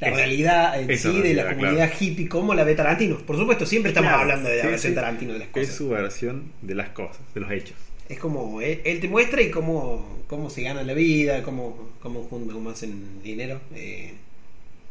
la 0.00 0.10
realidad 0.10 0.80
en 0.80 0.98
sí 0.98 1.20
de 1.20 1.34
la 1.34 1.54
comunidad 1.54 1.92
hippie 2.00 2.28
como 2.28 2.54
la 2.54 2.64
ve 2.64 2.74
Tarantino. 2.74 3.18
Por 3.18 3.36
supuesto, 3.36 3.66
siempre 3.66 3.90
estamos 3.90 4.08
Claro, 4.08 4.22
hablando 4.22 4.48
de 4.48 4.56
la 4.56 4.62
sí, 4.62 4.68
versión 4.68 4.92
sí. 4.92 4.94
Tarantino 4.96 5.32
de 5.34 5.38
las 5.40 5.48
Es 5.48 5.52
cosas. 5.54 5.74
su 5.76 5.88
versión 5.90 6.52
de 6.62 6.74
las 6.74 6.88
cosas, 6.90 7.20
de 7.34 7.40
los 7.40 7.50
hechos. 7.52 7.76
Es 8.10 8.18
como 8.18 8.60
él, 8.60 8.82
él 8.84 9.00
te 9.00 9.08
muestra 9.08 9.40
y 9.40 9.50
cómo, 9.50 10.22
cómo 10.26 10.50
se 10.50 10.62
gana 10.62 10.82
la 10.82 10.92
vida, 10.94 11.42
cómo, 11.42 11.90
cómo, 12.02 12.28
cómo 12.28 12.70
hacen 12.70 13.22
dinero 13.22 13.60
eh, 13.74 14.12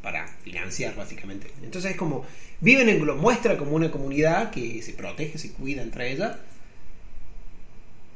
para 0.01 0.27
financiar, 0.27 0.95
básicamente. 0.95 1.47
Entonces 1.61 1.91
es 1.91 1.97
como, 1.97 2.25
viven 2.61 2.89
en, 2.89 3.05
lo 3.05 3.15
muestra 3.17 3.57
como 3.57 3.71
una 3.73 3.91
comunidad 3.91 4.51
que 4.51 4.81
se 4.81 4.93
protege, 4.93 5.37
se 5.37 5.51
cuida 5.51 5.81
entre 5.83 6.11
ella, 6.13 6.39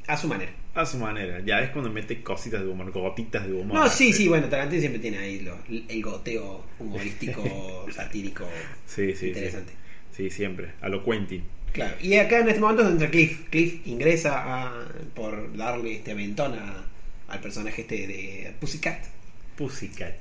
a 0.06 0.16
su 0.16 0.28
manera. 0.28 0.52
A 0.74 0.84
su 0.86 0.98
manera, 0.98 1.40
ya 1.44 1.60
es 1.60 1.70
cuando 1.70 1.90
mete 1.90 2.22
cositas 2.22 2.60
de 2.60 2.66
humor, 2.66 2.90
gotitas 2.90 3.46
de 3.46 3.52
humor. 3.52 3.74
No, 3.74 3.88
sí, 3.88 4.12
sí, 4.12 4.26
bueno, 4.26 4.48
Tarantino 4.48 4.80
siempre 4.80 5.00
tiene 5.00 5.18
ahí 5.18 5.40
lo- 5.40 5.58
el 5.68 6.02
goteo 6.02 6.64
humorístico, 6.80 7.86
satírico, 7.94 8.48
Sí, 8.86 9.14
sí, 9.14 9.28
interesante. 9.28 9.72
Sí, 10.16 10.30
sí, 10.30 10.36
siempre. 10.36 10.72
A 10.80 10.88
lo 10.88 11.04
Quentin. 11.04 11.44
Claro, 11.74 11.96
y 12.00 12.14
acá 12.16 12.38
en 12.38 12.48
este 12.48 12.60
momento 12.60 12.88
entra 12.88 13.10
Cliff. 13.10 13.48
Cliff 13.50 13.86
ingresa 13.86 14.42
a- 14.46 14.86
por 15.14 15.54
darle 15.56 15.96
este 15.96 16.12
aventón 16.12 16.54
a- 16.54 16.84
al 17.28 17.40
personaje 17.40 17.82
este 17.82 18.06
de 18.06 18.54
Pussycat. 18.60 19.04
Pussycat. 19.56 20.14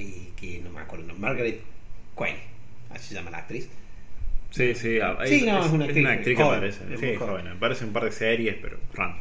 y 0.00 0.28
que 0.36 0.60
no 0.62 0.70
me 0.70 0.80
acuerdo, 0.80 1.06
no, 1.08 1.14
Margaret 1.16 1.60
Quinn, 2.16 2.36
así 2.90 3.08
se 3.08 3.14
llama 3.16 3.32
la 3.32 3.38
actriz. 3.38 3.68
Sí, 4.52 4.72
sí. 4.76 5.00
a- 5.00 5.18
Sí, 5.26 5.42
no, 5.44 5.64
es 5.66 5.72
una 5.72 5.86
actriz 5.86 6.36
que 6.36 6.36
joven, 6.36 6.56
aparece. 6.58 6.84
es 6.94 7.00
Sí, 7.00 7.14
joven. 7.16 7.18
joven. 7.18 7.48
Aparece 7.48 7.80
en 7.82 7.88
un 7.88 7.92
par 7.94 8.04
de 8.04 8.12
series, 8.12 8.54
pero 8.62 8.78
random. 8.94 9.18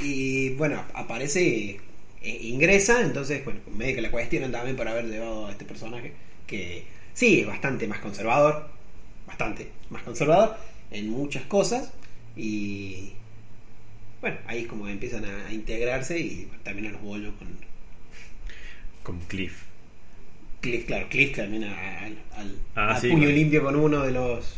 Y 0.00 0.50
bueno, 0.50 0.84
aparece, 0.94 1.80
eh, 2.22 2.38
ingresa, 2.42 3.00
entonces, 3.02 3.44
bueno, 3.44 3.58
medio 3.76 3.96
que 3.96 4.02
la 4.02 4.10
cuestionan 4.12 4.52
también 4.52 4.76
por 4.76 4.86
haber 4.86 5.06
llevado 5.06 5.48
a 5.48 5.50
este 5.50 5.64
personaje, 5.64 6.12
que 6.46 6.84
sí, 7.12 7.40
es 7.40 7.46
bastante 7.48 7.88
más 7.88 7.98
conservador, 7.98 8.68
bastante 9.26 9.68
más 9.90 10.04
conservador 10.04 10.56
en 10.90 11.10
muchas 11.10 11.42
cosas, 11.44 11.92
y 12.36 13.12
bueno, 14.20 14.36
ahí 14.46 14.62
es 14.62 14.66
como 14.68 14.88
empiezan 14.88 15.24
a, 15.24 15.52
integrarse 15.52 16.18
y 16.18 16.48
también 16.64 16.88
a 16.88 16.90
los 16.92 17.02
bollos 17.02 17.34
con 17.38 17.48
Con 19.02 19.18
Cliff. 19.20 19.62
Cliff, 20.60 20.86
claro, 20.86 21.06
Cliff 21.08 21.36
también 21.36 21.64
a- 21.64 21.98
al, 22.04 22.18
al- 22.36 22.56
Ah, 22.74 22.90
a 22.92 23.00
sí, 23.00 23.08
puño 23.08 23.28
limpio 23.28 23.62
con 23.62 23.76
uno 23.76 24.02
de 24.02 24.12
los 24.12 24.56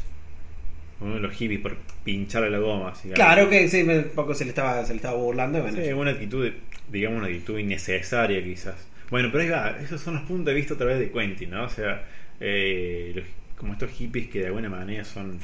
Uno 1.00 1.14
de 1.14 1.20
los 1.20 1.34
hippies 1.34 1.60
por 1.60 1.76
pincharle 2.04 2.50
la 2.50 2.58
goma. 2.58 2.90
así, 2.90 3.08
Claro 3.10 3.48
que 3.48 3.68
sí, 3.68 3.82
un 3.82 4.10
poco 4.14 4.34
se 4.34 4.44
le 4.44 4.50
estaba, 4.50 4.84
se 4.84 4.92
le 4.92 4.96
estaba 4.96 5.16
burlando. 5.16 5.58
y 5.58 5.62
Bueno, 5.62 5.82
Sí, 5.82 5.92
una 5.92 6.10
actitud, 6.12 6.50
digamos, 6.90 7.18
una 7.18 7.26
actitud 7.28 7.58
innecesaria 7.58 8.42
quizás. 8.42 8.76
Bueno, 9.10 9.28
pero 9.32 9.44
ahí 9.44 9.50
va, 9.50 9.78
esos 9.82 10.00
son 10.00 10.14
los 10.14 10.22
puntos 10.24 10.46
de 10.46 10.54
vista 10.54 10.74
a 10.74 10.76
través 10.78 10.98
de 10.98 11.10
Quentin, 11.10 11.50
¿no? 11.50 11.64
O 11.64 11.68
sea, 11.70 12.06
eh, 12.38 13.12
los- 13.14 13.24
como 13.60 13.74
estos 13.74 13.90
hippies 13.92 14.28
que 14.28 14.40
de 14.40 14.46
alguna 14.46 14.70
manera 14.70 15.04
son, 15.04 15.38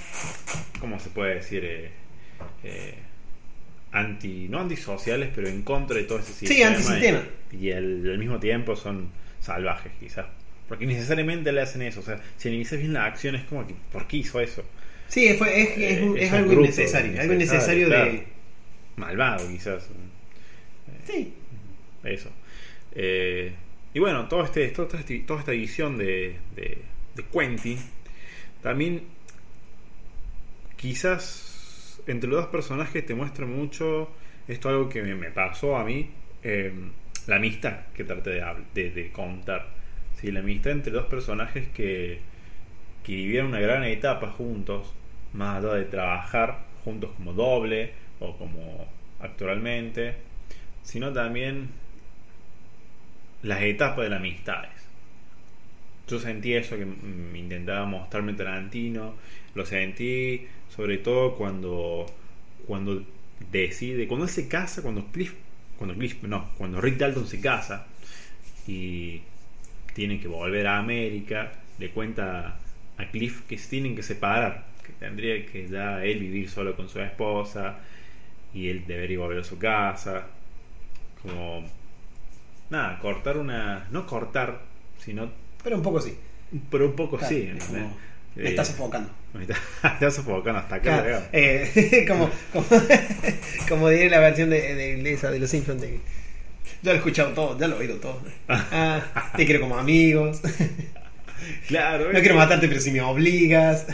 ¿cómo 0.80 0.98
se 0.98 1.10
puede 1.10 1.34
decir? 1.36 1.62
Eh, 1.64 1.90
eh, 2.64 2.94
anti, 3.92 4.48
no 4.48 4.60
antisociales, 4.60 5.30
pero 5.34 5.48
en 5.48 5.62
contra 5.62 5.96
de 5.98 6.04
todo 6.04 6.18
ese 6.18 6.32
Sí, 6.32 6.46
sistema. 6.46 6.70
antisistema. 6.70 7.22
Y, 7.52 7.56
y 7.68 7.72
al, 7.72 8.10
al 8.10 8.18
mismo 8.18 8.40
tiempo 8.40 8.74
son 8.74 9.10
salvajes 9.40 9.92
quizás. 10.00 10.26
Porque 10.68 10.86
necesariamente 10.86 11.52
le 11.52 11.60
hacen 11.60 11.82
eso. 11.82 12.00
O 12.00 12.02
sea, 12.02 12.20
si 12.38 12.48
analizas 12.48 12.78
bien 12.80 12.94
la 12.94 13.04
acción 13.04 13.34
es 13.36 13.44
como 13.44 13.66
que, 13.66 13.74
¿por 13.92 14.06
qué 14.08 14.16
hizo 14.18 14.40
eso? 14.40 14.64
sí, 15.08 15.34
fue- 15.34 15.60
es, 15.62 15.78
es, 15.78 16.02
un- 16.02 16.16
Eh, 16.18 16.24
es 16.24 16.32
algo 16.32 16.52
innecesario. 16.54 17.20
Algo 17.20 17.34
innecesario 17.34 17.86
claro. 17.88 18.12
de. 18.12 18.24
Malvado 18.96 19.46
quizás. 19.48 19.88
Sí. 21.06 21.34
Eso. 22.02 22.30
Eh, 22.92 23.52
y 23.94 23.98
bueno, 23.98 24.26
todo 24.26 24.42
este, 24.44 24.68
todo 24.68 24.88
este- 24.98 25.18
toda 25.20 25.40
esta 25.40 25.52
edición 25.52 25.96
de, 25.98 26.36
de, 26.56 26.78
de 27.14 27.24
Quentin 27.32 27.78
también 28.66 29.04
quizás 30.76 32.02
entre 32.08 32.28
los 32.28 32.40
dos 32.40 32.48
personajes 32.48 33.06
te 33.06 33.14
muestra 33.14 33.46
mucho 33.46 34.10
esto 34.48 34.68
algo 34.68 34.88
que 34.88 35.02
me, 35.02 35.30
pasó 35.30 35.76
a 35.76 35.84
mí 35.84 36.10
eh, 36.42 36.72
la 37.28 37.36
amistad 37.36 37.86
que 37.94 38.02
traté 38.02 38.42
de, 38.74 38.90
de, 38.90 39.12
contar 39.12 39.68
sí, 40.16 40.32
la 40.32 40.40
amistad 40.40 40.72
entre 40.72 40.92
dos 40.92 41.06
personajes 41.06 41.68
que, 41.68 42.18
que 43.04 43.12
vivieron 43.12 43.50
una 43.50 43.60
gran 43.60 43.84
etapa 43.84 44.32
juntos 44.32 44.92
más 45.32 45.62
allá 45.62 45.74
de 45.74 45.84
trabajar 45.84 46.64
juntos 46.82 47.12
como 47.16 47.34
doble 47.34 47.92
o 48.18 48.36
como 48.36 48.84
actualmente 49.20 50.16
sino 50.82 51.12
también 51.12 51.68
las 53.44 53.62
etapas 53.62 53.98
de 53.98 54.10
las 54.10 54.18
amistades. 54.18 54.75
Yo 56.08 56.20
sentí 56.20 56.54
eso 56.54 56.76
que 56.76 56.86
intentaba 57.38 57.84
mostrarme 57.86 58.34
Tarantino, 58.34 59.14
lo 59.54 59.66
sentí 59.66 60.46
sobre 60.74 60.98
todo 60.98 61.36
cuando 61.36 62.06
cuando 62.66 63.02
decide, 63.50 64.08
cuando 64.08 64.26
él 64.26 64.30
se 64.30 64.48
casa, 64.48 64.82
cuando 64.82 65.06
Cliff, 65.06 65.34
cuando 65.78 65.94
Cliff, 65.94 66.22
no, 66.22 66.50
cuando 66.58 66.80
Rick 66.80 66.98
Dalton 66.98 67.26
se 67.26 67.40
casa 67.40 67.86
y 68.66 69.22
tiene 69.94 70.20
que 70.20 70.28
volver 70.28 70.66
a 70.66 70.78
América, 70.78 71.52
le 71.78 71.90
cuenta 71.90 72.58
a 72.98 73.10
Cliff 73.10 73.42
que 73.48 73.58
se 73.58 73.68
tienen 73.68 73.94
que 73.94 74.02
separar, 74.02 74.66
que 74.84 74.92
tendría 74.92 75.44
que 75.46 75.68
ya 75.68 76.04
él 76.04 76.18
vivir 76.18 76.50
solo 76.50 76.76
con 76.76 76.88
su 76.88 77.00
esposa 77.00 77.78
y 78.52 78.68
él 78.68 78.84
debería 78.86 79.18
volver 79.18 79.40
a 79.40 79.44
su 79.44 79.58
casa, 79.58 80.26
como 81.22 81.64
nada, 82.70 82.98
cortar 82.98 83.36
una, 83.36 83.86
no 83.90 84.06
cortar, 84.06 84.62
sino, 84.98 85.30
Pero 85.66 85.76
un 85.78 85.82
poco 85.82 86.00
sí. 86.00 86.16
pero 86.70 86.86
un 86.86 86.94
poco 86.94 87.18
Claro, 87.18 87.34
sí. 87.34 87.50
es 87.58 87.64
como- 87.64 87.96
Me 88.36 88.50
está 88.50 88.64
sofocando. 88.64 89.10
me 89.34 89.42
está, 89.42 89.54
me 89.82 89.88
está 89.94 90.10
sofocando 90.12 90.60
hasta 90.60 90.76
acá. 90.76 91.02
Claro, 91.02 91.22
eh, 91.32 92.04
como, 92.08 92.30
como, 92.52 92.66
como 93.68 93.88
diría 93.88 94.10
la 94.10 94.20
versión 94.20 94.50
de, 94.50 94.60
de, 94.76 95.02
de 95.02 95.12
esa 95.12 95.32
de 95.32 95.40
los 95.40 95.50
Simpsons. 95.50 95.80
de- 95.82 95.98
ya 96.82 96.90
lo 96.92 96.92
he 96.92 96.96
escuchado 96.98 97.30
todo, 97.32 97.58
ya 97.58 97.66
lo 97.66 97.76
he 97.76 97.78
oído 97.80 97.96
todo. 97.96 98.22
Ah, 98.48 99.32
te 99.36 99.44
quiero 99.44 99.60
como 99.60 99.76
amigos. 99.76 100.40
Claro, 101.68 102.12
No 102.12 102.20
quiero 102.20 102.36
matarte, 102.36 102.68
pero 102.68 102.80
si 102.80 102.90
me 102.92 103.00
obligas. 103.00 103.86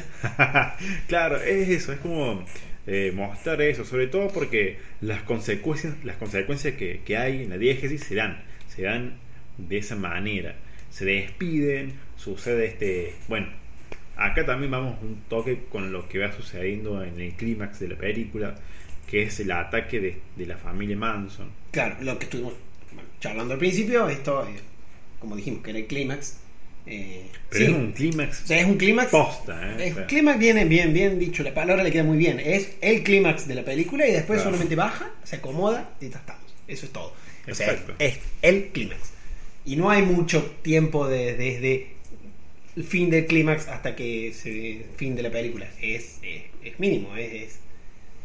claro, 1.09 1.41
es 1.41 1.68
eso, 1.70 1.93
es 1.93 1.99
como 2.01 2.45
eh, 2.87 3.12
mostrar 3.14 3.62
eso, 3.62 3.85
sobre 3.85 4.09
todo 4.09 4.29
porque 4.29 4.79
las 5.01 5.23
consecuencias, 5.23 5.95
las 6.05 6.16
consecuencias 6.16 6.75
que, 6.75 7.01
que 7.05 7.16
hay 7.16 7.45
en 7.45 7.51
la 7.51 7.57
diégesis 7.59 8.03
se 8.05 8.14
dan, 8.14 8.43
se 8.68 8.83
dan 8.83 9.14
de 9.59 9.79
esa 9.79 9.97
manera. 9.97 10.55
Se 10.93 11.05
despiden, 11.07 11.95
sucede 12.16 12.66
este, 12.66 13.14
bueno, 13.26 13.49
acá 14.16 14.45
también 14.47 14.70
vamos 14.70 15.01
un 15.03 15.22
toque 15.28 15.64
con 15.70 15.90
lo 15.90 16.09
que 16.09 16.18
va 16.18 16.30
sucediendo 16.32 17.03
en 17.03 17.18
el 17.20 17.32
clímax 17.32 17.80
de 17.80 17.88
la 17.88 17.97
película, 17.97 18.55
que 19.11 19.22
es 19.22 19.40
el 19.40 19.51
ataque 19.51 20.01
de, 20.01 20.18
de 20.36 20.47
la 20.47 20.57
familia 20.59 20.97
Manson. 20.97 21.49
Claro, 21.70 21.97
lo 22.03 22.18
que 22.18 22.24
estuvimos 22.24 22.53
charlando 23.20 23.55
al 23.55 23.59
principio, 23.59 24.09
esto, 24.09 24.47
eh, 24.47 24.51
como 25.18 25.34
dijimos, 25.34 25.62
que 25.62 25.70
era 25.70 25.78
el 25.78 25.86
clímax. 25.86 26.36
eh, 26.86 27.26
Pero 27.49 27.64
sí. 27.66 27.70
es 27.72 27.78
un 27.78 27.93
clímax 27.93 28.43
O 28.43 28.47
sea, 28.49 28.61
es 28.61 28.66
un 28.66 28.76
clímax. 28.76 29.11
posta, 29.11 29.76
¿eh? 29.78 29.93
Sea, 29.95 30.07
clímax 30.07 30.38
viene 30.38 30.64
bien, 30.66 30.93
bien 30.93 31.18
dicho, 31.18 31.43
la 31.43 31.55
palabra 31.55 31.82
le 31.82 31.90
queda 31.90 32.05
muy 32.05 32.18
bien. 32.18 32.38
Es 32.38 32.76
el 32.82 33.03
clímax 33.03 33.49
de 33.49 33.55
la 33.55 33.64
película 33.64 34.07
y 34.07 34.12
después 34.12 34.38
Claro. 34.38 34.51
solamente 34.51 34.76
baja, 34.76 35.11
se 35.24 35.36
acomoda 35.36 35.90
y 36.01 36.11
ya 36.11 36.18
estamos. 36.18 36.43
Eso 36.68 36.84
es 36.86 36.93
todo. 36.93 37.14
O 37.51 37.55
sea, 37.55 37.76
es 37.99 38.18
el 38.43 38.66
clímax. 38.68 39.12
Y 39.65 39.77
no 39.77 39.91
hay 39.91 40.03
mucho 40.03 40.43
tiempo 40.63 41.07
de- 41.07 41.37
desde 41.37 41.87
el 42.77 42.85
fin 42.85 43.11
del 43.11 43.27
clímax 43.27 43.69
hasta 43.69 43.95
que 43.95 44.33
se 44.33 44.87
fin 44.97 45.15
de 45.15 45.23
la 45.23 45.31
película. 45.31 45.67
Es, 45.81 46.19
es, 46.23 46.43
es 46.65 46.81
mínimo, 46.81 47.15
es, 47.17 47.33
es- 47.33 47.59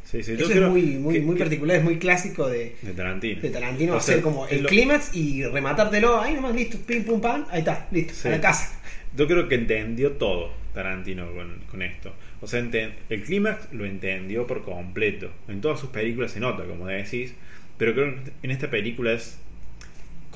Sí, 0.06 0.24
sí, 0.24 0.38
yo 0.38 0.46
Eso 0.50 0.54
es 0.64 0.70
muy, 0.70 0.82
muy, 0.84 1.16
que- 1.16 1.22
muy 1.22 1.36
que- 1.36 1.44
particular, 1.44 1.76
es 1.78 1.84
muy 1.84 1.98
clásico 2.00 2.48
de, 2.48 2.76
de 2.82 2.94
Tarantino. 2.94 3.42
de 3.42 3.50
Tarantino 3.50 3.96
O 3.98 4.00
sea, 4.00 4.14
hacer 4.16 4.24
como 4.24 4.48
el 4.48 4.64
lo- 4.64 4.70
clímax 4.70 5.14
y 5.14 5.44
rematártelo 5.44 6.22
ahí 6.22 6.34
nomás, 6.34 6.56
listo, 6.56 6.78
pim 6.88 7.04
pum 7.04 7.20
pam, 7.20 7.46
ahí 7.52 7.60
está, 7.60 7.90
listo, 7.92 8.14
Sí. 8.14 8.30
a 8.30 8.32
la 8.32 8.40
casa. 8.42 8.80
Yo 9.18 9.28
creo 9.28 9.50
que 9.50 9.56
entendió 9.56 10.14
todo 10.14 10.54
Tarantino 10.74 11.30
con, 11.34 11.60
con 11.70 11.82
esto. 11.82 12.14
O 12.40 12.48
sea, 12.48 12.62
enten- 12.62 12.94
el 13.10 13.22
clímax 13.24 13.74
lo 13.74 13.84
entendió 13.86 14.48
por 14.48 14.64
completo. 14.64 15.30
En 15.50 15.60
todas 15.60 15.78
sus 15.82 15.90
películas 15.90 16.32
se 16.32 16.40
nota, 16.40 16.64
como 16.64 16.88
decís, 16.88 17.34
pero 17.78 17.94
creo 17.94 18.16
que 18.16 18.32
en 18.44 18.52
esta 18.52 18.70
película 18.70 19.12
es 19.12 19.38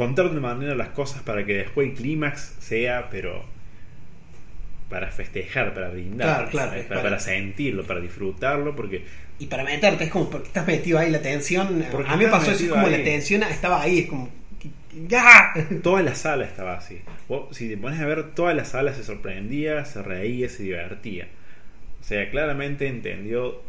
contar 0.06 0.26
de 0.26 0.38
una 0.38 0.48
manera 0.54 0.76
las 0.76 0.90
cosas 0.90 1.22
para 1.22 1.46
que 1.46 1.54
después 1.54 1.90
el 1.90 1.94
clímax 1.96 2.56
sea, 2.60 3.10
pero 3.10 3.46
para 4.90 5.08
festejar, 5.12 5.74
para 5.74 5.90
brindar, 5.90 6.28
Claro, 6.28 6.50
claro, 6.50 6.72
para, 6.72 6.88
para- 6.88 7.02
para 7.04 7.20
sentirlo, 7.20 7.84
para 7.86 8.00
disfrutarlo, 8.02 8.76
porque 8.76 9.06
Y 9.40 9.46
para 9.46 9.64
meterte, 9.64 10.04
es 10.06 10.10
como 10.12 10.30
porque 10.30 10.48
estás 10.48 10.68
metido 10.68 11.00
ahí, 11.00 11.10
la 11.10 11.22
tensión. 11.22 11.86
A 12.08 12.16
mí 12.18 12.26
me 12.26 12.32
pasó 12.32 12.52
eso, 12.52 12.64
es 12.66 12.70
como 12.72 12.86
ahí. 12.86 12.98
la 12.98 13.04
tensión 13.04 13.44
estaba 13.44 13.82
ahí, 13.82 14.00
es 14.00 14.08
como. 14.08 14.30
¡Ya! 15.08 15.54
toda 15.84 16.02
la 16.04 16.14
sala 16.16 16.44
estaba 16.46 16.74
así. 16.76 17.00
Vos, 17.30 17.56
si 17.56 17.70
te 17.70 17.78
pones 17.78 18.00
a 18.02 18.06
ver, 18.06 18.34
toda 18.36 18.54
la 18.54 18.66
sala 18.66 18.94
se 18.94 19.04
sorprendía, 19.04 19.86
se 19.86 20.04
reía, 20.04 20.50
se 20.50 20.64
divertía. 20.64 21.28
O 22.02 22.04
sea, 22.04 22.30
claramente 22.30 22.88
entendió 22.88 23.62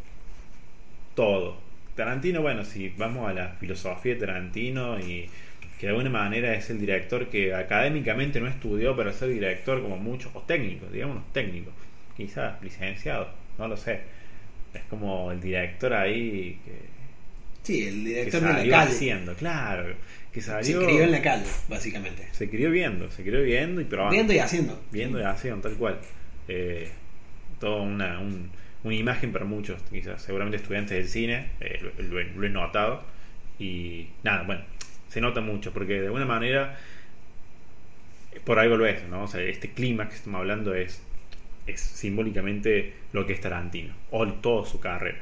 todo. 1.14 1.56
Tarantino, 1.94 2.42
bueno, 2.42 2.64
si 2.64 2.88
vamos 2.96 3.28
a 3.30 3.34
la 3.34 3.48
filosofía 3.60 4.14
de 4.14 4.20
Tarantino 4.20 4.98
y 4.98 5.28
que 5.82 5.88
de 5.88 5.94
alguna 5.94 6.10
manera 6.10 6.54
es 6.54 6.70
el 6.70 6.78
director 6.78 7.28
que 7.28 7.52
académicamente 7.52 8.40
no 8.40 8.46
estudió 8.46 8.96
para 8.96 9.12
ser 9.12 9.30
director 9.30 9.82
como 9.82 9.96
muchos, 9.96 10.30
o 10.32 10.42
técnicos, 10.42 10.92
digamos 10.92 11.24
técnicos, 11.32 11.74
quizás 12.16 12.62
licenciado, 12.62 13.28
no 13.58 13.66
lo 13.66 13.76
sé. 13.76 13.98
Es 14.72 14.82
como 14.88 15.32
el 15.32 15.40
director 15.40 15.92
ahí 15.92 16.60
que, 16.64 16.72
Sí, 17.64 17.84
el 17.88 18.04
que 18.04 18.08
director 18.10 18.40
de 18.42 18.46
la 18.46 18.54
salió 18.58 18.72
calle. 18.72 18.92
haciendo, 18.92 19.34
claro, 19.34 19.94
que 20.32 20.40
salió... 20.40 20.80
Se 20.80 20.86
crió 20.86 21.02
en 21.02 21.10
la 21.10 21.20
calle, 21.20 21.46
básicamente. 21.68 22.28
Se 22.30 22.48
crió 22.48 22.70
viendo, 22.70 23.10
se 23.10 23.24
crió 23.24 23.42
viendo 23.42 23.80
y 23.80 23.84
probando. 23.84 24.12
Viendo 24.14 24.32
y 24.34 24.38
haciendo. 24.38 24.80
Viendo 24.92 25.18
y 25.20 25.24
haciendo, 25.24 25.62
tal 25.68 25.76
cual. 25.76 25.98
Eh, 26.46 26.90
toda 27.58 27.82
una, 27.82 28.20
un- 28.20 28.50
una 28.84 28.94
imagen 28.94 29.32
para 29.32 29.44
muchos, 29.44 29.82
quizás, 29.90 30.22
seguramente 30.22 30.58
estudiantes 30.58 30.96
del 30.96 31.08
cine, 31.08 31.50
eh, 31.60 31.80
lo, 31.98 32.20
lo 32.22 32.46
he 32.46 32.50
notado. 32.50 33.02
Y 33.58 34.08
nada, 34.24 34.42
bueno, 34.44 34.62
se 35.12 35.20
nota 35.20 35.42
mucho, 35.42 35.72
porque 35.72 36.00
de 36.00 36.06
alguna 36.06 36.24
manera, 36.24 36.78
por 38.44 38.58
algo 38.58 38.76
lo 38.76 38.86
es, 38.86 39.04
¿no? 39.08 39.24
O 39.24 39.28
sea, 39.28 39.42
este 39.42 39.70
clima 39.72 40.08
que 40.08 40.14
estamos 40.14 40.38
hablando 40.38 40.74
es, 40.74 41.02
es 41.66 41.80
simbólicamente 41.80 42.94
lo 43.12 43.26
que 43.26 43.34
es 43.34 43.40
Tarantino, 43.40 43.94
o 44.10 44.26
toda 44.32 44.66
su 44.66 44.80
carrera. 44.80 45.18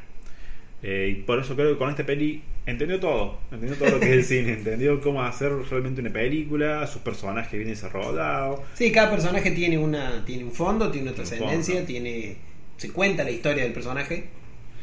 Eh, 0.82 1.08
y 1.18 1.22
por 1.22 1.40
eso 1.40 1.56
creo 1.56 1.72
que 1.72 1.78
con 1.78 1.90
esta 1.90 2.06
peli 2.06 2.42
entendió 2.66 3.00
todo, 3.00 3.40
entendió 3.50 3.76
todo 3.76 3.90
lo 3.90 4.00
que 4.00 4.06
es 4.06 4.12
el 4.12 4.24
cine, 4.38 4.52
entendió 4.52 5.00
cómo 5.00 5.22
hacer 5.22 5.52
realmente 5.52 6.00
una 6.00 6.10
película, 6.12 6.86
sus 6.86 7.02
personajes 7.02 7.52
bien 7.52 7.68
desarrollados. 7.68 8.60
Sí, 8.74 8.92
cada 8.92 9.10
personaje 9.10 9.50
tiene 9.50 9.76
una 9.76 10.24
tiene 10.24 10.44
un 10.44 10.52
fondo, 10.52 10.90
tiene 10.90 11.08
una 11.08 11.10
Un 11.10 11.16
trascendencia, 11.16 11.84
tiene 11.84 12.36
se 12.76 12.92
cuenta 12.92 13.24
la 13.24 13.30
historia 13.32 13.64
del 13.64 13.72
personaje, 13.72 14.28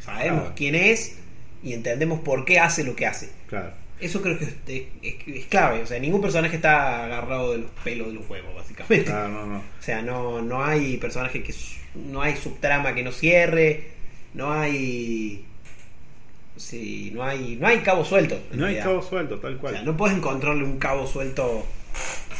sabemos 0.02 0.42
Claro. 0.42 0.54
quién 0.56 0.76
es 0.76 1.18
y 1.64 1.74
entendemos 1.74 2.20
por 2.20 2.46
qué 2.46 2.60
hace 2.60 2.84
lo 2.84 2.96
que 2.96 3.08
hace. 3.08 3.32
Claro. 3.48 3.72
Eso 4.00 4.22
creo 4.22 4.38
que 4.38 4.46
es, 4.46 4.56
es- 5.02 5.28
es 5.28 5.46
clave, 5.48 5.82
o 5.82 5.88
sea, 5.88 6.00
ningún 6.00 6.22
personaje 6.22 6.56
está 6.58 7.06
agarrado 7.06 7.54
de 7.54 7.60
los 7.60 7.72
pelos 7.84 8.08
de 8.08 8.14
los 8.14 8.30
huevos, 8.30 8.54
básicamente. 8.56 9.06
Claro, 9.06 9.30
no, 9.30 9.46
no. 9.48 9.58
O 9.58 9.82
sea, 9.82 10.02
no, 10.02 10.42
no 10.42 10.64
hay 10.64 10.98
personaje 10.98 11.42
que 11.42 11.54
no 11.96 12.22
hay 12.22 12.36
subtrama 12.36 12.94
que 12.94 13.02
no 13.04 13.12
cierre, 13.12 13.88
no 14.36 14.54
hay 14.54 15.44
sí, 16.56 17.12
no 17.14 17.24
hay 17.24 17.56
no 17.60 17.68
hay 17.68 17.80
cabo 17.80 18.04
suelto. 18.06 18.40
No 18.52 18.66
hay 18.68 18.78
cabo 18.78 19.02
suelto, 19.02 19.40
tal 19.40 19.56
O 19.56 19.60
cual. 19.60 19.74
sea, 19.74 19.84
no 19.84 19.98
puedes 19.98 20.16
encontrarle 20.18 20.64
un 20.64 20.78
cabo 20.78 21.08
suelto 21.08 21.66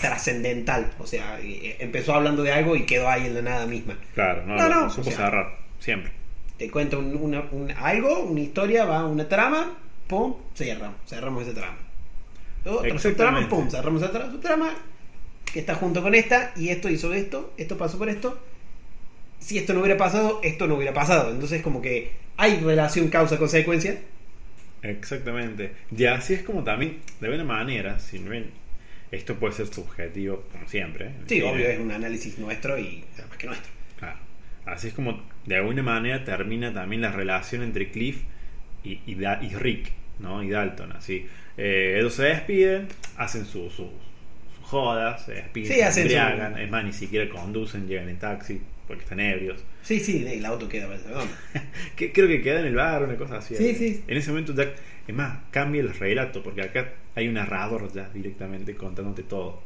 trascendental. 0.02 0.92
O 1.00 1.08
sea, 1.08 1.40
eh, 1.42 1.78
empezó 1.80 2.14
hablando 2.14 2.44
de 2.44 2.52
algo 2.52 2.76
y 2.76 2.84
quedó 2.86 3.10
ahí 3.10 3.26
en 3.26 3.34
la 3.34 3.42
nada 3.42 3.66
misma. 3.66 3.98
Claro, 4.14 4.46
no, 4.46 4.56
No, 4.56 4.70
no, 4.70 4.82
no, 4.84 4.90
supo 4.90 5.10
o 5.10 5.12
sea- 5.12 5.26
cerrar, 5.26 5.58
siempre. 5.80 6.12
Te 6.58 6.70
cuenta 6.72 6.98
un- 6.98 7.16
una- 7.16 7.46
un- 7.52 7.72
algo, 7.72 8.20
una 8.22 8.40
historia, 8.42 8.86
va 8.86 9.06
una 9.06 9.28
trama, 9.28 9.78
pum, 10.08 10.36
cierra, 10.54 10.94
cerramos. 11.06 11.44
Otra 11.48 11.76
Exactamente. 12.66 13.00
subtrama, 13.00 13.50
pum, 13.50 13.70
cerramos 13.70 14.02
esa 14.02 14.12
tra- 14.12 14.32
subtrama 14.32 14.74
que 15.52 15.60
está 15.60 15.76
junto 15.76 16.02
con 16.02 16.14
esta 16.16 16.52
y 16.56 16.70
esto 16.70 16.90
hizo 16.90 17.14
esto, 17.14 17.54
esto 17.58 17.78
pasó 17.78 17.98
por 17.98 18.10
esto. 18.10 18.40
Si 19.40 19.58
esto 19.58 19.74
no 19.74 19.80
hubiera 19.82 19.98
pasado, 19.98 20.40
esto 20.44 20.68
no 20.68 20.76
hubiera 20.76 20.94
pasado. 20.94 21.32
Entonces 21.32 21.62
como 21.62 21.82
que 21.82 22.12
hay 22.38 22.58
relación 22.60 23.08
causa-consecuencia. 23.10 24.00
Exactamente. 24.82 25.74
Y 25.96 26.06
así 26.06 26.34
es 26.34 26.44
como 26.44 26.64
también, 26.64 27.00
de 27.20 27.28
alguna 27.28 27.44
manera, 27.44 28.00
si 28.00 28.20
no 28.20 28.32
bien 28.32 28.52
esto 29.12 29.36
puede 29.36 29.54
ser 29.54 29.68
subjetivo, 29.68 30.44
como 30.52 30.68
siempre. 30.68 31.08
¿eh? 31.08 31.14
Sí, 31.28 31.42
obvio, 31.42 31.68
es 31.68 31.80
un 31.80 31.92
análisis 31.92 32.38
nuestro 32.40 32.78
y 32.78 33.04
más 33.30 33.38
que 33.38 33.48
nuestro. 33.48 33.72
Claro. 33.98 34.20
Así 34.66 34.90
es 34.90 34.94
como, 34.94 35.24
de 35.46 35.56
alguna 35.56 35.82
manera, 35.82 36.26
termina 36.26 36.74
también 36.74 37.02
la 37.02 37.12
relación 37.12 37.64
entre 37.64 37.90
Cliff 37.90 38.24
y, 38.84 39.00
y, 39.06 39.16
Da- 39.16 39.40
y 39.42 39.50
Rick, 39.56 39.92
¿no? 40.20 40.44
Y 40.44 40.50
Dalton, 40.50 40.92
así. 40.94 41.28
Eh, 41.58 41.96
ellos 42.00 42.14
se 42.14 42.24
despiden, 42.24 42.88
hacen 43.18 43.46
sus 43.46 43.74
su, 43.74 43.84
su 44.56 44.62
jodas, 44.64 45.26
se 45.26 45.34
despiden, 45.34 45.68
Sí, 45.70 45.76
se 45.76 45.84
hacen 45.84 46.10
su- 46.10 46.16
embriagan, 46.16 46.58
es 46.60 46.70
más, 46.70 46.84
ni 46.86 46.94
siquiera 46.94 47.30
conducen, 47.30 47.88
llegan 47.88 48.10
en 48.10 48.18
taxi, 48.20 48.62
porque 48.88 49.04
están 49.04 49.20
ebrios. 49.20 49.64
Sí, 49.82 50.00
sí, 50.00 50.26
el 50.28 50.46
auto 50.46 50.68
queda 50.70 50.88
redondo. 50.88 51.28
Que, 51.96 52.12
creo 52.12 52.28
que 52.28 52.42
queda 52.42 52.60
en 52.60 52.68
el 52.68 52.76
bar, 52.76 53.04
una 53.04 53.16
cosa 53.16 53.38
así. 53.38 53.56
Sí, 53.56 53.74
sí. 53.76 54.04
En 54.08 54.18
ese 54.18 54.30
momento, 54.30 54.54
ya, 54.54 54.72
es 55.08 55.16
más, 55.16 55.40
cambia 55.52 55.82
el 55.82 55.94
relato, 55.94 56.44
porque 56.44 56.62
acá 56.62 56.94
hay 57.16 57.28
un 57.28 57.36
narrador 57.36 57.92
ya 57.94 58.10
directamente 58.10 58.76
contándote 58.76 59.24
todo. 59.24 59.62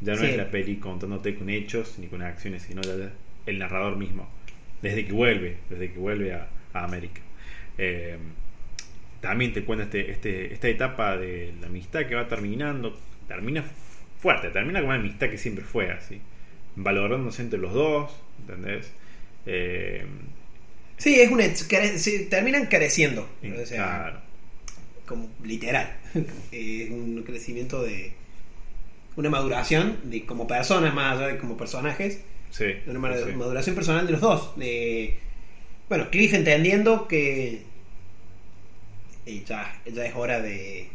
Ya 0.00 0.14
no 0.14 0.20
Sí. 0.20 0.26
es 0.26 0.36
la 0.36 0.50
peli 0.50 0.76
contándote 0.76 1.34
con 1.36 1.48
hechos 1.48 1.98
ni 1.98 2.08
con 2.08 2.20
acciones, 2.22 2.62
sino 2.64 2.82
ya 2.82 2.94
el 3.46 3.58
narrador 3.58 3.96
mismo. 3.96 4.28
Desde 4.82 5.06
que 5.06 5.12
vuelve, 5.12 5.58
desde 5.70 5.92
que 5.92 5.98
vuelve 5.98 6.34
a, 6.34 6.48
a 6.74 6.84
América. 6.84 7.20
Eh, 7.78 8.16
también 9.22 9.54
te 9.54 9.64
cuenta 9.64 9.84
este, 9.84 10.10
este, 10.10 10.52
esta 10.52 10.68
etapa 10.68 11.16
de 11.16 11.54
la 11.60 11.68
amistad 11.68 12.04
que 12.06 12.14
va 12.14 12.28
terminando. 12.28 12.98
Termina 13.26 13.64
fuerte, 14.20 14.50
termina 14.50 14.80
con 14.80 14.88
una 14.90 14.98
amistad 14.98 15.30
que 15.30 15.38
siempre 15.38 15.64
fue 15.64 15.90
así. 15.90 16.20
Valorándose 16.76 17.40
entre 17.42 17.58
los 17.58 17.72
dos, 17.72 18.12
¿entendés? 18.40 18.92
Eh, 19.46 20.04
Sí, 20.98 21.18
es 21.20 21.30
una. 21.32 21.44
care- 21.68 21.98
sí, 21.98 22.26
terminan 22.30 22.66
careciendo. 22.66 23.28
O 23.42 23.66
sea, 23.66 23.76
claro. 23.76 24.20
como 25.06 25.30
literal. 25.42 25.96
Es 26.52 26.90
un 26.90 27.22
crecimiento 27.24 27.82
de. 27.82 28.12
Una 29.16 29.28
maduración 29.30 29.98
de 30.04 30.24
como 30.24 30.46
personas 30.46 30.94
más 30.94 31.18
allá 31.18 31.28
de 31.28 31.38
como 31.38 31.56
personajes. 31.56 32.22
Sí, 32.50 32.66
Una 32.86 33.16
sí. 33.18 33.32
maduración 33.32 33.74
personal 33.74 34.06
de 34.06 34.12
los 34.12 34.20
dos. 34.20 34.56
De, 34.56 35.16
bueno, 35.88 36.08
Cliff 36.10 36.32
entendiendo 36.34 37.08
que. 37.08 37.62
Eh, 39.26 39.42
ya, 39.46 39.80
ya 39.86 40.04
es 40.06 40.14
hora 40.14 40.40
de. 40.40 40.88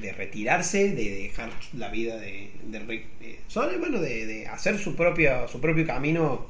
De 0.00 0.12
retirarse, 0.12 0.90
de 0.90 1.10
dejar 1.22 1.50
la 1.72 1.88
vida 1.88 2.16
de, 2.16 2.50
de 2.64 2.78
Rick 2.80 3.04
eh, 3.20 3.38
solo, 3.46 3.78
bueno, 3.78 4.00
de, 4.00 4.26
de 4.26 4.46
hacer 4.48 4.76
su 4.78 4.96
propio, 4.96 5.46
su 5.46 5.60
propio 5.60 5.86
camino 5.86 6.48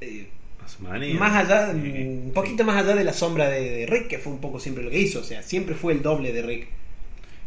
eh, 0.00 0.26
más 1.18 1.34
allá, 1.34 1.72
Sí, 1.72 1.88
un 2.24 2.32
poquito 2.34 2.64
más 2.64 2.82
allá 2.82 2.94
de 2.94 3.04
la 3.04 3.12
sombra 3.12 3.48
de, 3.48 3.70
de 3.70 3.86
Rick, 3.86 4.08
que 4.08 4.18
fue 4.18 4.32
un 4.32 4.40
poco 4.40 4.58
siempre 4.60 4.82
lo 4.84 4.90
que 4.90 4.98
hizo, 4.98 5.20
o 5.20 5.24
sea, 5.24 5.42
siempre 5.42 5.74
fue 5.74 5.92
el 5.92 6.02
doble 6.02 6.32
de 6.32 6.42
Rick. 6.42 6.68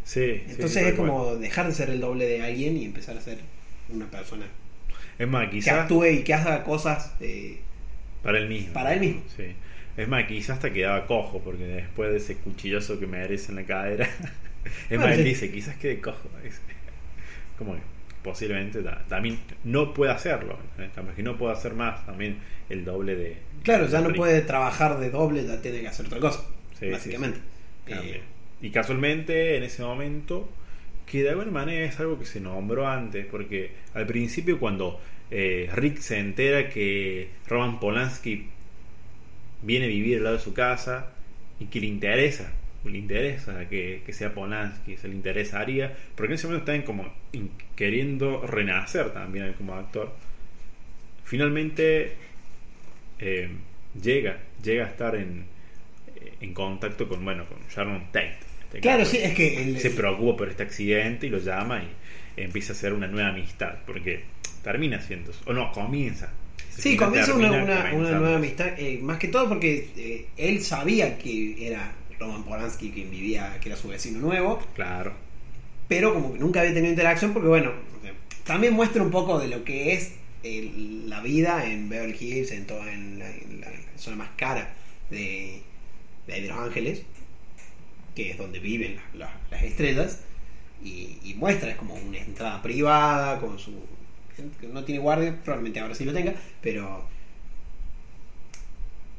Sí, 0.04 0.44
Entonces 0.48 0.84
sí, 0.84 0.90
es 0.90 0.94
como 0.96 1.36
dejar 1.36 1.68
de 1.68 1.74
ser 1.74 1.90
el 1.90 2.00
doble 2.00 2.26
de 2.28 2.42
alguien 2.42 2.78
y 2.78 2.86
empezar 2.86 3.18
a 3.18 3.22
ser 3.22 3.40
una 3.90 4.10
persona 4.10 4.46
Es 5.20 5.28
más, 5.28 5.50
que 5.50 5.58
quizás 5.58 5.74
actúe 5.84 6.06
y 6.06 6.24
que 6.24 6.34
haga 6.34 6.64
cosas 6.64 7.14
eh, 7.20 7.60
para 8.22 8.38
él 8.40 8.48
mismo. 8.50 8.74
para 8.74 8.94
él 8.94 9.00
mismo. 9.02 9.22
Sí. 9.36 9.56
Es 9.98 10.08
más, 10.08 10.26
quizás 10.26 10.52
hasta 10.58 10.72
quedaba 10.72 11.06
cojo, 11.08 11.42
porque 11.44 11.66
después 11.66 12.12
de 12.12 12.18
ese 12.18 12.36
cuchillazo 12.38 13.00
que 13.00 13.08
me 13.08 13.18
merece 13.20 13.50
en 13.52 13.56
la 13.58 13.64
cadera. 13.64 14.08
es 14.90 15.00
más, 15.00 15.18
él 15.18 15.24
dice, 15.24 15.52
quizás 15.52 15.76
quede 15.78 16.00
cojo. 16.00 16.30
dice. 16.44 16.60
Como 17.58 17.74
que 17.74 17.82
posiblemente 18.24 18.82
ta- 18.84 19.04
también 19.08 19.40
no 19.64 19.94
puede 19.94 20.12
hacerlo. 20.12 20.60
Capaz 20.96 21.16
que 21.16 21.24
no 21.24 21.38
puede 21.38 21.54
hacer 21.54 21.74
más 21.74 22.06
también 22.06 22.38
el 22.70 22.86
doble 22.86 23.16
de. 23.16 23.38
Claro, 23.64 23.88
ya 23.88 24.02
no 24.02 24.10
de- 24.10 24.16
puede 24.16 24.42
trabajar 24.42 25.00
de 25.00 25.10
doble, 25.10 25.46
ya 25.46 25.60
tiene 25.62 25.82
que 25.82 25.88
hacer 25.88 26.06
otra 26.06 26.20
cosa, 26.20 26.44
Sí, 26.80 26.90
básicamente. 26.92 27.40
sí. 27.88 27.94
Eh. 27.94 28.22
Y 28.62 28.70
casualmente 28.72 29.58
en 29.58 29.64
ese 29.64 29.82
momento, 29.84 30.50
que 31.06 31.24
de 31.24 31.30
alguna 31.32 31.52
manera 31.52 31.86
es 31.86 32.00
algo 32.00 32.20
que 32.20 32.26
se 32.26 32.40
nombró 32.40 32.88
antes, 32.88 33.26
porque 33.26 33.72
al 33.94 34.06
principio 34.06 34.60
cuando 34.60 35.00
eh, 35.32 35.70
Rick 35.74 35.98
se 36.00 36.20
entera 36.20 36.70
que 36.70 37.30
Roman 37.48 37.80
Polanski 37.80 38.48
viene 39.62 39.86
a 39.86 39.90
vivir 39.90 40.18
al 40.18 40.24
lado 40.26 40.38
de 40.38 40.44
su 40.44 40.54
casa 40.54 41.12
y 41.60 41.66
que 41.66 41.80
le 41.80 41.88
interesa, 41.88 42.52
le 42.86 42.98
interesa 42.98 43.68
que, 43.68 44.02
que 44.06 44.14
sea 44.14 44.34
Polanski, 44.34 44.96
se 44.98 45.08
le 45.10 45.16
interesaría, 45.16 45.94
porque 46.16 46.34
en 46.34 46.36
ese 46.36 46.48
momento 46.48 46.72
están 46.72 46.86
como 46.86 47.12
queriendo 47.76 48.46
renacer 48.48 49.12
también 49.14 49.54
como 49.54 49.74
actor. 49.76 50.14
Finalmente, 51.24 52.14
eh, 53.20 53.50
llega, 54.02 54.38
llega 54.64 54.86
a 54.86 54.90
estar 54.90 55.16
en, 55.16 55.46
en 56.40 56.54
contacto 56.54 57.08
con, 57.10 57.24
bueno, 57.26 57.46
con 57.48 57.58
Sharon 57.70 58.06
Tate. 58.12 58.38
este 58.64 58.80
Claro, 58.80 59.04
sí, 59.06 59.18
es 59.18 59.34
que 59.34 59.62
el- 59.62 59.80
se 59.80 59.90
preocupa 59.92 60.38
por 60.38 60.50
este 60.50 60.64
accidente 60.64 61.28
y 61.28 61.30
lo 61.30 61.40
llama 61.40 61.82
y 61.84 62.42
empieza 62.42 62.72
a 62.74 62.76
hacer 62.76 62.94
una 62.94 63.08
nueva 63.08 63.30
amistad, 63.30 63.80
porque 63.86 64.24
termina 64.64 65.02
siendo, 65.02 65.32
o 65.46 65.54
no, 65.54 65.72
comienza. 65.72 66.32
Sí, 66.78 66.96
comienza 66.98 67.32
una, 67.36 67.50
una- 67.64 67.92
nueva 68.20 68.36
amistad, 68.38 68.68
eh, 68.78 69.00
más 69.02 69.18
que 69.18 69.28
todo 69.28 69.50
porque 69.50 69.90
eh, 69.98 70.28
él 70.38 70.62
sabía 70.64 71.18
que 71.18 71.68
era 71.68 71.94
Roman 72.20 72.44
Polanski 72.44 72.92
quien 72.92 73.10
vivía, 73.12 73.58
que 73.62 73.70
era 73.70 73.78
su 73.78 73.88
vecino 73.88 74.20
nuevo, 74.20 74.60
Claro, 74.76 75.14
pero 75.88 76.14
como 76.14 76.34
que 76.34 76.40
nunca 76.40 76.60
había 76.62 76.74
tenido 76.74 76.92
interacción 76.92 77.34
porque 77.34 77.48
bueno, 77.50 77.72
también 78.44 78.74
muestra 78.74 79.02
un 79.04 79.12
poco 79.12 79.40
de 79.40 79.48
lo 79.48 79.64
que 79.64 79.94
es 79.94 80.14
el- 80.44 81.10
la 81.10 81.22
vida 81.22 81.66
en 81.70 81.90
Beverly 81.90 82.18
Hills, 82.20 82.52
en 82.52 82.66
toda 82.68 82.92
en 82.94 83.20
la, 83.20 83.30
en 83.30 83.62
la 83.62 83.68
zona 83.98 84.18
más 84.18 84.30
cara 84.38 84.74
de, 85.10 85.62
de 86.28 86.42
Los 86.42 86.58
Ángeles, 86.58 87.02
que 88.16 88.32
es 88.32 88.38
donde 88.38 88.60
viven 88.60 88.98
las 89.14 89.64
estrellas, 89.64 90.22
y, 90.84 91.18
y 91.24 91.34
muestra, 91.36 91.72
es 91.72 91.76
como 91.76 91.96
una 91.96 92.18
entrada 92.20 92.62
privada, 92.62 93.40
con 93.40 93.58
su... 93.60 93.74
que 94.60 94.68
no 94.68 94.84
tiene 94.84 95.02
guardia, 95.02 95.36
probablemente 95.44 95.80
ahora 95.80 95.96
sí 95.96 96.06
lo 96.06 96.14
tenga, 96.14 96.34
pero 96.62 97.08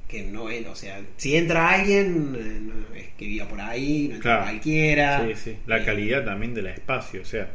que 0.09 0.23
no 0.23 0.49
es, 0.49 0.67
o 0.67 0.75
sea, 0.75 1.05
si 1.17 1.37
entra 1.37 1.69
alguien, 1.71 2.35
eh, 2.39 2.61
no 2.63 2.95
es 2.95 3.09
que 3.17 3.27
viva 3.27 3.47
por 3.47 3.61
ahí, 3.61 4.09
no 4.09 4.17
entra 4.17 4.21
Claro. 4.23 4.45
cualquiera. 4.45 5.27
sí, 5.29 5.35
sí. 5.37 5.59
La 5.67 5.77
Eh, 5.79 5.85
calidad 5.85 6.25
también 6.25 6.55
del 6.55 6.67
espacio, 6.69 7.23
o 7.23 7.25
sea, 7.25 7.51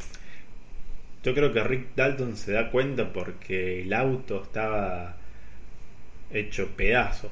yo 1.23 1.33
creo 1.33 1.51
que 1.53 1.63
Rick 1.63 1.95
Dalton 1.95 2.35
se 2.37 2.51
da 2.51 2.69
cuenta 2.69 3.11
porque 3.13 3.81
el 3.81 3.93
auto 3.93 4.43
estaba 4.43 5.17
hecho 6.29 6.75
pedazos. 6.75 7.31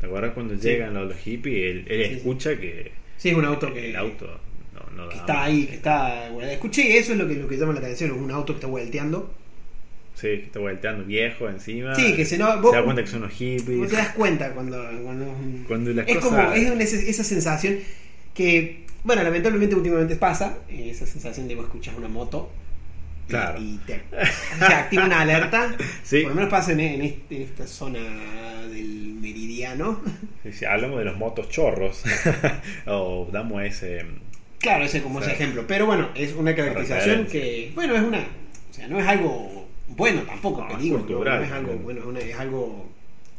¿Te 0.00 0.06
acuerdas 0.06 0.32
cuando 0.32 0.54
Sí. 0.54 0.70
llegan 0.70 0.94
los, 0.94 1.08
los 1.08 1.16
hippies? 1.18 1.70
Él, 1.70 1.84
él 1.88 2.02
Sí, 2.02 2.14
escucha 2.16 2.58
que 2.58 2.92
Sí, 3.16 3.28
es 3.30 3.34
un 3.36 3.44
auto 3.44 3.72
que, 3.72 3.90
el 3.90 3.96
auto 3.96 4.40
no, 4.96 5.08
que 5.08 5.16
está 5.16 5.44
ahí, 5.44 5.66
que 5.66 5.74
está. 5.76 6.30
bueno, 6.32 6.50
escuché, 6.50 6.98
eso 6.98 7.12
es 7.12 7.18
lo 7.18 7.26
que, 7.28 7.34
lo 7.34 7.48
que 7.48 7.56
llama 7.56 7.72
la 7.72 7.80
atención, 7.80 8.10
un 8.12 8.30
auto 8.30 8.52
que 8.54 8.58
está 8.58 8.66
vuelteando. 8.66 9.32
Sí, 10.14 10.26
que 10.26 10.42
está 10.46 10.58
volteando 10.58 11.04
viejo 11.04 11.48
encima. 11.48 11.94
Sí, 11.94 12.14
que 12.16 12.24
se 12.24 12.38
no- 12.38 12.52
se 12.54 12.60
vos- 12.60 12.72
da 12.72 12.82
cuenta 12.82 13.02
que 13.02 13.08
son 13.08 13.20
¿Cómo 13.20 13.32
hippies. 13.32 13.88
te 13.90 13.96
das 13.96 14.08
cuenta 14.14 14.50
cuando, 14.52 14.76
cuando, 15.04 15.26
Cuando 15.68 15.92
las 15.92 16.08
es 16.08 16.16
cosas- 16.16 16.28
como 16.46 16.52
es 16.52 16.70
una- 16.70 16.82
esa 16.82 17.22
sensación 17.24 17.78
que 18.34 18.84
bueno 19.04 19.22
lamentablemente 19.22 19.76
últimamente 19.76 20.16
pasa 20.16 20.58
esa 20.68 21.06
sensación 21.06 21.46
de 21.46 21.54
vos 21.54 21.66
escuchas 21.66 21.94
una 21.96 22.08
moto 22.08 22.50
y- 23.26 23.30
Claro. 23.30 23.60
y, 23.60 23.78
te, 23.86 24.00
se 24.58 24.64
activa 24.74 25.04
una 25.04 25.20
alerta 25.20 25.76
Sí. 26.02 26.22
por 26.22 26.30
lo 26.30 26.34
menos 26.34 26.50
pasa 26.50 26.72
en, 26.72 26.80
en 26.80 27.02
este- 27.02 27.36
en 27.36 27.42
esta 27.42 27.66
zona 27.68 28.00
del 28.72 29.14
meridiano 29.20 30.00
sí, 30.50 30.64
hablamos 30.64 30.98
de 30.98 31.04
los 31.04 31.16
motos 31.16 31.48
chorros. 31.48 32.02
o 32.86 33.28
damos 33.32 33.62
ese. 33.62 34.04
Claro 34.60 34.84
ese 34.84 35.02
como 35.02 35.18
ese 35.20 35.30
Claro. 35.30 35.42
ejemplo 35.42 35.64
pero 35.66 35.86
bueno 35.86 36.08
es 36.14 36.32
una 36.34 36.54
caracterización 36.54 37.26
que 37.26 37.72
bueno 37.74 37.94
es 37.94 38.02
una 38.02 38.18
o 38.70 38.74
sea 38.74 38.88
no 38.88 38.98
es 39.00 39.06
algo 39.06 39.66
bueno 39.88 40.22
tampoco 40.22 40.62
No, 40.62 40.68
que 40.68 40.82
digo, 40.82 40.98
no, 40.98 41.04
cultural 41.06 41.40
no 41.40 41.46
es 41.46 41.52
algo 41.52 41.74
bueno 41.74 42.00
es, 42.00 42.06
una- 42.06 42.20
es 42.20 42.36
algo 42.38 42.88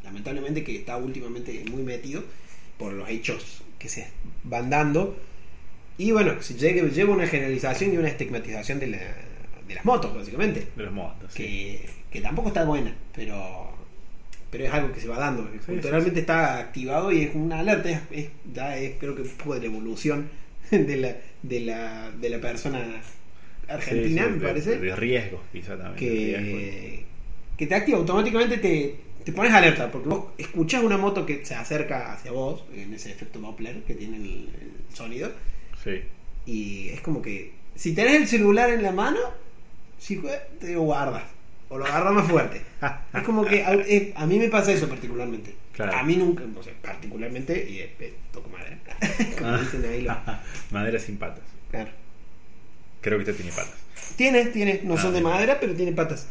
lamentablemente 0.03 0.63
que 0.63 0.76
está 0.78 0.97
últimamente 0.97 1.63
muy 1.72 1.84
metido 1.84 2.24
por 2.78 2.93
los 2.93 3.09
hechos 3.09 3.61
que 3.78 3.89
se 3.89 4.07
van 4.43 4.70
dando 4.70 5.17
y 5.97 6.11
bueno 6.11 6.41
se 6.41 6.53
lleva 6.55 7.13
una 7.13 7.28
generalización 7.28 7.93
y 7.93 7.97
una 7.97 8.07
estigmatización 8.07 8.80
de, 8.80 8.88
la- 8.88 8.97
de 9.67 9.76
las 9.76 9.86
motos 9.86 10.15
básicamente 10.15 10.67
De 10.76 10.84
los 10.84 10.93
motos. 10.93 11.32
sí. 11.34 11.43
que, 11.43 11.89
que 12.11 12.22
tampoco 12.22 12.47
está 12.49 12.63
buena 12.65 12.95
pero 13.13 13.67
pero 14.51 14.65
es 14.65 14.74
algo 14.74 14.91
que 14.91 14.99
se 14.99 15.07
va 15.07 15.20
dando 15.20 15.47
culturalmente 15.65 16.22
está 16.22 16.57
activado 16.59 17.11
y 17.11 17.22
es 17.24 17.36
una 17.36 17.59
alerta 17.59 17.89
es, 17.89 17.99
es- 18.11 18.30
ya 18.53 18.76
es 18.78 18.93
creo 18.99 19.13
que 19.15 19.22
un 19.24 19.30
poco 19.30 19.53
de 19.55 19.59
la 19.59 19.65
evolución 19.67 20.30
de 20.88 20.95
la 20.97 21.15
de 21.41 21.59
la, 21.61 22.11
de 22.11 22.30
la 22.30 22.39
persona 22.41 22.80
argentina 23.67 24.24
Sí, 24.24 24.30
sí, 24.30 24.36
me 24.39 24.47
parece 24.47 24.78
De 24.80 24.95
riesgo, 24.95 25.41
quizá 25.51 25.78
también. 25.78 25.95
de 26.13 26.38
riesgo. 26.38 26.57
que, 26.57 27.05
que 27.57 27.67
te 27.67 27.76
activa 27.76 27.97
automáticamente 27.97 28.57
te, 28.57 28.95
te 29.24 29.32
pones 29.32 29.51
alerta 29.53 29.91
porque 29.91 30.09
vos 30.09 30.26
escuchás 30.38 30.84
una 30.84 30.97
moto 30.97 31.26
que 31.26 31.45
se 31.45 31.55
acerca 31.55 32.13
hacia 32.13 32.32
vos 32.32 32.63
en 32.76 32.93
ese 32.93 33.11
efecto 33.11 33.39
Doppler 33.39 33.84
que 33.84 33.93
tiene 33.95 34.17
el, 34.17 34.24
el 34.59 34.95
sonido 34.95 35.32
Sí. 35.84 36.01
y 36.45 36.89
es 36.89 37.01
como 37.01 37.22
que 37.22 37.51
si 37.76 37.93
tenés 37.93 38.15
el 38.15 38.28
celular 38.28 38.70
en 38.72 38.84
la 38.84 38.91
mano 38.91 39.20
si 39.97 40.22
te 40.59 40.74
lo 40.74 40.82
guardas 40.82 41.24
o 41.70 41.78
lo 41.78 41.86
agarras 41.86 42.13
más 42.13 42.28
fuerte 42.28 42.61
es 43.13 43.24
como 43.24 43.45
que 43.45 43.63
a, 43.63 44.22
a 44.22 44.26
mí 44.26 44.39
me 44.39 44.49
pasa 44.49 44.72
eso 44.72 44.88
particularmente 44.89 45.55
Claro. 45.74 45.95
a 45.97 46.03
mí 46.03 46.17
nunca 46.17 46.43
o 46.57 46.63
sea, 46.63 46.74
particularmente 46.82 47.65
y 47.70 47.80
eh, 47.80 48.13
toco 48.34 48.49
madera 48.49 48.78
como 49.39 49.57
dicen 49.59 49.86
ahí 49.86 50.01
los- 50.01 50.17
Madera 50.72 50.99
sin 50.99 51.17
patas. 51.17 51.43
claro. 51.72 51.91
Creo 53.01 53.17
que 53.17 53.24
este 53.32 53.41
tiene 53.41 53.51
patas. 53.55 53.76
Tiene, 54.17 54.45
tiene, 54.47 54.82
no 54.84 54.95
Ah, 54.95 55.01
son 55.01 55.13
de 55.13 55.22
madera, 55.22 55.57
pero 55.61 55.74
tiene 55.74 55.93
patas. 55.93 56.28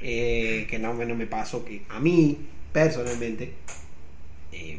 Eh, 0.00 0.66
que 0.70 0.78
no, 0.78 0.94
no 0.94 1.14
me 1.14 1.26
pasó 1.26 1.62
que 1.62 1.82
a 1.90 2.00
mí, 2.00 2.38
personalmente, 2.72 3.52
eh, 4.52 4.78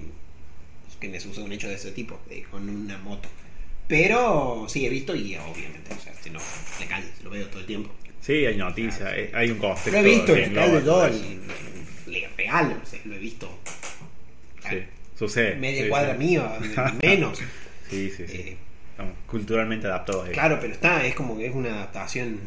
que 0.99 1.10
me 1.10 1.20
sucede 1.20 1.43
un 1.45 1.51
hecho 1.51 1.68
de 1.68 1.76
ese 1.76 1.91
tipo, 1.91 2.20
con 2.49 2.68
una 2.68 2.97
moto. 2.97 3.30
Pero 3.88 4.66
sí 4.68 4.86
he 4.86 4.89
visto 4.89 5.16
y 5.16 5.36
obviamente, 5.36 5.93
o 5.93 5.99
sea, 5.99 6.14
si 6.16 6.32
no, 6.32 6.39
en 6.39 6.80
la 6.89 6.95
calle, 6.95 7.07
lo 7.24 7.30
veo 7.30 7.47
todo 7.49 7.60
el 7.60 7.66
tiempo. 7.68 7.91
Sí, 8.22 8.45
hay 8.45 8.57
noticias, 8.57 9.11
eh, 9.15 9.32
hay 9.34 9.51
un 9.51 9.57
concepto. 9.57 9.91
Lo 9.91 10.07
he 10.07 10.11
visto 10.11 10.34
que 10.34 10.43
en 10.43 10.57
engloba 10.57 10.80
yo, 10.80 10.84
todo 10.84 11.09
y 11.09 11.39
real, 12.38 12.80
o 12.82 12.86
sea, 12.86 12.99
lo 13.05 13.15
he 13.15 13.20
visto. 13.20 13.59
Sí, 14.67 14.84
sucede. 15.17 15.55
Media 15.55 15.84
sí, 15.84 15.89
cuadra 15.89 16.13
sí. 16.13 16.20
mío, 16.20 16.51
menos. 17.01 17.38
Sí, 17.89 18.11
sí, 18.15 18.28
sí. 18.28 18.38
Eh, 18.38 18.57
Estamos 18.91 19.15
culturalmente 19.28 19.88
adaptados. 19.88 20.30
Claro, 20.30 20.57
pero 20.59 20.74
está, 20.74 21.05
es 21.05 21.15
como 21.15 21.38
que 21.38 21.47
es 21.47 21.55
una 21.55 21.70
adaptación 21.70 22.39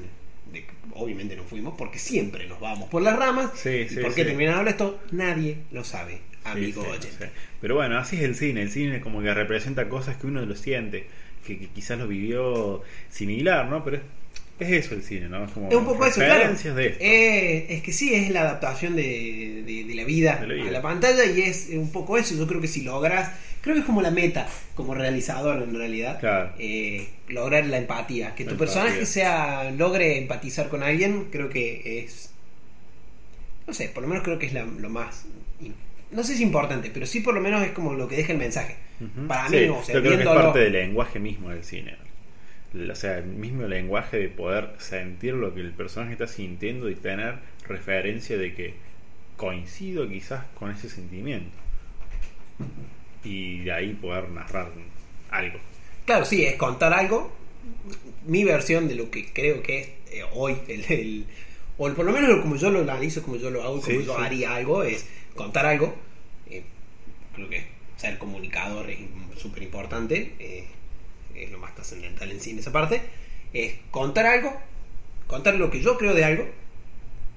de 0.53 0.67
obviamente 0.95 1.35
no 1.35 1.45
fuimos 1.45 1.75
porque 1.79 1.99
siempre 1.99 2.47
nos 2.47 2.61
vamos 2.61 2.91
por 2.91 3.01
las 3.01 3.19
ramas. 3.19 3.53
Sí, 3.55 3.71
¿Y 3.71 3.89
sí, 3.89 3.97
por 3.97 4.15
qué 4.15 4.23
sí. 4.23 4.29
terminado 4.29 4.67
esto? 4.69 5.01
Nadie 5.13 5.59
lo 5.71 5.83
sabe, 5.85 6.21
amigo 6.45 6.83
oyente. 6.83 7.31
Pero 7.61 7.77
bueno, 7.77 7.97
así 7.97 8.17
es 8.17 8.23
el 8.23 8.35
cine. 8.35 8.63
El 8.63 8.71
cine 8.71 9.01
como 9.01 9.23
que 9.23 9.33
representa 9.33 9.89
cosas 9.89 10.19
que 10.19 10.27
uno 10.27 10.45
lo 10.45 10.55
siente, 10.55 11.07
que, 11.47 11.59
que 11.59 11.69
quizás 11.69 11.99
lo 11.99 12.07
vivió 12.07 12.83
similar, 13.09 13.67
¿no? 13.67 13.83
Pero 13.83 13.97
es, 13.97 14.03
es 14.61 14.71
eso 14.87 14.95
el 14.95 15.03
cine, 15.03 15.29
¿no? 15.29 15.45
Es, 15.45 15.51
como 15.53 15.69
Es 15.69 15.75
un 15.75 15.85
poco 15.85 16.07
eso, 16.07 16.17
claro. 16.17 16.35
referencias 16.35 16.77
de 16.77 16.87
esto. 16.87 16.99
Eh, 17.05 17.67
es 17.71 17.83
que 17.83 17.93
sí, 17.93 18.15
es 18.15 18.31
la 18.31 18.43
adaptación 18.43 18.95
de, 18.97 19.63
de- 19.67 19.85
de 19.85 19.95
la 19.95 20.05
vida 20.05 20.37
De 20.37 20.47
la 20.47 20.55
vida. 20.55 20.69
a 20.69 20.71
la 20.73 20.83
pantalla 20.83 21.25
y 21.25 21.41
es 21.43 21.69
un 21.73 21.91
poco 21.91 22.17
eso. 22.19 22.35
Yo 22.37 22.47
creo 22.47 22.61
que 22.61 22.69
si 22.69 22.83
logras, 22.83 23.33
creo 23.61 23.75
que 23.75 23.81
es 23.81 23.87
como 23.87 24.03
la 24.03 24.11
meta 24.11 24.47
como 24.75 24.95
realizador 24.95 25.63
en 25.63 25.75
realidad, 25.75 26.21
Claro. 26.21 26.53
eh, 26.59 27.09
lograr 27.29 27.67
la 27.67 27.79
empatía. 27.79 28.35
Que 28.35 28.45
La 28.45 28.51
tu 28.51 28.55
empatía. 28.55 28.75
personaje 28.83 29.07
sea 29.07 29.71
logre 29.73 30.19
empatizar 30.19 30.69
con 30.69 30.83
alguien, 30.83 31.27
creo 31.33 31.49
que 31.51 32.05
es, 32.05 32.31
no 33.67 33.75
sé, 33.75 33.89
por 33.89 34.03
lo 34.03 34.09
menos 34.09 34.23
creo 34.25 34.39
que 34.39 34.47
es 34.47 34.53
la- 34.53 34.65
lo 34.65 34.89
más, 34.91 35.25
no 36.11 36.23
sé 36.23 36.37
si 36.37 36.43
importante, 36.43 36.91
pero 36.93 37.07
sí 37.07 37.21
por 37.21 37.35
lo 37.35 37.41
menos 37.41 37.63
es 37.65 37.73
como 37.73 37.95
lo 37.95 38.07
que 38.07 38.17
deja 38.17 38.33
el 38.33 38.39
mensaje. 38.39 38.77
Para 39.27 39.49
Sí, 39.49 39.57
mí, 39.57 39.69
o 39.69 39.83
sea, 39.83 39.95
yo 39.97 40.01
creo 40.03 40.17
que 40.17 40.23
es 40.23 40.29
parte 40.29 40.59
del 40.61 40.73
lenguaje 40.75 41.19
mismo 41.19 41.49
del 41.51 41.65
cine. 41.65 41.97
O 42.75 42.95
sea, 42.95 43.19
el 43.19 43.27
mismo 43.27 43.67
lenguaje 43.67 44.19
de 44.19 44.29
poder 44.29 44.71
sentir 44.79 45.35
lo 45.35 45.55
que 45.55 45.61
el 45.61 45.73
personaje 45.73 46.13
está 46.13 46.27
sintiendo 46.27 46.89
y 46.89 46.95
tener 46.95 47.37
referencia 47.69 48.39
de 48.39 48.55
que 48.55 48.75
coincido 49.37 50.09
quizás 50.09 50.45
con 50.55 50.71
ese 50.71 50.89
sentimiento. 50.89 51.51
Y 53.25 53.59
de 53.61 53.73
ahí 53.73 53.93
poder 53.95 54.29
narrar 54.31 54.71
algo. 55.31 55.59
Claro, 56.07 56.25
sí, 56.25 56.45
es 56.45 56.57
contar 56.57 56.93
algo. 56.93 57.33
Mi 58.27 58.43
versión 58.45 58.89
de 58.89 58.95
lo 58.97 59.11
que 59.11 59.33
creo 59.33 59.63
que 59.63 59.81
es 59.81 59.89
eh, 60.13 60.23
hoy, 60.33 60.57
el, 60.69 60.85
el- 60.91 61.27
o 61.79 61.89
el- 61.89 61.95
por 61.95 62.05
lo 62.05 62.13
menos 62.13 62.41
como 62.41 62.57
yo 62.57 62.71
lo 62.71 62.81
analizo, 62.81 63.23
como 63.23 63.37
yo 63.37 63.51
lo 63.51 63.63
hago, 63.63 63.81
como 63.81 64.01
Sí, 64.01 64.05
yo 64.07 64.17
sí. 64.17 64.23
haría 64.23 64.55
algo, 64.55 64.83
es 64.83 65.07
contar 65.35 65.67
algo. 65.67 65.95
Eh, 66.51 66.63
creo 67.35 67.49
que 67.49 67.65
ser 67.97 68.19
comunicador 68.19 68.91
es 68.91 68.99
súper 69.37 69.63
importante, 69.63 70.35
eh, 70.39 70.65
es 71.35 71.51
lo 71.51 71.59
más 71.59 71.75
trascendental 71.75 72.31
en 72.31 72.41
cine 72.41 72.61
esa 72.61 72.73
parte. 72.73 73.03
Es 73.53 73.75
contar 73.91 74.27
algo, 74.27 74.53
contar 75.27 75.55
lo 75.57 75.71
que 75.71 75.81
yo 75.83 75.99
creo 75.99 76.15
de 76.15 76.25
algo, 76.25 76.47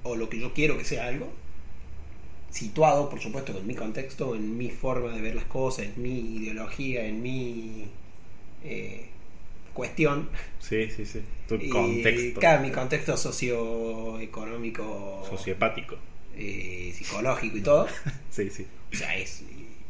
o 0.02 0.16
lo 0.16 0.28
que 0.28 0.38
yo 0.40 0.52
quiero 0.54 0.78
que 0.78 0.84
sea 0.84 1.06
algo, 1.08 1.32
situado, 2.50 3.10
por 3.10 3.20
supuesto, 3.20 3.56
en 3.58 3.66
mi 3.66 3.74
contexto, 3.74 4.34
en 4.34 4.56
mi 4.56 4.70
forma 4.70 5.12
de 5.12 5.20
ver 5.20 5.34
las 5.34 5.44
cosas, 5.46 5.86
en 5.86 6.02
mi 6.02 6.36
ideología, 6.36 7.04
en 7.06 7.22
mi 7.22 7.88
eh, 8.64 9.06
cuestión. 9.74 10.28
Sí, 10.58 10.90
sí, 10.90 11.04
sí. 11.06 11.22
Tu 11.48 11.56
Y, 11.56 11.68
contexto 11.68 12.40
Claro, 12.40 12.62
mi 12.62 12.70
contexto 12.72 13.16
socioeconómico, 13.16 15.24
sociopático. 15.28 15.96
eh, 16.34 16.92
psicológico 16.94 17.56
y 17.56 17.62
todo. 17.62 17.86
Sí, 18.30 18.50
sí. 18.50 18.66
O 18.92 18.96
sea, 18.96 19.16
es 19.16 19.42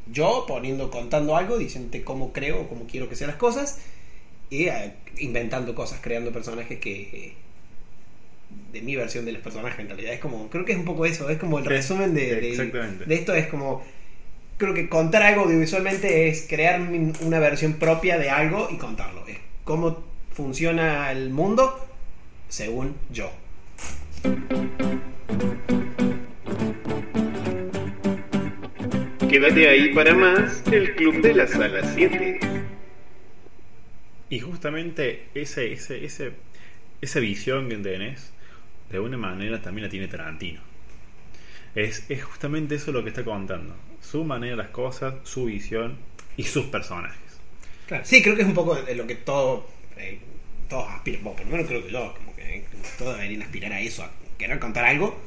yo 0.06 0.44
poniendo, 0.46 0.90
contando 0.90 1.36
algo, 1.36 1.58
diciéndote 1.58 2.04
cómo 2.04 2.32
creo 2.32 2.68
cómo 2.68 2.86
quiero 2.86 3.08
que 3.08 3.16
sean 3.16 3.28
las 3.30 3.38
cosas, 3.38 3.80
y 4.50 4.68
inventando 5.18 5.74
cosas, 5.74 6.00
creando 6.02 6.30
personajes 6.32 6.78
que, 6.78 7.34
de 8.72 8.80
mi 8.82 8.94
versión 8.96 9.24
de 9.24 9.32
los 9.32 9.42
personajes 9.42 9.80
en 9.80 9.88
realidad. 9.88 10.12
Es 10.12 10.20
como, 10.20 10.48
creo 10.50 10.64
que 10.64 10.72
es 10.72 10.78
un 10.78 10.84
poco 10.84 11.04
eso, 11.06 11.28
es 11.30 11.38
como 11.38 11.58
el 11.58 11.64
Sí, 11.64 11.70
resumen 11.70 12.14
de, 12.14 12.34
de- 12.40 12.50
exactamente. 12.50 13.04
de 13.06 13.14
esto, 13.14 13.34
es 13.34 13.46
como, 13.48 13.84
creo 14.58 14.74
que 14.74 14.88
contar 14.88 15.22
algo 15.22 15.42
audiovisualmente 15.42 16.28
es 16.28 16.46
crear 16.48 16.80
una 17.20 17.38
versión 17.38 17.74
propia 17.74 18.18
de 18.18 18.30
algo 18.30 18.68
y 18.70 18.76
contarlo. 18.76 19.26
Es 19.26 19.38
cómo 19.64 20.04
funciona 20.32 21.10
el 21.12 21.30
mundo 21.30 21.86
según 22.48 22.94
yo. 23.10 23.30
Quédate 29.28 29.68
ahí 29.68 29.92
para 29.94 30.14
más 30.14 30.62
el 30.70 30.94
Club 30.94 31.20
de 31.20 31.34
la 31.34 31.46
Sala 31.46 31.80
7. 31.94 32.38
Y 34.28 34.40
justamente 34.40 35.28
ese, 35.34 35.72
ese, 35.72 36.04
ese, 36.04 36.32
esa 37.00 37.20
visión 37.20 37.68
que 37.68 37.76
tenés, 37.76 38.32
de 38.90 38.96
alguna 38.96 39.16
manera 39.16 39.62
también 39.62 39.84
la 39.84 39.90
tiene 39.90 40.08
Tarantino. 40.08 40.60
Es, 41.74 42.04
es 42.08 42.24
justamente 42.24 42.74
eso 42.76 42.90
lo 42.92 43.02
que 43.02 43.10
está 43.10 43.24
contando. 43.24 43.76
Su 44.02 44.24
manera 44.24 44.56
de 44.56 44.62
las 44.62 44.70
cosas, 44.70 45.14
su 45.24 45.44
visión 45.44 45.96
y 46.36 46.44
sus 46.44 46.66
personajes. 46.66 47.18
Claro. 47.86 48.04
Sí, 48.04 48.22
creo 48.22 48.34
que 48.34 48.42
es 48.42 48.48
un 48.48 48.54
poco 48.54 48.74
de 48.74 48.94
lo 48.94 49.06
que 49.06 49.14
todo, 49.14 49.68
eh, 49.96 50.18
todos 50.68 50.88
aspiran, 50.90 51.22
bueno, 51.22 51.36
por 51.36 51.46
lo 51.46 51.52
menos 51.52 51.66
creo 51.68 51.86
que 51.86 51.92
como 51.92 52.34
que 52.34 52.56
eh, 52.56 52.64
todos 52.98 53.16
deberían 53.16 53.42
aspirar 53.42 53.72
a 53.72 53.80
eso, 53.80 54.02
a 54.02 54.10
querer 54.38 54.58
contar 54.58 54.84
algo 54.86 55.20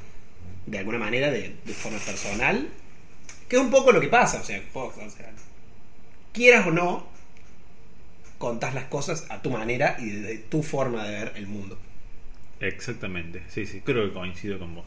de 0.66 0.78
alguna 0.80 1.00
manera, 1.00 1.32
de, 1.32 1.56
de 1.64 1.74
forma 1.74 2.00
personal, 2.00 2.68
que 3.48 3.56
es 3.56 3.62
un 3.62 3.72
poco 3.72 3.92
lo 3.92 4.02
que 4.02 4.08
pasa, 4.08 4.42
o 4.42 4.44
sea, 4.44 4.62
vos, 4.74 4.94
o 4.98 5.10
sea, 5.10 5.32
quieras 6.34 6.68
o 6.68 6.72
no, 6.72 7.08
contás 8.40 8.74
las 8.74 8.86
cosas 8.86 9.28
a 9.30 9.44
tu 9.44 9.52
manera 9.52 9.98
y 10.00 10.10
desde 10.10 10.38
tu 10.40 10.64
forma 10.64 11.06
de 11.06 11.12
ver 11.12 11.34
el 11.36 11.46
mundo. 11.46 11.78
Exactamente, 12.60 13.44
sí, 13.48 13.68
sí, 13.68 13.82
creo 13.82 14.08
que 14.08 14.14
coincido 14.14 14.58
con 14.58 14.74
vos. 14.74 14.86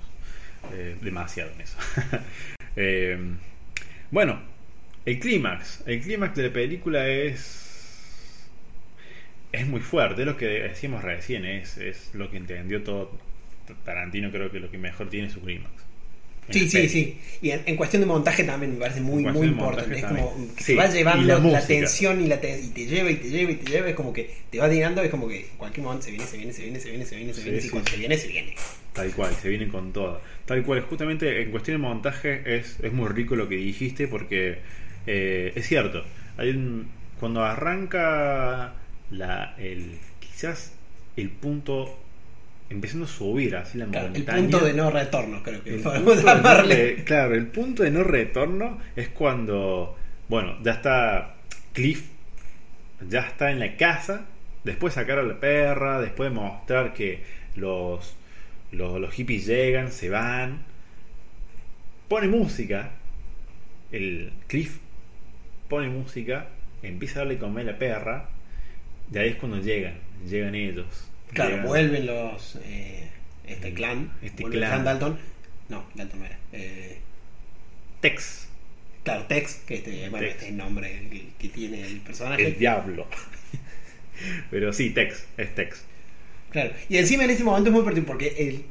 Eh, 0.72 0.96
demasiado 1.00 1.52
en 1.52 1.60
eso. 1.60 1.78
Eh, 2.74 3.18
bueno, 4.10 4.40
el 5.04 5.18
clímax. 5.18 5.82
El 5.84 6.00
clímax 6.00 6.34
de 6.36 6.44
la 6.44 6.52
película 6.54 7.06
es. 7.06 8.48
Es 9.52 9.66
muy 9.66 9.82
fuerte, 9.82 10.22
es 10.22 10.26
lo 10.26 10.38
que 10.38 10.46
decíamos 10.46 11.02
recién, 11.02 11.44
es, 11.44 11.76
es 11.76 12.14
lo 12.14 12.30
que 12.30 12.38
entendió 12.38 12.82
todo 12.82 13.10
Tarantino, 13.84 14.30
creo 14.30 14.50
que 14.50 14.60
lo 14.60 14.70
que 14.70 14.78
mejor 14.78 15.10
tiene 15.10 15.26
es 15.26 15.34
su 15.34 15.42
clímax. 15.42 15.81
Sí, 16.50 16.68
sí, 16.68 16.88
sí. 16.88 17.20
Y 17.40 17.50
en, 17.50 17.62
en 17.66 17.76
cuestión 17.76 18.00
de 18.02 18.06
montaje 18.06 18.44
también 18.44 18.74
me 18.74 18.78
parece 18.80 19.00
muy, 19.00 19.24
muy 19.24 19.46
importante. 19.48 19.98
Es 19.98 20.04
como 20.04 20.54
que 20.54 20.64
Sí, 20.64 20.72
te 20.72 20.74
va 20.76 20.86
llevando 20.88 21.50
la 21.50 21.60
la, 21.60 21.66
tensión 21.66 22.20
y, 22.22 22.26
la 22.28 22.40
te, 22.40 22.60
y 22.60 22.68
te 22.68 22.86
lleva 22.86 23.10
y 23.10 23.16
te 23.16 23.30
lleva 23.30 23.50
y 23.52 23.56
te 23.56 23.66
lleva. 23.70 23.88
Es 23.88 23.94
como 23.94 24.12
que 24.12 24.30
te 24.50 24.58
va 24.58 24.68
tirando, 24.68 25.02
es 25.02 25.10
como 25.10 25.28
que 25.28 25.40
en 25.40 25.56
cualquier 25.56 25.84
momento 25.84 26.04
se 26.06 26.10
viene, 26.12 26.26
se 26.26 26.36
viene, 26.36 26.52
se 26.52 26.62
viene, 26.62 26.80
se 26.80 26.90
viene, 26.90 27.04
se 27.06 27.16
viene, 27.16 27.34
se 27.34 27.42
viene. 27.42 27.60
sí, 27.60 27.66
y 27.68 27.70
cuando 27.70 27.90
se 27.90 27.96
viene, 27.96 28.18
se 28.18 28.28
viene. 28.28 28.54
Tal 28.92 29.14
cual, 29.14 29.34
se 29.36 29.48
viene 29.48 29.68
con 29.68 29.92
todo. 29.92 30.20
Tal 30.44 30.62
cual, 30.64 30.82
justamente 30.82 31.40
en 31.42 31.50
cuestión 31.50 31.80
de 31.80 31.88
montaje 31.88 32.42
es, 32.56 32.78
es 32.82 32.92
muy 32.92 33.08
rico 33.08 33.36
lo 33.36 33.48
que 33.48 33.56
dijiste 33.56 34.06
porque 34.06 34.58
eh, 35.06 35.52
es 35.54 35.66
cierto. 35.66 36.04
Hay 36.36 36.50
un- 36.50 36.88
cuando 37.18 37.42
arranca 37.44 38.74
la, 39.10 39.54
el, 39.58 39.98
quizás 40.20 40.72
el 41.16 41.30
punto 41.30 41.98
empezando 42.72 43.04
a 43.04 43.08
subir 43.08 43.54
así 43.56 43.78
la 43.78 43.86
Claro, 43.86 44.10
el 44.14 44.24
punto 44.24 44.64
de 44.64 44.72
no 44.72 44.90
retorno, 44.90 45.42
creo 45.42 45.62
que 45.62 45.74
El 45.74 45.80
punto 45.82 46.14
no 46.14 47.04
claro, 47.04 47.34
el 47.34 47.46
punto 47.46 47.82
de 47.82 47.90
no 47.90 48.02
retorno 48.02 48.78
es 48.96 49.08
cuando, 49.08 49.96
bueno, 50.28 50.56
ya 50.62 50.72
está 50.72 51.34
Cliff, 51.72 52.08
ya 53.08 53.20
está 53.20 53.50
en 53.50 53.58
la 53.58 53.76
casa, 53.76 54.26
después 54.64 54.94
de 54.94 55.00
sacar 55.00 55.18
a 55.18 55.22
la 55.22 55.38
perra, 55.38 56.00
después 56.00 56.30
de 56.30 56.34
mostrar 56.34 56.94
que 56.94 57.22
los, 57.56 58.16
los, 58.70 59.00
los 59.00 59.12
hippies 59.12 59.46
llegan, 59.46 59.92
se 59.92 60.08
van, 60.08 60.62
pone 62.08 62.28
música, 62.28 62.90
el 63.90 64.32
Cliff 64.46 64.78
pone 65.68 65.88
música, 65.88 66.46
empieza 66.82 67.20
a 67.20 67.24
darle 67.24 67.38
comer 67.38 67.68
a 67.68 67.72
la 67.72 67.78
perra, 67.78 68.28
de 69.08 69.20
ahí 69.20 69.28
es 69.30 69.36
cuando 69.36 69.58
llegan, 69.58 69.94
llegan 70.26 70.54
ellos. 70.54 71.11
Claro, 71.32 71.62
vuelven 71.66 72.06
los. 72.06 72.58
eh, 72.64 73.08
este 73.46 73.72
clan. 73.74 74.12
Este 74.22 74.44
el 74.44 74.50
clan. 74.50 74.84
Dalton. 74.84 75.18
No, 75.68 75.84
Dalton 75.94 76.20
no 76.20 76.26
era. 76.26 76.38
Eh, 76.52 76.98
Tex, 78.00 78.48
claro, 79.04 79.24
Tex, 79.26 79.54
que 79.66 79.76
este, 79.76 80.08
bueno, 80.10 80.26
este 80.26 80.44
es 80.46 80.50
el 80.50 80.56
nombre 80.56 81.08
que, 81.10 81.28
que 81.38 81.48
tiene 81.48 81.82
el 81.82 82.00
personaje. 82.00 82.46
el 82.48 82.58
diablo. 82.58 83.06
Pero 84.50 84.72
sí, 84.72 84.90
Tex, 84.90 85.24
es 85.36 85.54
Tex. 85.54 85.84
Claro. 86.50 86.72
Y 86.88 86.98
encima 86.98 87.24
en 87.24 87.30
ese 87.30 87.44
momento 87.44 87.70
es 87.70 87.74
muy 87.74 87.82
particular 87.84 88.06
porque 88.18 88.34
el 88.38 88.64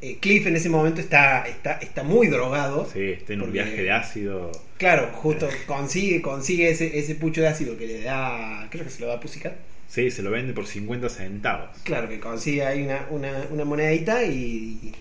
eh, 0.00 0.18
Cliff 0.20 0.46
en 0.46 0.56
ese 0.56 0.68
momento 0.68 1.00
está, 1.00 1.46
está, 1.48 1.72
está 1.78 2.02
muy 2.04 2.28
drogado. 2.28 2.88
Sí, 2.92 3.02
está 3.12 3.32
en 3.32 3.40
un 3.40 3.46
Porque- 3.46 3.62
viaje 3.62 3.82
de 3.82 3.90
ácido. 3.90 4.52
Claro, 4.78 5.10
justo 5.14 5.48
consigue, 5.66 6.20
consigue 6.20 6.70
ese, 6.70 6.98
ese 6.98 7.14
pucho 7.14 7.40
de 7.40 7.48
ácido 7.48 7.76
que 7.78 7.86
le 7.86 8.02
da. 8.02 8.68
Creo 8.70 8.84
que 8.84 8.90
se 8.90 9.00
lo 9.00 9.06
da 9.08 9.14
a 9.14 9.20
Pussycat. 9.20 9.54
Sí, 9.88 10.10
se 10.10 10.22
lo 10.22 10.30
vende 10.30 10.52
por 10.52 10.66
50 10.66 11.08
centavos. 11.08 11.70
Claro, 11.84 12.08
que 12.08 12.18
consigue 12.20 12.64
ahí 12.64 12.82
una, 12.82 13.06
una, 13.10 13.30
una 13.50 13.64
monedita 13.64 14.24
y, 14.24 14.92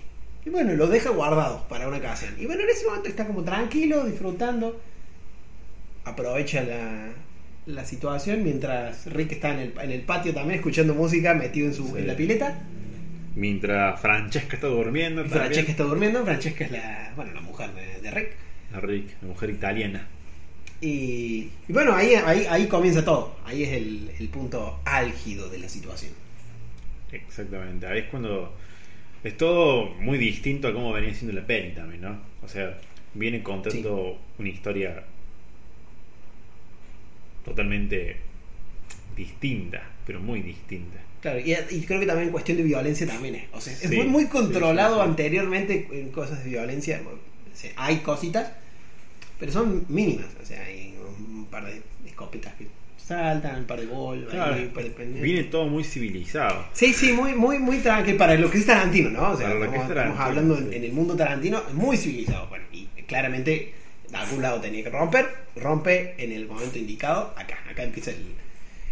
y 0.46 0.50
bueno, 0.50 0.74
lo 0.74 0.88
deja 0.88 1.10
guardado 1.10 1.66
para 1.68 1.88
una 1.88 1.98
ocasión. 1.98 2.36
Y 2.40 2.46
bueno, 2.46 2.64
en 2.64 2.70
ese 2.70 2.86
momento 2.86 3.10
está 3.10 3.26
como 3.26 3.44
tranquilo, 3.44 4.06
disfrutando. 4.06 4.80
Aprovecha 6.06 6.62
la, 6.64 7.08
la 7.66 7.84
situación 7.86 8.44
mientras 8.44 9.08
Rick 9.08 9.34
está 9.34 9.54
en 9.54 9.60
el, 9.60 9.74
en 9.82 9.92
el 9.92 10.02
patio 10.02 10.34
también 10.34 10.60
escuchando 10.60 10.94
música, 10.94 11.34
metido 11.34 11.68
en, 11.68 11.74
su, 11.74 11.88
Sí. 11.88 11.94
en 11.98 12.08
la 12.08 12.16
pileta. 12.16 12.60
Mientras 13.36 14.00
Francesca 14.00 14.56
está 14.56 14.68
durmiendo. 14.68 15.26
Francesca 15.26 15.72
está 15.72 15.84
durmiendo. 15.84 16.24
Francesca 16.24 16.66
es 16.66 16.72
la, 16.72 17.12
bueno, 17.16 17.34
la 17.34 17.42
mujer 17.42 17.72
de, 17.74 18.02
de 18.02 18.12
Rick. 18.12 18.30
La 18.72 18.80
Rick, 18.80 19.08
la 19.22 19.28
mujer 19.30 19.50
italiana. 19.50 20.08
Y, 20.82 21.50
y 21.68 21.74
bueno, 21.74 21.96
ahí, 21.96 22.14
ahí, 22.16 22.46
ahí 22.50 22.68
comienza 22.68 23.04
todo. 23.04 23.36
Ahí 23.46 23.64
es 23.64 23.70
el, 23.74 24.12
el 24.20 24.30
punto 24.30 24.80
álgido 24.86 25.50
de 25.50 25.60
la 25.60 25.70
situación. 25.70 26.12
Exactamente. 27.12 27.88
Ahí 27.88 28.00
es 28.00 28.06
cuando. 28.06 28.54
Es 29.24 29.38
todo 29.38 29.88
muy 29.96 30.18
distinto 30.20 30.68
a 30.68 30.74
cómo 30.74 30.94
venía 30.94 31.14
siendo 31.14 31.34
la 31.40 31.46
peli 31.48 31.74
también, 31.74 32.02
¿no? 32.02 32.20
O 32.44 32.48
sea, 32.48 32.78
viene 33.16 33.42
contando 33.42 34.20
una 34.38 34.50
historia 34.50 35.04
totalmente 37.44 38.18
distinta, 39.16 39.82
pero 40.06 40.20
muy 40.20 40.42
distinta. 40.42 41.00
Claro, 41.22 41.40
y, 41.40 41.56
y 41.72 41.82
creo 41.86 42.00
que 42.00 42.06
también 42.06 42.28
en 42.28 42.32
cuestión 42.32 42.58
de 42.58 42.64
violencia 42.64 43.08
también 43.08 43.36
es. 43.36 43.44
O 43.54 43.60
sea, 43.62 43.74
Sí, 43.76 43.86
es 43.86 43.92
muy, 43.92 44.08
muy 44.08 44.26
controlado 44.28 45.02
sí, 45.02 45.10
anteriormente 45.10 45.88
en 45.92 46.10
cosas 46.12 46.44
de 46.44 46.50
violencia. 46.52 47.02
Bueno, 47.04 47.20
hay 47.78 47.98
cositas, 48.00 48.52
pero 49.40 49.52
son 49.52 49.86
mínimas. 49.90 50.28
O 50.42 50.46
sea, 50.46 50.62
hay 50.64 50.96
un 51.32 51.46
par 51.46 51.66
de 51.66 51.82
escopetas 52.06 52.54
que 52.56 52.68
saltan, 52.98 53.60
un 53.60 53.66
par 53.66 53.80
de 53.80 53.86
bolos, 53.86 54.30
Claro, 54.32 54.56
un 54.56 54.70
par 54.70 54.84
de 54.84 54.90
pendientes. 54.92 55.24
viene 55.24 55.44
todo 55.46 55.68
muy 55.68 55.84
civilizado. 55.84 56.66
Sí, 56.74 56.94
sí, 56.94 57.14
muy, 57.14 57.34
muy, 57.36 57.60
muy 57.60 57.78
tranquilo 57.80 58.18
para 58.18 58.36
lo 58.36 58.50
que 58.50 58.58
es 58.58 58.66
Tarantino, 58.66 59.10
¿no? 59.12 59.32
O 59.32 59.38
sea, 59.38 59.48
Para 59.48 59.60
lo 59.60 59.72
que 59.72 59.78
estamos, 59.78 59.92
es 59.92 59.98
estamos 59.98 60.20
hablando 60.20 60.58
en, 60.58 60.70
sí. 60.72 60.76
en 60.78 60.84
el 60.86 60.92
mundo 60.92 61.16
Tarantino, 61.16 61.62
muy 61.74 61.98
civilizado. 61.98 62.48
Bueno, 62.48 62.66
y 62.72 62.88
claramente 63.08 63.74
de 64.10 64.18
algún 64.18 64.42
lado 64.42 64.60
tenía 64.62 64.84
que 64.84 64.90
romper, 64.90 65.28
rompe 65.56 66.16
en 66.24 66.32
el 66.32 66.48
momento 66.48 66.78
indicado, 66.80 67.34
acá, 67.38 67.58
acá 67.70 67.84
empieza 67.84 68.12
el... 68.12 68.18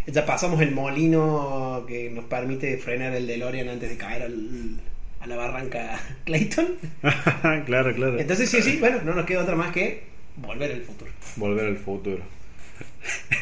Ya 0.06 0.26
pasamos 0.26 0.60
el 0.62 0.72
molino 0.72 1.86
que 1.88 2.10
nos 2.10 2.26
permite 2.26 2.78
frenar 2.78 3.16
el 3.16 3.26
DeLorean 3.26 3.70
antes 3.70 3.89
de 3.89 3.96
caer 3.98 4.24
al- 4.24 4.78
a 5.22 5.28
la 5.28 5.38
barranca 5.38 5.98
Clayton. 6.26 6.68
claro, 7.66 7.96
claro. 7.96 8.20
Entonces 8.20 8.50
sí, 8.50 8.62
sí, 8.62 8.78
bueno, 8.80 9.02
no 9.06 9.14
nos 9.16 9.26
queda 9.26 9.41
otra 9.44 9.56
más 9.56 9.72
que 9.72 10.04
volver 10.38 10.72
al 10.72 10.82
futuro. 10.82 11.12
Volver 11.36 11.66
al 11.66 11.78
futuro. 11.78 12.24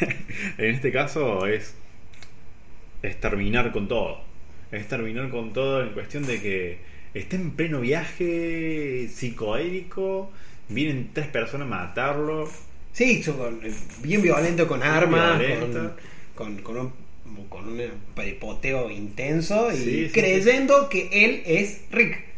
en 0.58 0.74
este 0.74 0.92
caso 0.92 1.46
es, 1.46 1.74
es 3.02 3.20
terminar 3.20 3.72
con 3.72 3.88
todo. 3.88 4.20
Es 4.70 4.88
terminar 4.88 5.30
con 5.30 5.52
todo 5.52 5.82
en 5.82 5.90
cuestión 5.90 6.26
de 6.26 6.40
que 6.40 6.78
está 7.14 7.36
en 7.36 7.52
pleno 7.52 7.80
viaje 7.80 9.08
psicoélico, 9.12 10.30
vienen 10.68 11.10
tres 11.12 11.28
personas 11.28 11.66
a 11.66 11.70
matarlo. 11.70 12.48
Sí, 12.92 13.22
eh, 13.26 13.72
bien 14.02 14.22
violento 14.22 14.66
con 14.66 14.82
armas, 14.82 15.38
violento. 15.38 15.94
con, 16.34 16.56
con, 16.56 16.76
con 16.76 16.92
un, 17.36 17.46
con 17.48 17.68
un 17.68 17.82
peripoteo 18.14 18.90
intenso 18.90 19.70
y 19.72 19.76
Sí, 19.76 20.06
sí, 20.06 20.10
creyendo 20.12 20.88
que 20.88 21.08
él 21.12 21.42
es 21.46 21.82
Rick. 21.90 22.31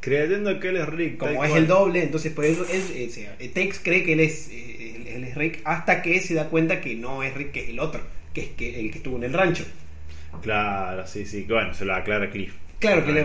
Creyendo 0.00 0.60
que 0.60 0.68
él 0.68 0.76
es 0.76 0.88
Rick. 0.88 1.16
Como 1.18 1.44
es 1.44 1.50
cual. 1.50 1.62
el 1.62 1.66
doble, 1.66 2.02
entonces 2.02 2.32
por 2.32 2.44
eso 2.44 2.64
él, 2.70 2.82
eh, 2.94 3.06
o 3.08 3.12
sea, 3.12 3.36
Tex 3.52 3.80
cree 3.82 4.04
que 4.04 4.12
él 4.12 4.20
es, 4.20 4.48
eh, 4.50 5.14
él, 5.16 5.24
es 5.24 5.34
Rick 5.34 5.60
hasta 5.64 6.02
que 6.02 6.20
se 6.20 6.34
da 6.34 6.48
cuenta 6.48 6.80
que 6.80 6.94
no 6.94 7.22
es 7.22 7.34
Rick, 7.34 7.52
que 7.52 7.64
es 7.64 7.68
el 7.70 7.80
otro, 7.80 8.00
que 8.32 8.42
es 8.42 8.48
que 8.50 8.80
el 8.80 8.90
que 8.90 8.98
estuvo 8.98 9.16
en 9.16 9.24
el 9.24 9.32
rancho. 9.32 9.64
Claro, 10.42 11.06
sí, 11.06 11.26
sí. 11.26 11.44
Bueno, 11.48 11.74
se 11.74 11.84
lo 11.84 11.94
aclara 11.94 12.30
Cliff. 12.30 12.54
Claro 12.78 13.04
que 13.04 13.12
le, 13.12 13.24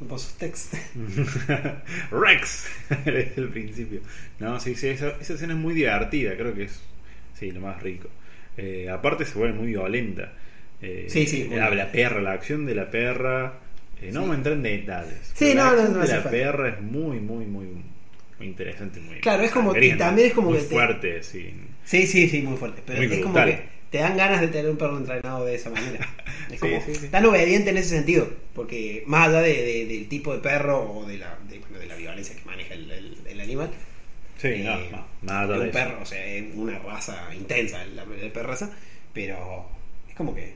vos 0.00 0.22
sos 0.22 0.36
Tex. 0.36 0.70
Rex 2.10 2.66
desde 3.04 3.32
el 3.36 3.48
principio. 3.48 4.00
No, 4.38 4.60
sí, 4.60 4.74
sí, 4.74 4.88
esa, 4.88 5.16
esa 5.20 5.34
escena 5.34 5.54
es 5.54 5.58
muy 5.58 5.72
divertida, 5.72 6.36
creo 6.36 6.54
que 6.54 6.64
es 6.64 6.82
sí, 7.38 7.50
lo 7.50 7.60
más 7.60 7.82
rico. 7.82 8.08
Eh, 8.56 8.90
aparte 8.90 9.24
se 9.24 9.38
vuelve 9.38 9.54
muy 9.54 9.68
violenta. 9.68 10.32
Eh, 10.82 11.06
Sí, 11.08 11.26
sí, 11.26 11.48
La, 11.48 11.92
perra, 11.92 12.20
la 12.20 12.32
acción 12.32 12.66
de 12.66 12.74
la 12.74 12.90
perra 12.90 13.54
Eh, 14.02 14.10
no 14.12 14.20
vamos 14.20 14.34
a 14.34 14.38
entrar 14.38 14.56
en 14.56 14.62
detalles. 14.62 15.32
Sí, 15.34 15.52
no, 15.54 15.74
la 15.76 15.82
no, 15.88 15.88
no 16.04 16.30
perra 16.30 16.68
es 16.70 16.80
muy, 16.80 17.20
muy, 17.20 17.44
muy, 17.46 17.66
muy 18.38 18.46
interesante. 18.46 19.00
Muy 19.00 19.20
Claro, 19.20 19.42
es 19.42 19.50
como- 19.50 19.76
y 19.76 19.92
también 19.96 20.28
es 20.28 20.34
como 20.34 20.50
muy 20.50 20.58
que 20.58 20.64
te- 20.64 20.74
fuerte, 20.74 21.22
sí. 21.22 21.52
Sí, 21.84 22.06
sí, 22.06 22.28
sí, 22.28 22.42
muy 22.42 22.56
fuerte. 22.56 22.82
Pero 22.86 23.02
Muy 23.02 23.12
es 23.12 23.22
como 23.22 23.34
que 23.44 23.62
te 23.90 23.98
dan 23.98 24.16
ganas 24.16 24.40
de 24.40 24.48
tener 24.48 24.70
un 24.70 24.76
perro 24.76 24.96
entrenado 24.98 25.44
de 25.44 25.54
esa 25.56 25.70
manera. 25.70 25.98
Es 26.50 26.58
Sí, 26.58 26.66
como 26.68 26.80
sí, 26.84 26.94
sí. 26.96 27.08
tan 27.08 27.24
obediente 27.26 27.70
en 27.70 27.76
ese 27.76 27.90
sentido. 27.90 28.28
Porque 28.54 29.04
más 29.06 29.28
allá 29.28 29.40
de- 29.42 29.62
de- 29.62 29.86
del 29.86 30.08
tipo 30.08 30.32
de 30.34 30.40
perro 30.40 30.80
o 30.92 31.06
de 31.06 31.18
la, 31.18 31.38
de, 31.48 31.58
bueno, 31.60 31.78
de 31.78 31.86
la 31.86 31.94
violencia 31.96 32.34
que 32.34 32.44
maneja 32.44 32.74
el, 32.74 32.90
el- 32.90 33.16
el 33.26 33.40
animal, 33.40 33.70
Sí, 34.38 34.48
Eh, 34.48 34.62
no, 34.64 34.96
no, 34.96 35.06
nada 35.20 35.42
es 35.42 35.48
de 35.50 35.54
un 35.56 35.62
eso. 35.68 35.72
perro, 35.78 35.98
o 36.02 36.06
sea, 36.06 36.24
es 36.26 36.44
una 36.54 36.78
raza 36.78 37.28
intensa 37.34 37.84
la, 37.94 38.06
la 38.06 38.32
perraza, 38.32 38.70
pero 39.12 39.66
es 40.08 40.14
como 40.14 40.34
que 40.34 40.54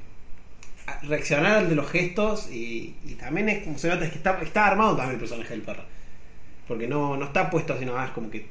reaccionar 1.02 1.56
al 1.58 1.68
de 1.68 1.74
los 1.76 1.90
gestos 1.90 2.50
y, 2.50 2.96
y 3.04 3.14
también 3.14 3.48
es 3.48 3.64
como 3.64 3.78
se 3.78 3.88
nota 3.88 4.04
es 4.04 4.10
que 4.12 4.18
está, 4.18 4.40
está 4.42 4.66
armado 4.66 4.96
también 4.96 5.14
el 5.14 5.20
personaje 5.20 5.50
del 5.50 5.62
perro. 5.62 5.84
Porque 6.68 6.88
no, 6.88 7.16
no 7.16 7.26
está 7.26 7.50
puesto 7.50 7.74
así 7.74 7.84
nomás 7.86 8.10
como 8.12 8.30
que 8.30 8.46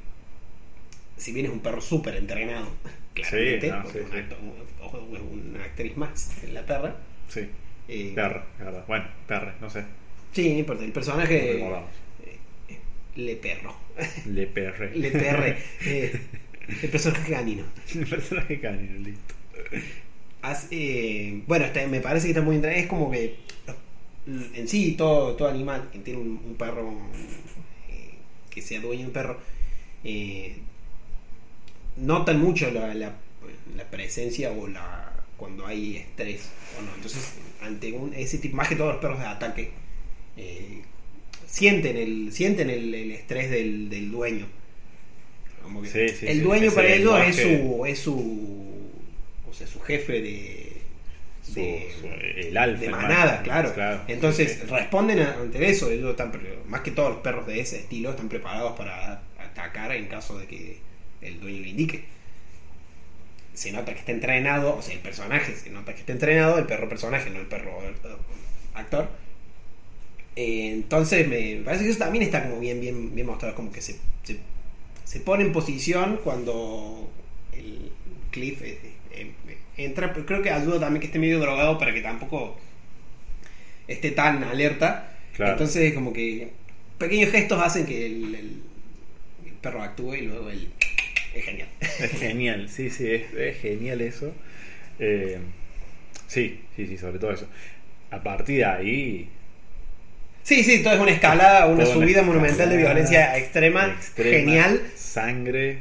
si 1.18 1.32
bien 1.32 1.46
es 1.46 1.52
un 1.52 1.60
perro 1.60 1.82
súper 1.82 2.16
entrenado, 2.16 2.68
claramente, 3.14 3.70
no, 3.70 3.82
porque 3.84 4.00
sí, 4.00 4.06
un 4.06 4.12
sí. 4.12 4.18
acto- 4.18 4.38
un- 4.42 4.54
ojo, 4.82 4.98
es 5.14 5.22
una 5.22 5.64
actriz 5.64 5.98
más 5.98 6.44
en 6.44 6.54
la 6.54 6.66
perra. 6.66 6.96
Sí, 7.28 7.50
eh, 7.88 8.12
perra, 8.16 8.46
la 8.60 8.66
verdad. 8.66 8.86
Bueno, 8.88 9.06
perra, 9.28 9.56
no 9.62 9.70
sé. 9.70 9.84
Sí, 10.32 10.54
no 10.54 10.60
importa, 10.60 10.84
el 10.84 10.92
personaje 10.92 11.54
recordamos. 11.54 11.90
eh, 12.26 12.80
le 13.16 13.36
perro, 13.36 13.76
Le 14.26 14.48
perre. 14.48 14.92
le 14.96 15.12
perre, 15.12 15.58
eh, 15.86 16.22
el 16.82 16.90
personaje 16.90 17.32
canino. 17.32 17.64
El 17.96 18.08
personaje 18.08 18.60
canino, 18.60 19.00
listo. 19.00 19.36
Eh, 20.72 21.42
bueno, 21.48 21.66
está- 21.66 21.88
me 21.88 22.02
parece 22.02 22.28
que 22.28 22.32
está 22.32 22.42
muy 22.42 22.56
entrenado. 22.58 22.82
Es 22.82 22.88
como 22.90 23.10
que 23.12 23.38
en 24.28 24.68
sí, 24.68 24.96
todo, 24.98 25.36
todo 25.36 25.48
animal 25.50 25.90
que 25.92 26.00
tiene 26.00 26.20
un, 26.22 26.42
un 26.46 26.56
perro 26.56 26.92
eh, 27.90 28.16
que 28.50 28.62
sea 28.62 28.80
dueño 28.80 29.02
de 29.02 29.08
un 29.08 29.14
perro, 29.14 29.38
eh, 30.04 30.58
notan 31.98 32.40
mucho 32.40 32.72
la, 32.72 32.94
la- 32.94 33.16
la 33.76 33.84
presencia 33.90 34.52
o 34.52 34.68
la 34.68 35.12
cuando 35.38 35.66
hay 35.68 35.98
estrés 35.98 36.50
o 36.78 36.82
no. 36.82 36.94
Entonces, 36.96 37.34
ante 37.62 37.92
un, 37.92 38.14
ese 38.14 38.38
tipo, 38.38 38.56
más 38.56 38.68
que 38.70 38.76
todos 38.76 38.94
los 38.94 39.02
perros 39.02 39.20
de 39.20 39.26
ataque, 39.26 39.72
eh, 40.38 40.82
sienten 41.48 41.98
el 41.98 42.34
sienten 42.34 42.70
el, 42.70 42.94
el 42.96 43.12
estrés 43.12 43.50
del, 43.52 43.90
del 43.90 44.12
dueño. 44.12 44.48
Como 45.62 45.82
que 45.82 45.90
Sí, 45.92 46.10
sí, 46.10 46.28
el 46.30 46.42
sí, 46.42 46.44
dueño 46.44 46.74
para 46.74 46.90
ellos 46.94 47.20
es 47.26 47.38
su 47.38 47.86
es 47.86 48.00
su 48.00 48.63
jefe 49.84 50.22
de, 50.22 50.82
de- 51.48 51.92
su- 52.00 52.08
el 52.08 52.58
alfa. 52.58 52.80
de 52.80 52.86
el 52.86 52.92
manada, 52.92 53.42
claro. 53.44 54.02
Entonces 54.08 54.60
sí, 54.62 54.68
responden 54.68 55.20
ante 55.20 55.70
eso. 55.70 55.90
Ellos 55.92 56.12
están, 56.12 56.32
más 56.68 56.82
que 56.82 56.92
todos 56.92 57.10
los 57.12 57.20
perros 57.22 57.48
de 57.48 57.60
ese 57.60 57.78
estilo, 57.80 58.12
están 58.12 58.30
preparados 58.30 58.74
para 58.78 59.24
atacar 59.40 59.92
en 59.94 60.08
caso 60.08 60.38
de 60.40 60.48
que 60.48 60.80
el 61.22 61.40
dueño 61.40 61.62
lo 61.62 61.68
indique. 61.68 62.06
Se 63.54 63.72
nota 63.72 63.94
que 63.94 64.00
está 64.00 64.12
entrenado, 64.12 64.76
o 64.78 64.82
sea, 64.82 64.94
el 64.96 65.00
personaje 65.02 65.56
se 65.56 65.70
nota 65.70 65.94
que 65.94 66.00
está 66.00 66.12
entrenado, 66.12 66.58
el 66.58 66.66
perro 66.66 66.90
personaje, 66.90 67.30
no 67.30 67.40
el 67.40 67.48
perro 67.48 67.80
eh, 67.84 67.94
actor. 68.74 69.10
Eh, 70.36 70.72
entonces 70.74 71.28
me 71.28 71.62
parece 71.64 71.84
que 71.84 71.92
eso 71.92 72.00
también 72.00 72.24
está 72.24 72.44
como 72.44 72.60
bien, 72.60 72.82
bien, 72.82 73.14
bien 73.14 73.28
mostrado, 73.28 73.54
como 73.56 73.72
que 73.72 73.82
se, 73.82 73.98
se, 74.24 74.40
se 75.04 75.20
pone 75.20 75.44
en 75.44 75.52
posición 75.54 76.20
cuando 76.24 77.10
el 77.54 77.92
Cliff 78.32 78.62
eh, 78.64 78.80
eh, 79.12 79.32
entra, 79.78 80.14
creo 80.14 80.42
que 80.42 80.52
ayuda 80.52 80.80
también 80.80 81.02
que 81.02 81.08
esté 81.08 81.20
medio 81.20 81.40
drogado 81.40 81.78
para 81.78 81.94
que 81.94 82.02
tampoco 82.02 82.58
esté 83.88 84.12
tan 84.12 84.44
alerta. 84.44 85.12
Claro. 85.36 85.54
Entonces 85.54 85.94
como 85.94 86.14
que 86.14 86.50
pequeños 86.98 87.32
gestos 87.32 87.62
hacen 87.62 87.86
que 87.86 88.06
el, 88.06 88.36
el- 88.36 88.62
el 89.46 89.54
perro 89.62 89.82
actúe 89.82 90.16
y 90.16 90.22
luego 90.22 90.50
el 90.50 90.70
es 91.34 91.44
genial. 91.46 91.68
Es 91.80 92.12
genial, 92.20 92.70
sí, 92.70 92.90
sí, 92.90 93.10
es, 93.10 93.34
es 93.34 93.58
genial 93.60 94.02
eso. 94.02 94.34
Eh, 95.00 95.40
sí, 96.28 96.62
sí, 96.76 96.86
sí, 96.88 96.98
sobre 96.98 97.18
todo 97.20 97.32
eso. 97.32 97.48
A 98.12 98.22
partir 98.22 98.58
de 98.58 98.66
ahí, 98.66 99.30
Sí, 100.44 100.62
sí, 100.64 100.84
todo 100.84 100.94
es 100.94 101.00
una 101.00 101.12
escalada, 101.12 101.68
una 101.68 101.86
subida 101.86 102.22
monumental 102.22 102.70
de 102.70 102.76
violencia 102.76 103.38
extrema, 103.38 103.88
extrema, 103.88 104.38
genial, 104.38 104.82
Sangre 104.96 105.80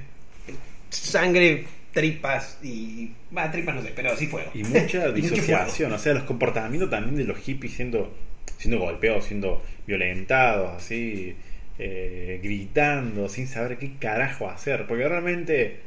sangre, 0.89 1.65
tripas 1.93 2.59
y... 2.63 3.11
Va, 3.37 3.51
tripas 3.51 3.75
no 3.75 3.83
sé, 3.83 3.93
pero 3.95 4.17
sí 4.17 4.27
fuego. 4.27 4.51
y 4.55 4.65
mucha 4.65 5.09
Y 5.15 5.15
disociación. 5.23 5.93
O 5.93 5.99
sea, 5.99 6.15
los 6.15 6.25
comportamientos 6.25 6.91
también 6.91 7.17
de 7.17 7.25
los 7.25 7.39
hippies 7.39 7.75
siendo, 7.75 8.15
siendo 8.59 8.79
golpeados, 8.79 9.25
siendo 9.27 9.63
violentados, 9.87 10.73
así, 10.77 11.37
eh, 11.79 12.41
gritando, 12.43 13.29
sin 13.29 13.47
saber 13.47 13.79
qué 13.79 13.97
carajo 13.99 14.49
hacer. 14.49 14.87
Porque 14.87 15.09
realmente 15.09 15.81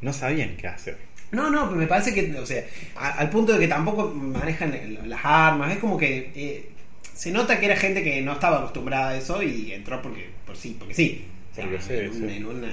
no 0.00 0.12
sabían 0.12 0.56
qué 0.56 0.68
hacer. 0.68 0.98
No, 1.32 1.50
no, 1.50 1.70
me 1.72 1.86
parece 1.86 2.14
que, 2.14 2.38
o 2.38 2.46
sea, 2.46 2.64
a- 2.94 3.18
al 3.18 3.30
punto 3.30 3.52
de 3.52 3.58
que 3.60 3.68
tampoco 3.68 4.08
manejan 4.14 4.72
las 5.08 5.20
armas, 5.24 5.72
es 5.72 5.78
como 5.78 5.98
que 5.98 6.30
eh, 6.34 6.70
se 7.12 7.32
nota 7.32 7.58
que 7.58 7.66
era 7.66 7.76
gente 7.76 8.02
que 8.02 8.20
no 8.22 8.32
estaba 8.34 8.58
acostumbrada 8.58 9.10
a 9.10 9.16
eso 9.16 9.42
y 9.42 9.72
entró 9.72 10.00
porque, 10.02 10.30
por 10.46 10.56
sí, 10.56 10.76
porque 10.78 10.94
sí. 10.94 11.24
O 11.52 11.54
sea, 11.54 11.64
Porque 11.64 11.80
sí, 11.80 11.94
en, 11.94 12.12
sí. 12.12 12.24
en 12.36 12.44
una 12.46 12.68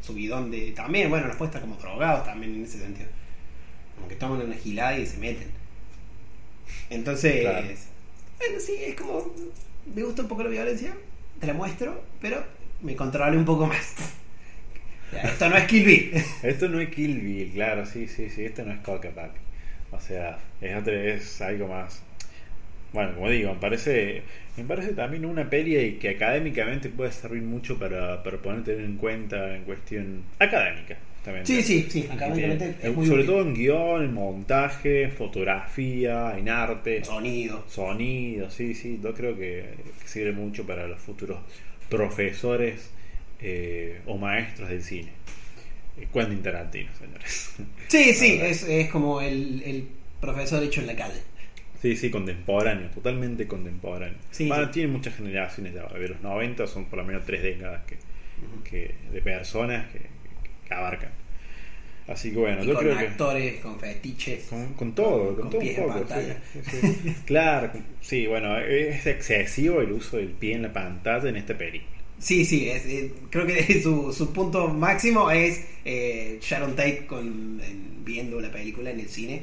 subidón 0.00 0.50
de. 0.50 0.72
También, 0.72 1.08
bueno, 1.10 1.26
los 1.28 1.36
puestos 1.36 1.60
como 1.60 1.76
drogados 1.76 2.24
también 2.24 2.54
en 2.54 2.64
ese 2.64 2.78
sentido. 2.78 3.08
Como 3.96 4.08
que 4.08 4.16
toman 4.16 4.40
una 4.42 4.56
gilada 4.56 4.98
y 4.98 5.06
se 5.06 5.18
meten. 5.18 5.48
Entonces, 6.90 7.40
Claro. 7.42 7.66
bueno, 8.38 8.60
sí, 8.60 8.74
es 8.86 8.94
como. 8.94 9.32
Me 9.94 10.02
gusta 10.02 10.22
un 10.22 10.28
poco 10.28 10.42
la 10.44 10.50
violencia, 10.50 10.94
te 11.40 11.46
la 11.46 11.54
muestro, 11.54 12.02
pero 12.20 12.44
me 12.82 12.94
controlé 12.96 13.36
un 13.36 13.44
poco 13.44 13.66
más. 13.66 13.94
Esto 15.24 15.48
no 15.48 15.56
es 15.56 15.64
Kill 15.66 15.84
Bill. 15.84 16.24
Esto 16.42 16.68
no 16.68 16.80
es 16.80 16.88
Kill 16.90 17.20
Bill, 17.20 17.50
claro, 17.52 17.84
sí, 17.84 18.06
sí, 18.06 18.30
sí, 18.30 18.44
esto 18.44 18.64
no 18.64 18.72
es 18.72 18.78
Coca 18.80 19.10
Papi. 19.10 19.38
O 19.90 20.00
sea, 20.00 20.38
es, 20.60 20.76
otro- 20.76 20.92
es 20.94 21.40
algo 21.42 21.66
más. 21.66 22.00
Bueno, 22.92 23.14
como 23.14 23.30
digo, 23.30 23.54
me 23.54 23.60
parece, 23.60 24.22
me 24.56 24.64
parece 24.64 24.92
también 24.94 25.24
una 25.24 25.48
peli 25.48 25.76
y 25.78 25.92
que 25.94 26.08
académicamente 26.10 26.88
puede 26.88 27.12
servir 27.12 27.42
mucho 27.42 27.78
para, 27.78 28.22
para 28.22 28.38
poder 28.38 28.64
tener 28.64 28.84
en 28.84 28.96
cuenta 28.96 29.54
en 29.56 29.62
cuestión 29.64 30.24
académica. 30.40 30.96
justamente. 31.14 31.46
Sí, 31.46 31.62
sí, 31.62 31.86
sí, 31.90 32.08
académicamente 32.10 32.76
es 32.82 32.92
muy 32.96 33.06
sobre 33.06 33.22
útil. 33.22 33.26
todo 33.26 33.42
en 33.42 33.54
guion, 33.54 34.04
en 34.04 34.12
montaje, 34.14 35.08
fotografía, 35.10 36.36
en 36.36 36.48
arte, 36.48 37.04
Sonido. 37.04 37.64
sonido, 37.68 38.50
sí, 38.50 38.74
sí, 38.74 38.98
yo 39.02 39.14
creo 39.14 39.36
que, 39.36 39.64
que 40.02 40.08
sirve 40.08 40.32
mucho 40.32 40.66
para 40.66 40.88
los 40.88 40.98
futuros 41.00 41.38
profesores 41.88 42.90
eh, 43.40 44.00
o 44.06 44.16
maestros 44.18 44.68
del 44.68 44.82
cine. 44.82 45.10
Eh, 45.98 46.06
Quentin 46.12 46.42
Tarantino, 46.42 46.90
señores. 46.98 47.54
Sí, 47.88 48.14
sí, 48.14 48.38
es, 48.42 48.62
es 48.64 48.88
como 48.90 49.20
el, 49.20 49.62
el 49.64 49.84
profesor 50.20 50.62
hecho 50.62 50.80
en 50.80 50.86
la 50.88 50.96
calle. 50.96 51.20
Sí, 51.80 51.96
sí, 51.96 52.10
contemporáneo, 52.10 52.88
totalmente 52.90 53.46
contemporáneo. 53.46 54.18
Sí, 54.30 54.48
Bueno, 54.48 54.66
sí. 54.66 54.72
tiene 54.72 54.88
muchas 54.92 55.16
generaciones 55.16 55.74
ya, 55.74 55.86
de 55.86 56.08
los 56.08 56.20
90 56.20 56.66
son 56.66 56.86
por 56.86 56.98
lo 56.98 57.04
menos 57.04 57.24
tres 57.24 57.42
décadas 57.42 57.82
que, 57.86 57.96
que 58.68 58.94
de 59.12 59.22
personas 59.22 59.90
que, 59.90 60.00
que 60.68 60.74
abarcan. 60.74 61.10
Así 62.06 62.32
que 62.32 62.38
bueno, 62.38 62.62
Y 62.62 62.66
yo 62.66 62.74
con 62.74 62.82
creo 62.84 62.98
que... 62.98 63.06
actores, 63.06 63.60
con 63.60 63.78
fetiches. 63.78 64.44
Con, 64.44 64.74
con 64.74 64.94
todo, 64.94 65.36
con, 65.36 65.42
con 65.42 65.50
todo 65.50 65.60
pies 65.60 65.78
un 65.78 65.84
poco. 65.86 66.06
sí, 66.62 66.70
sí. 66.70 67.14
claro, 67.26 67.70
sí, 68.00 68.26
bueno, 68.26 68.58
es 68.58 69.06
excesivo 69.06 69.80
el 69.80 69.92
uso 69.92 70.16
del 70.16 70.28
pie 70.28 70.54
en 70.56 70.62
la 70.62 70.72
pantalla 70.72 71.28
en 71.28 71.36
esta 71.36 71.56
película. 71.56 71.90
Sí, 72.18 72.44
sí, 72.44 72.68
es, 72.68 72.84
eh, 72.86 73.12
creo 73.30 73.46
que 73.46 73.80
su, 73.82 74.12
su 74.12 74.32
punto 74.32 74.68
máximo 74.68 75.30
es 75.30 75.64
eh, 75.84 76.38
Sharon 76.42 76.76
Tate 76.76 77.06
con, 77.06 77.60
en- 77.64 78.04
viendo 78.04 78.40
la 78.40 78.50
película 78.50 78.90
en 78.90 79.00
el 79.00 79.08
cine. 79.08 79.42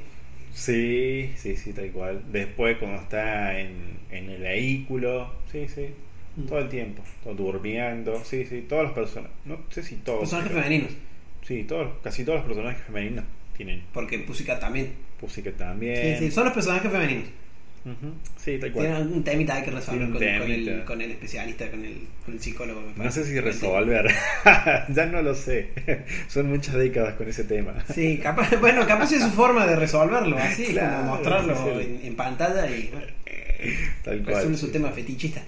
Sí, 0.58 1.32
sí, 1.36 1.55
sí, 1.55 1.72
tal 1.72 1.91
cual. 1.91 2.24
Después 2.32 2.78
cuando 2.78 2.99
está 3.01 3.60
en, 3.60 3.99
en 4.10 4.30
el 4.32 4.41
vehículo, 4.41 5.32
sí, 5.51 5.68
sí, 5.68 5.86
Mm. 6.36 6.45
todo 6.45 6.60
el 6.60 6.70
tiempo, 6.70 7.01
todo 7.24 7.34
durmiendo, 7.34 8.24
sí, 8.24 8.45
sí, 8.45 8.66
todas 8.70 8.86
las 8.86 8.93
personas, 8.93 9.32
no 9.45 9.58
sé 9.72 9.82
si 9.84 9.95
todos. 9.97 10.20
Personajes 10.20 10.51
pero- 10.51 10.64
femeninos, 10.64 10.91
Sí, 11.43 11.64
todos, 11.64 11.93
casi 12.03 12.24
todos 12.26 12.39
los 12.39 12.47
personajes 12.47 12.84
femeninos 12.86 13.24
tienen 13.55 13.82
porque 13.93 14.20
Pussycat 14.20 14.60
también. 14.60 14.91
Pussycat 15.20 15.53
Sí, 15.53 15.60
también. 15.60 16.20
sí, 16.20 16.30
son 16.32 16.43
los 16.45 16.53
personajes 16.53 16.91
femeninos. 16.91 17.26
Ujú, 17.86 18.13
Sí, 18.38 18.57
tal 18.59 18.71
cual. 18.73 18.86
Tienen 18.86 19.01
algún 19.01 19.23
temita 19.23 19.55
hay 19.55 19.63
que 19.63 19.71
resolver 19.71 20.09
con, 20.09 20.11
un 20.23 20.39
con 20.39 20.51
el, 20.51 20.84
con 20.84 21.01
el 21.01 21.11
especialista, 21.11 21.69
con 21.69 21.86
el, 21.86 21.97
con 22.25 22.34
el 22.34 22.41
psicólogo. 22.41 22.82
me 22.97 23.05
No 23.05 23.11
sé 23.11 23.23
si 23.25 23.39
resolver, 23.39 24.07
ya 24.89 25.05
no 25.05 25.21
lo 25.21 25.34
sé. 25.36 25.69
Son 26.28 26.49
muchas 26.49 26.75
décadas 26.75 27.13
con 27.15 27.30
ese 27.30 27.45
tema. 27.45 27.73
Sí, 27.93 28.17
capaz, 28.17 28.49
bueno, 28.59 28.86
capaz 28.86 29.11
es 29.13 29.21
su 29.23 29.30
forma 29.32 29.65
de 29.65 29.75
resolverlo, 29.78 30.38
así, 30.38 30.65
Claro, 30.65 30.97
como 30.97 31.11
mostrarlo 31.15 31.80
en, 31.80 31.99
en 32.03 32.15
pantalla 32.15 32.69
y 32.69 32.89
bueno, 32.91 33.07
Tal 34.03 34.21
cual. 34.23 34.36
resuelve 34.36 34.57
sí. 34.57 34.65
su 34.65 34.71
tema 34.71 34.89
fetichista. 34.91 35.41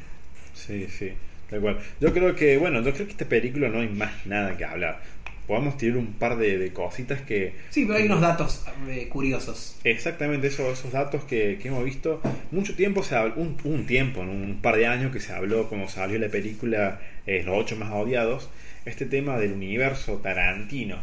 Sí, 0.53 0.88
sí, 0.89 1.11
tal 1.49 1.59
cual. 1.61 1.77
Yo 1.99 2.13
creo 2.13 2.36
que, 2.36 2.57
bueno, 2.57 2.82
yo 2.82 2.93
creo 2.93 3.05
que 3.05 3.11
esta 3.13 3.25
película 3.25 3.69
no 3.69 3.80
hay 3.80 3.89
más 3.89 4.25
nada 4.25 4.55
que 4.55 4.65
hablar. 4.65 5.01
Podemos 5.50 5.78
tirar 5.78 5.97
un 5.97 6.14
par 6.14 6.38
de, 6.38 6.60
de 6.60 6.72
cositas 6.72 7.22
que... 7.24 7.54
Sí, 7.72 7.86
pero 7.88 7.97
hay 7.97 8.06
unos 8.06 8.22
datos 8.22 8.64
eh, 8.88 9.08
curiosos. 9.10 9.76
Exactamente, 9.84 10.45
esos, 10.45 10.78
esos 10.78 10.91
datos 10.91 11.24
que, 11.24 11.58
que 11.60 11.70
hemos 11.70 11.84
visto. 11.84 12.22
Mucho 12.52 12.76
tiempo, 12.76 13.02
se 13.02 13.16
habló, 13.16 13.34
un, 13.38 13.58
un 13.64 13.88
tiempo, 13.88 14.24
¿no? 14.24 14.32
un 14.32 14.62
par 14.62 14.76
de 14.76 14.86
años 14.86 15.12
que 15.12 15.20
se 15.20 15.34
habló 15.34 15.68
cuando 15.68 15.89
salió 15.89 16.20
la 16.20 16.28
película 16.28 17.02
eh, 17.26 17.41
Los 17.43 17.58
ocho 17.58 17.76
más 17.78 17.91
odiados, 17.91 18.47
este 18.86 19.08
tema 19.08 19.39
del 19.39 19.54
universo 19.54 20.18
tarantino. 20.18 20.97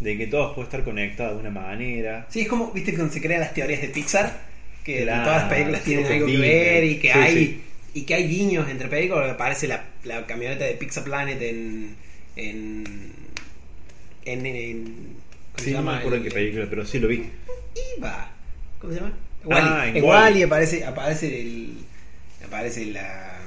De 0.00 0.18
que 0.18 0.26
todo 0.26 0.52
puede 0.52 0.64
estar 0.66 0.82
conectado 0.82 1.34
de 1.34 1.40
una 1.42 1.50
manera. 1.50 2.26
Sí, 2.30 2.40
es 2.40 2.48
como, 2.48 2.72
viste, 2.72 2.92
cuando 2.92 3.12
se 3.12 3.22
crean 3.22 3.40
las 3.40 3.54
teorías 3.54 3.80
de 3.82 3.88
Pixar, 3.88 4.36
que 4.82 5.04
Claro, 5.04 5.22
todas 5.26 5.42
las 5.42 5.52
películas 5.52 5.84
tienen 5.84 6.06
algo 6.06 6.26
que 6.26 6.38
ver 6.38 6.82
y 6.82 6.96
que 6.98 7.12
Sí, 7.12 7.18
hay 7.20 7.36
sí. 7.36 7.62
y 7.94 8.02
que 8.02 8.14
hay 8.14 8.26
guiños 8.26 8.68
entre 8.68 8.88
películas, 8.88 9.30
aparece 9.30 9.68
la, 9.68 9.84
la 10.02 10.26
camioneta 10.26 10.64
de 10.64 10.72
Pixar 10.72 11.04
Planet 11.04 11.40
en 11.40 12.02
en 12.36 13.23
en, 14.24 14.46
en- 14.46 14.84
¿cómo 15.52 15.58
Sí, 15.58 15.64
se 15.64 15.72
no 15.72 15.82
me 15.82 15.92
acuerdo 15.92 16.16
en 16.18 16.22
qué 16.24 16.30
película, 16.30 16.66
pero 16.68 16.84
sí 16.86 16.98
lo 16.98 17.08
vi. 17.08 17.24
Iba. 17.98 18.30
¿Cómo 18.80 18.92
se 18.92 19.00
llama? 19.00 19.12
Ah, 19.50 19.84
Wally. 19.84 19.88
en 19.90 19.96
En. 19.96 20.04
Wall-E 20.04 20.44
aparece 20.44 20.84
aparece 20.84 21.40
el 21.40 21.74
aparece 22.44 22.86
la 22.86 23.38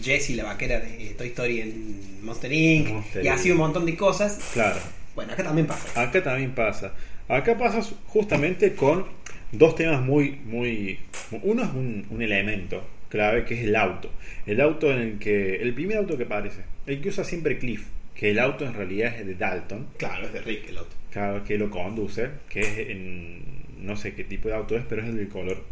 Jessie, 0.00 0.36
la 0.36 0.44
vaquera 0.44 0.80
de 0.80 1.14
Toy 1.18 1.28
Story 1.28 1.60
en 1.60 2.24
Monster 2.24 2.52
Inc. 2.52 2.88
Monster 2.88 3.24
y 3.24 3.28
así 3.28 3.50
un 3.50 3.58
montón 3.58 3.84
de 3.86 3.96
cosas. 3.96 4.38
Claro. 4.52 4.78
Bueno, 5.14 5.32
acá 5.32 5.42
también 5.44 5.66
pasa. 5.66 6.00
Acá 6.02 6.22
también 6.22 6.52
pasa. 6.54 6.92
Acá 7.28 7.58
pasa 7.58 7.82
justamente 8.06 8.74
con 8.74 9.06
dos 9.50 9.74
temas 9.74 10.00
muy, 10.02 10.38
muy. 10.44 10.98
Uno 11.42 11.62
es 11.64 11.70
un, 11.70 12.06
un 12.10 12.22
elemento 12.22 12.82
clave 13.08 13.44
que 13.44 13.54
es 13.54 13.64
el 13.64 13.76
auto. 13.76 14.10
El 14.46 14.60
auto 14.60 14.90
en 14.92 14.98
el 15.00 15.18
que. 15.18 15.56
El 15.56 15.74
primer 15.74 15.98
auto 15.98 16.16
que 16.16 16.24
aparece. 16.24 16.62
El 16.86 17.00
que 17.00 17.08
usa 17.10 17.24
siempre 17.24 17.58
Cliff. 17.58 17.84
Que 18.14 18.30
el 18.30 18.38
auto 18.38 18.64
en 18.66 18.74
realidad 18.74 19.14
es 19.18 19.26
de 19.26 19.34
Dalton. 19.34 19.88
Claro, 19.96 20.26
es 20.26 20.32
de 20.32 20.40
Rick 20.42 20.68
el 20.68 20.78
otro. 20.78 20.96
Cada 21.10 21.42
que 21.44 21.58
lo 21.58 21.70
conduce. 21.70 22.28
Que 22.48 22.60
es 22.60 22.78
en. 22.90 23.62
No 23.78 23.96
sé 23.96 24.14
qué 24.14 24.24
tipo 24.24 24.48
de 24.48 24.54
auto 24.54 24.76
es, 24.76 24.84
pero 24.88 25.02
es 25.02 25.08
el 25.08 25.16
del 25.16 25.28
color 25.28 25.62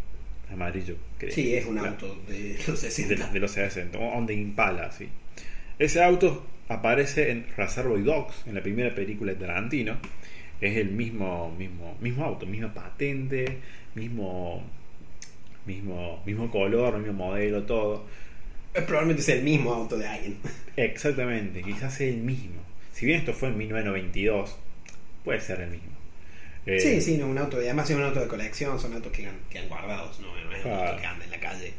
amarillo. 0.52 0.96
creo. 1.18 1.32
Sí, 1.32 1.54
es 1.54 1.64
un 1.66 1.74
Claro. 1.74 1.90
auto 1.90 2.18
de 2.28 2.54
los 2.66 2.82
de, 2.82 2.90
60. 2.90 3.28
de 3.28 3.38
los 3.40 3.50
60, 3.52 3.96
donde 3.98 4.34
Impala, 4.34 4.90
sí. 4.90 5.08
Ese 5.78 6.02
auto 6.02 6.44
aparece 6.68 7.30
en 7.30 7.46
Reservoir 7.56 8.02
Dogs, 8.02 8.34
en 8.46 8.54
la 8.56 8.62
primera 8.62 8.92
película 8.94 9.32
de 9.32 9.38
Tarantino. 9.46 9.96
Es 10.60 10.76
el 10.76 10.90
mismo, 10.90 11.54
mismo, 11.56 11.96
mismo 12.00 12.24
auto, 12.24 12.46
misma 12.46 12.74
patente, 12.74 13.58
mismo, 13.94 14.62
mismo, 15.66 16.22
mismo 16.26 16.50
color, 16.50 16.98
mismo 16.98 17.12
modelo, 17.12 17.62
todo. 17.62 18.04
Probablemente 18.72 19.22
sea 19.22 19.34
el 19.36 19.42
mismo 19.42 19.72
auto 19.72 19.96
de 19.98 20.06
alguien. 20.06 20.38
Exactamente, 20.76 21.62
quizás 21.62 21.94
sea 21.94 22.08
el 22.08 22.18
mismo. 22.18 22.62
Si 22.92 23.06
bien 23.06 23.18
esto 23.20 23.32
fue 23.32 23.48
en 23.48 23.58
1992, 23.58 24.56
puede 25.24 25.40
ser 25.40 25.60
el 25.60 25.70
mismo. 25.70 25.90
Eh, 26.66 26.78
Sí, 26.80 27.00
sí, 27.00 27.16
no, 27.18 27.26
un 27.26 27.38
auto, 27.38 27.60
y 27.60 27.64
además 27.64 27.90
es 27.90 27.96
un 27.96 28.02
auto 28.02 28.20
de 28.20 28.28
colección, 28.28 28.78
son 28.78 28.92
autos 28.94 29.12
que 29.12 29.26
han, 29.26 29.36
que 29.50 29.58
han 29.58 29.68
guardados, 29.68 30.20
no, 30.20 30.28
no 30.44 30.52
es 30.54 30.64
un 30.64 30.72
auto 30.72 30.96
que 31.00 31.06
anda 31.06 31.24
en 31.24 31.30
la 31.30 31.40
calle. 31.40 31.72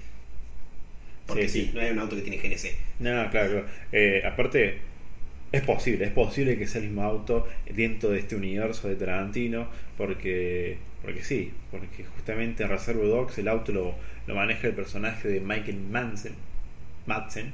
Porque 1.25 1.47
Sí, 1.47 1.61
sí, 1.61 1.65
sí. 1.67 1.71
no 1.73 1.81
es 1.81 1.91
un 1.91 1.99
auto 1.99 2.15
que 2.15 2.21
tiene 2.23 2.37
GNC. 2.37 2.75
No, 2.99 3.29
claro, 3.29 3.49
claro. 3.51 3.65
Eh, 3.91 4.21
aparte, 4.25 4.79
es 5.51 5.61
posible, 5.63 6.05
es 6.05 6.11
posible 6.11 6.57
que 6.57 6.67
sea 6.67 6.81
el 6.81 6.87
mismo 6.87 7.03
auto 7.03 7.47
dentro 7.69 8.09
de 8.09 8.19
este 8.19 8.35
universo 8.35 8.87
de 8.89 8.95
Tarantino, 8.95 9.69
porque, 9.97 10.77
porque 11.01 11.23
sí, 11.23 11.53
porque 11.71 12.03
justamente 12.05 12.63
en 12.63 12.69
Reservoir 12.69 13.07
Dogs 13.09 13.37
el 13.37 13.47
auto 13.47 13.71
lo, 13.71 13.95
lo 14.27 14.35
maneja 14.35 14.67
el 14.67 14.73
personaje 14.75 15.27
de 15.27 15.39
Michael 15.41 15.79
Manson, 15.81 16.33
Madsen, 17.05 17.51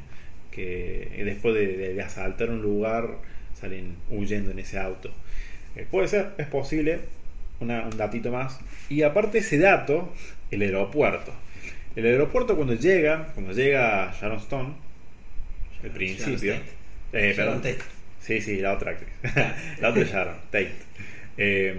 que 0.51 1.21
después 1.25 1.53
de, 1.55 1.67
de- 1.77 1.93
de 1.93 2.01
asaltar 2.01 2.49
un 2.49 2.61
lugar 2.61 3.17
salen 3.53 3.95
huyendo 4.09 4.51
en 4.51 4.59
ese 4.59 4.79
auto. 4.79 5.11
Eh, 5.75 5.85
puede 5.89 6.07
ser, 6.07 6.29
es 6.37 6.47
posible, 6.47 6.99
una- 7.59 7.83
un 7.83 7.97
datito 7.97 8.31
más. 8.31 8.59
Y 8.89 9.01
aparte 9.03 9.39
ese 9.39 9.57
dato, 9.59 10.13
el 10.51 10.61
aeropuerto. 10.61 11.33
El 11.95 12.05
aeropuerto 12.05 12.55
cuando 12.55 12.75
llega, 12.75 13.27
cuando 13.33 13.53
llega 13.53 14.13
Sharon 14.19 14.37
Stone, 14.37 14.73
al 15.83 15.89
principio. 15.91 16.53
Sharon 16.53 16.63
Eh, 17.13 17.33
Sharon. 17.35 17.57
Tate. 17.61 17.77
Sí, 18.19 18.41
sí, 18.41 18.57
la 18.57 18.73
otra 18.73 18.91
actriz. 18.91 19.09
la 19.81 19.89
otra 19.89 20.03
Sharon 20.03 20.35
Tate. 20.51 20.71
Eh, 21.37 21.75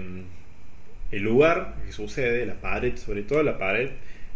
el 1.11 1.21
lugar 1.23 1.75
que 1.85 1.91
sucede, 1.91 2.45
la 2.45 2.55
pared, 2.55 2.95
sobre 2.97 3.23
todo 3.23 3.41
la 3.43 3.57
pared, 3.57 3.89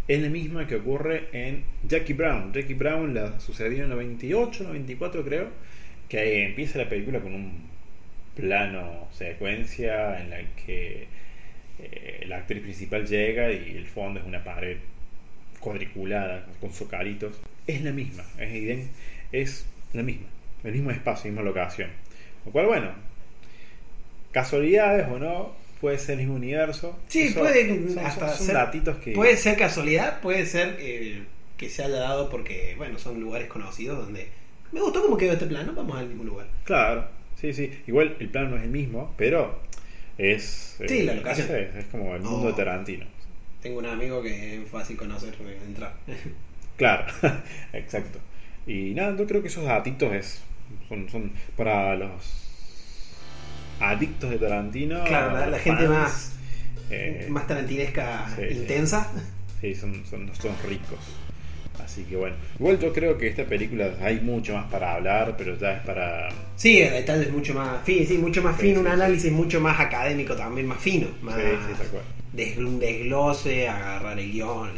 es 0.07 0.21
la 0.21 0.29
misma 0.29 0.67
que 0.67 0.75
ocurre 0.75 1.29
en 1.31 1.63
Jackie 1.87 2.13
Brown. 2.13 2.51
Jackie 2.53 2.73
Brown 2.73 3.13
la 3.13 3.39
sucedió 3.39 3.83
en 3.83 3.89
98, 3.89 4.63
94 4.65 5.23
creo, 5.23 5.49
que 6.09 6.45
empieza 6.45 6.77
la 6.77 6.89
película 6.89 7.19
con 7.19 7.33
un 7.33 7.69
plano 8.35 9.07
secuencia 9.11 10.19
en 10.19 10.29
la 10.29 10.41
que 10.65 11.07
eh, 11.79 12.25
la 12.27 12.37
actriz 12.37 12.61
principal 12.61 13.07
llega 13.07 13.51
y 13.51 13.77
el 13.77 13.85
fondo 13.85 14.19
es 14.19 14.25
una 14.25 14.43
pared 14.43 14.77
cuadriculada 15.59 16.45
con 16.59 16.73
socaritos. 16.73 17.39
Es 17.65 17.81
la 17.81 17.91
misma, 17.91 18.23
es, 18.37 18.89
es 19.31 19.65
la 19.93 20.03
misma, 20.03 20.27
el 20.63 20.73
mismo 20.73 20.91
espacio, 20.91 21.31
misma 21.31 21.43
locación. 21.43 21.89
Lo 22.45 22.51
cual, 22.51 22.65
bueno, 22.65 22.91
casualidades 24.31 25.07
o 25.07 25.17
no, 25.17 25.62
puede 25.83 25.99
ser 25.99 26.13
el 26.13 26.19
mismo 26.19 26.35
universo. 26.35 26.97
Sí, 27.09 27.23
Eso 27.23 27.41
puede 27.41 27.67
son, 27.67 27.89
son- 27.93 28.05
hasta 28.05 28.29
son 28.37 28.45
ser- 28.47 28.55
datitos 28.55 28.97
que... 28.99 29.11
Puede 29.11 29.35
ser 29.35 29.57
casualidad, 29.57 30.21
puede 30.21 30.45
ser 30.45 30.77
eh, 30.79 31.23
que 31.57 31.69
se 31.69 31.83
haya 31.83 31.97
dado 31.97 32.29
porque, 32.29 32.73
bueno, 32.77 32.97
son 32.97 33.19
lugares 33.19 33.49
conocidos 33.49 33.97
donde 34.05 34.29
me 34.71 34.79
gustó 34.79 35.01
cómo 35.01 35.17
quedó 35.17 35.33
este 35.33 35.45
plano, 35.45 35.73
vamos 35.75 35.97
al 35.97 36.07
mismo 36.07 36.23
lugar. 36.23 36.47
Claro, 36.63 37.05
sí, 37.35 37.53
sí. 37.53 37.69
Igual 37.85 38.15
el 38.21 38.29
plano 38.29 38.51
no 38.51 38.55
es 38.57 38.63
el 38.63 38.69
mismo, 38.69 39.13
pero 39.17 39.59
es... 40.17 40.77
Sí, 40.87 40.99
eh, 40.99 41.03
la 41.03 41.15
locación. 41.15 41.49
es 41.53 41.85
como 41.91 42.15
el 42.15 42.21
mundo 42.21 42.47
Oh. 42.47 42.47
de 42.47 42.53
Tarantino. 42.53 43.05
Tengo 43.61 43.79
un 43.79 43.85
amigo 43.85 44.21
que 44.23 44.61
es 44.63 44.69
fácil 44.69 44.95
conocer, 44.95 45.33
eh, 45.41 45.57
entrar. 45.67 45.93
Claro, 46.77 47.05
exacto. 47.73 48.19
Y 48.65 48.93
nada, 48.95 49.15
yo 49.15 49.27
creo 49.27 49.41
que 49.41 49.49
esos 49.49 49.65
datitos 49.65 50.11
es, 50.13 50.41
son, 50.89 51.07
son 51.09 51.31
para 51.55 51.95
los 51.95 52.42
adictos 53.91 54.29
de 54.29 54.37
Tarantino. 54.37 55.03
Claro, 55.05 55.33
la- 55.37 55.47
la 55.47 55.59
gente 55.59 55.87
más- 55.87 56.31
eh, 56.89 57.27
Más 57.29 57.47
tarantinesca, 57.47 58.27
sí, 58.35 58.55
intensa. 58.55 59.11
Sí, 59.61 59.73
son, 59.75 60.03
son, 60.09 60.29
son 60.35 60.51
ricos. 60.67 60.99
Así 61.83 62.03
que 62.03 62.15
bueno. 62.15 62.35
Igual 62.59 62.79
yo 62.79 62.93
creo 62.93 63.17
que 63.17 63.27
esta 63.27 63.43
película 63.45 63.93
hay 64.01 64.19
mucho 64.19 64.53
más 64.53 64.69
para 64.71 64.93
hablar, 64.93 65.35
pero 65.37 65.57
ya 65.57 65.73
es 65.73 65.81
para. 65.85 66.29
Sí, 66.55 66.79
detalle 66.81 67.23
es 67.23 67.31
mucho 67.31 67.53
más 67.55 67.83
fino, 67.83 68.05
sí, 68.07 68.17
mucho 68.17 68.41
más 68.43 68.55
fino, 68.57 68.79
un 68.79 68.87
análisis 68.87 69.31
mucho 69.31 69.59
más 69.59 69.79
académico 69.79 70.35
también, 70.35 70.67
más 70.67 70.79
fino, 70.79 71.07
más 71.21 71.35
Sí, 71.35 71.41
sí, 71.41 71.73
tal 71.77 71.87
cual. 71.87 72.03
des- 72.31 72.57
un 72.57 72.79
desglose, 72.79 73.67
agarrar 73.67 74.17
el 74.19 74.31
guion, 74.31 74.69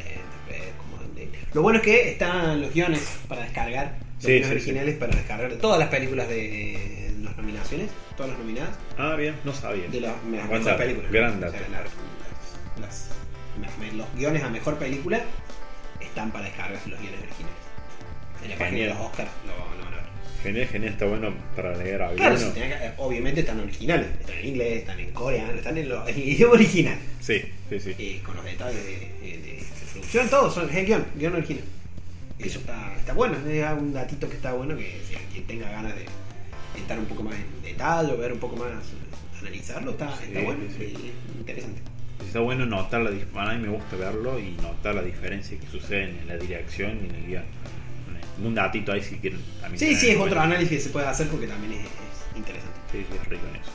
Lo 1.53 1.61
bueno 1.61 1.79
es 1.79 1.85
que 1.85 2.09
están 2.11 2.61
los 2.61 2.73
guiones 2.73 3.01
para 3.29 3.43
descargar, 3.43 3.95
los 4.15 4.25
Sí, 4.25 4.27
guiones 4.31 4.47
sí, 4.47 4.53
originales 4.55 4.95
para 4.97 5.15
descargar 5.15 5.49
de 5.49 5.55
todas 5.57 5.79
las 5.79 5.87
películas 5.89 6.27
de 6.27 7.04
nominaciones, 7.45 7.89
todas 8.17 8.31
las 8.31 8.39
nominadas, 8.39 8.71
Ah, 8.97 9.15
bien, 9.15 9.35
no 9.43 9.53
sabía. 9.53 9.87
de 9.87 10.01
las 10.01 10.23
mejores 10.23 10.67
películas. 10.75 11.11
gran 11.11 11.43
O 11.43 11.49
sea, 11.51 11.61
las- 12.81 13.09
las- 13.59 13.93
los 13.93 14.13
guiones 14.15 14.43
a 14.43 14.49
mejor 14.49 14.77
película 14.77 15.21
están 16.01 16.31
para 16.31 16.45
descargarse 16.45 16.89
los 16.89 16.99
guiones 16.99 17.19
originales. 17.21 17.55
En 18.43 18.49
la 18.51 18.57
página 18.57 18.79
de 18.81 18.87
los 18.89 18.97
Oscars 18.99 19.29
lo, 19.45 19.53
lo 19.77 19.83
van 19.85 19.93
a 19.93 19.97
ver. 19.97 20.05
Genial, 20.43 20.67
genial, 20.67 20.93
está 20.93 21.05
bueno 21.05 21.33
para 21.55 21.75
leer 21.77 22.01
a 22.01 22.11
Claro, 22.13 22.35
que- 22.53 22.91
obviamente 22.97 23.39
están 23.41 23.59
originales, 23.59 24.07
están 24.19 24.37
en 24.37 24.45
inglés, 24.47 24.79
están 24.79 24.99
en 24.99 25.11
coreano, 25.11 25.51
están 25.53 25.77
en, 25.77 25.89
lo- 25.89 26.07
en 26.07 26.15
el 26.15 26.29
idioma 26.29 26.53
original, 26.55 26.97
Sí, 27.21 27.41
sí, 27.69 27.79
sí. 27.79 27.95
eh, 27.97 28.21
con 28.25 28.35
los 28.35 28.45
detalles 28.45 28.83
de, 28.83 28.91
de- 29.21 29.37
de- 29.37 29.63
producción, 29.93 30.29
todo, 30.29 30.51
son, 30.51 30.69
el 30.69 30.85
guion, 30.85 31.05
guion 31.15 31.33
original. 31.35 31.63
Eso 32.37 32.59
está, 32.59 32.93
está 32.99 33.13
bueno, 33.13 33.37
es 33.47 33.71
un 33.79 33.93
datito 33.93 34.27
que 34.29 34.35
está 34.35 34.51
bueno 34.53 34.75
que 34.77 35.01
si 35.07 35.15
quien 35.31 35.47
tenga 35.47 35.69
ganas 35.71 35.95
de 35.95 36.05
estar 36.81 36.97
un 36.99 37.05
poco 37.05 37.23
más 37.23 37.35
en 37.35 37.61
detalle, 37.63 38.11
o 38.11 38.17
ver 38.17 38.33
un 38.33 38.39
poco 38.39 38.55
más, 38.57 38.71
analizarlo, 39.41 39.91
está, 39.91 40.07
bueno, 40.43 40.63
sí, 40.77 40.83
y 40.95 41.39
interesante. 41.39 41.81
Está 42.25 42.39
bueno 42.39 42.65
notar 42.65 43.01
la 43.01 43.11
dif- 43.11 43.25
A 43.35 43.53
mí 43.53 43.61
me 43.61 43.69
gusta 43.69 43.95
verlo 43.97 44.39
y 44.39 44.51
notar 44.61 44.95
la 44.95 45.01
diferencia 45.01 45.57
que 45.59 45.67
sucede 45.67 46.03
en 46.21 46.27
la 46.27 46.37
dirección 46.37 46.99
y 47.03 47.09
en 47.09 47.15
el 47.15 47.25
guion. 47.27 47.43
Un 48.43 48.53
datito 48.55 48.91
ahí 48.91 49.01
si 49.01 49.15
quieren 49.17 49.39
también. 49.61 49.79
Sí, 49.79 49.95
sí, 49.95 50.09
es 50.09 50.17
otro 50.17 50.39
análisis 50.41 50.69
que 50.69 50.79
se 50.81 50.89
puede 50.89 51.07
hacer 51.07 51.27
porque 51.27 51.47
también 51.47 51.73
es, 51.73 51.79
es 51.85 52.37
interesante. 52.37 52.75
Sí, 52.91 53.05
sí, 53.09 53.17
es 53.21 53.27
rico 53.29 53.43
en 53.49 53.55
eso. 53.61 53.71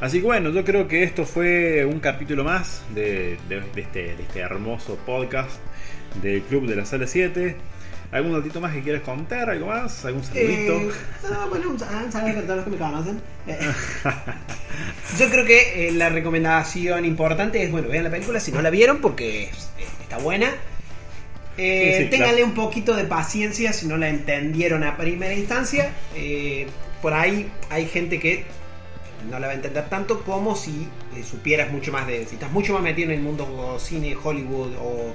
Así 0.00 0.18
que 0.20 0.24
bueno, 0.26 0.50
yo 0.50 0.64
creo 0.64 0.86
que 0.88 1.02
esto 1.02 1.26
fue 1.26 1.84
un 1.84 1.98
capítulo 2.00 2.44
más 2.44 2.82
de, 2.94 3.36
de- 3.48 3.60
de 3.74 3.80
este, 3.82 4.16
de 4.16 4.22
este 4.22 4.38
hermoso 4.40 4.96
podcast 5.04 5.60
del 6.22 6.40
Club 6.42 6.66
de 6.68 6.76
la 6.76 6.84
Sala 6.86 7.06
7. 7.06 7.56
¿Algún 8.10 8.32
datito 8.32 8.60
más 8.60 8.72
que 8.72 8.80
quieras 8.82 9.02
contar? 9.02 9.50
¿Algo 9.50 9.66
más? 9.66 10.04
¿Algún 10.06 10.24
saludito? 10.24 10.72
Eh, 10.80 10.90
ah, 11.30 11.46
bueno, 11.50 11.70
un 11.70 11.78
saludo 11.78 12.10
para 12.10 12.42
todos 12.42 12.56
los 12.56 12.64
que 12.64 12.70
me 12.70 12.76
conocen. 12.78 13.20
Eh, 13.48 13.58
Yo 15.18 15.28
creo 15.30 15.44
que 15.44 15.88
eh, 15.88 15.92
la 15.92 16.08
recomendación 16.10 17.04
importante 17.04 17.62
es, 17.62 17.70
bueno, 17.72 17.88
vean 17.88 18.04
la 18.04 18.10
película 18.10 18.40
si 18.40 18.52
no 18.52 18.60
la 18.62 18.70
vieron 18.70 18.98
porque 18.98 19.44
es- 19.44 19.50
es- 19.78 20.00
está 20.02 20.18
buena. 20.18 20.50
Sí, 21.56 21.92
sí, 21.98 22.04
ténganle 22.10 22.36
claro. 22.36 22.46
un 22.46 22.54
poquito 22.54 22.94
de 22.94 23.04
paciencia 23.04 23.72
si 23.72 23.86
no 23.88 23.96
la 23.96 24.08
entendieron 24.08 24.84
a 24.84 24.96
primera 24.96 25.34
instancia. 25.34 25.90
Por 27.02 27.14
ahí 27.14 27.50
hay 27.70 27.86
gente 27.86 28.20
que 28.20 28.44
no 29.30 29.38
la 29.40 29.48
va 29.48 29.52
a 29.54 29.56
entender 29.56 29.88
tanto 29.88 30.22
como 30.22 30.54
si 30.54 30.88
supieras 31.28 31.72
mucho 31.72 31.90
más 31.90 32.06
de. 32.06 32.24
Si 32.26 32.34
estás 32.36 32.52
mucho 32.52 32.74
más 32.74 32.82
metido 32.82 33.10
en 33.10 33.18
el 33.18 33.22
mundo 33.24 33.76
cine, 33.80 34.16
Hollywood 34.22 34.74
o 34.80 35.14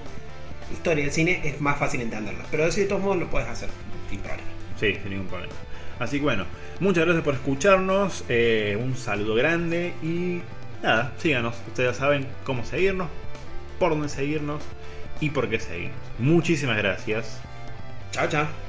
historia 0.74 1.05
del 1.05 1.13
cine, 1.13 1.41
es 1.43 1.61
más 1.61 1.78
fácil 1.78 2.01
entenderla. 2.01 2.45
Pero 2.51 2.69
de 2.69 2.86
todos 2.86 3.01
modos 3.01 3.17
lo 3.17 3.30
puedes 3.30 3.47
hacer 3.47 3.69
sin 4.09 4.19
problema. 4.19 4.49
Sí, 4.80 4.95
sin 5.01 5.09
ningún 5.09 5.28
problema. 5.28 5.53
Así 5.99 6.17
que 6.17 6.24
bueno, 6.24 6.45
muchas 6.80 7.05
gracias 7.05 7.24
por 7.24 7.36
escucharnos. 7.36 8.26
eh, 8.30 8.78
un 8.82 8.97
saludo 8.97 9.36
grande 9.36 9.93
y 10.01 10.41
nada, 10.82 11.13
síganos. 11.17 11.55
Ustedes 11.67 11.93
ya 11.93 11.99
saben 11.99 12.28
cómo 12.43 12.65
seguirnos, 12.65 13.07
por 13.80 13.91
dónde 13.91 14.09
seguirnos 14.09 14.61
y 15.19 15.30
por 15.30 15.49
qué 15.49 15.59
seguirnos. 15.59 15.97
Muchísimas 16.19 16.78
gracias. 16.78 17.39
Chao, 18.11 18.28
chao. 18.28 18.62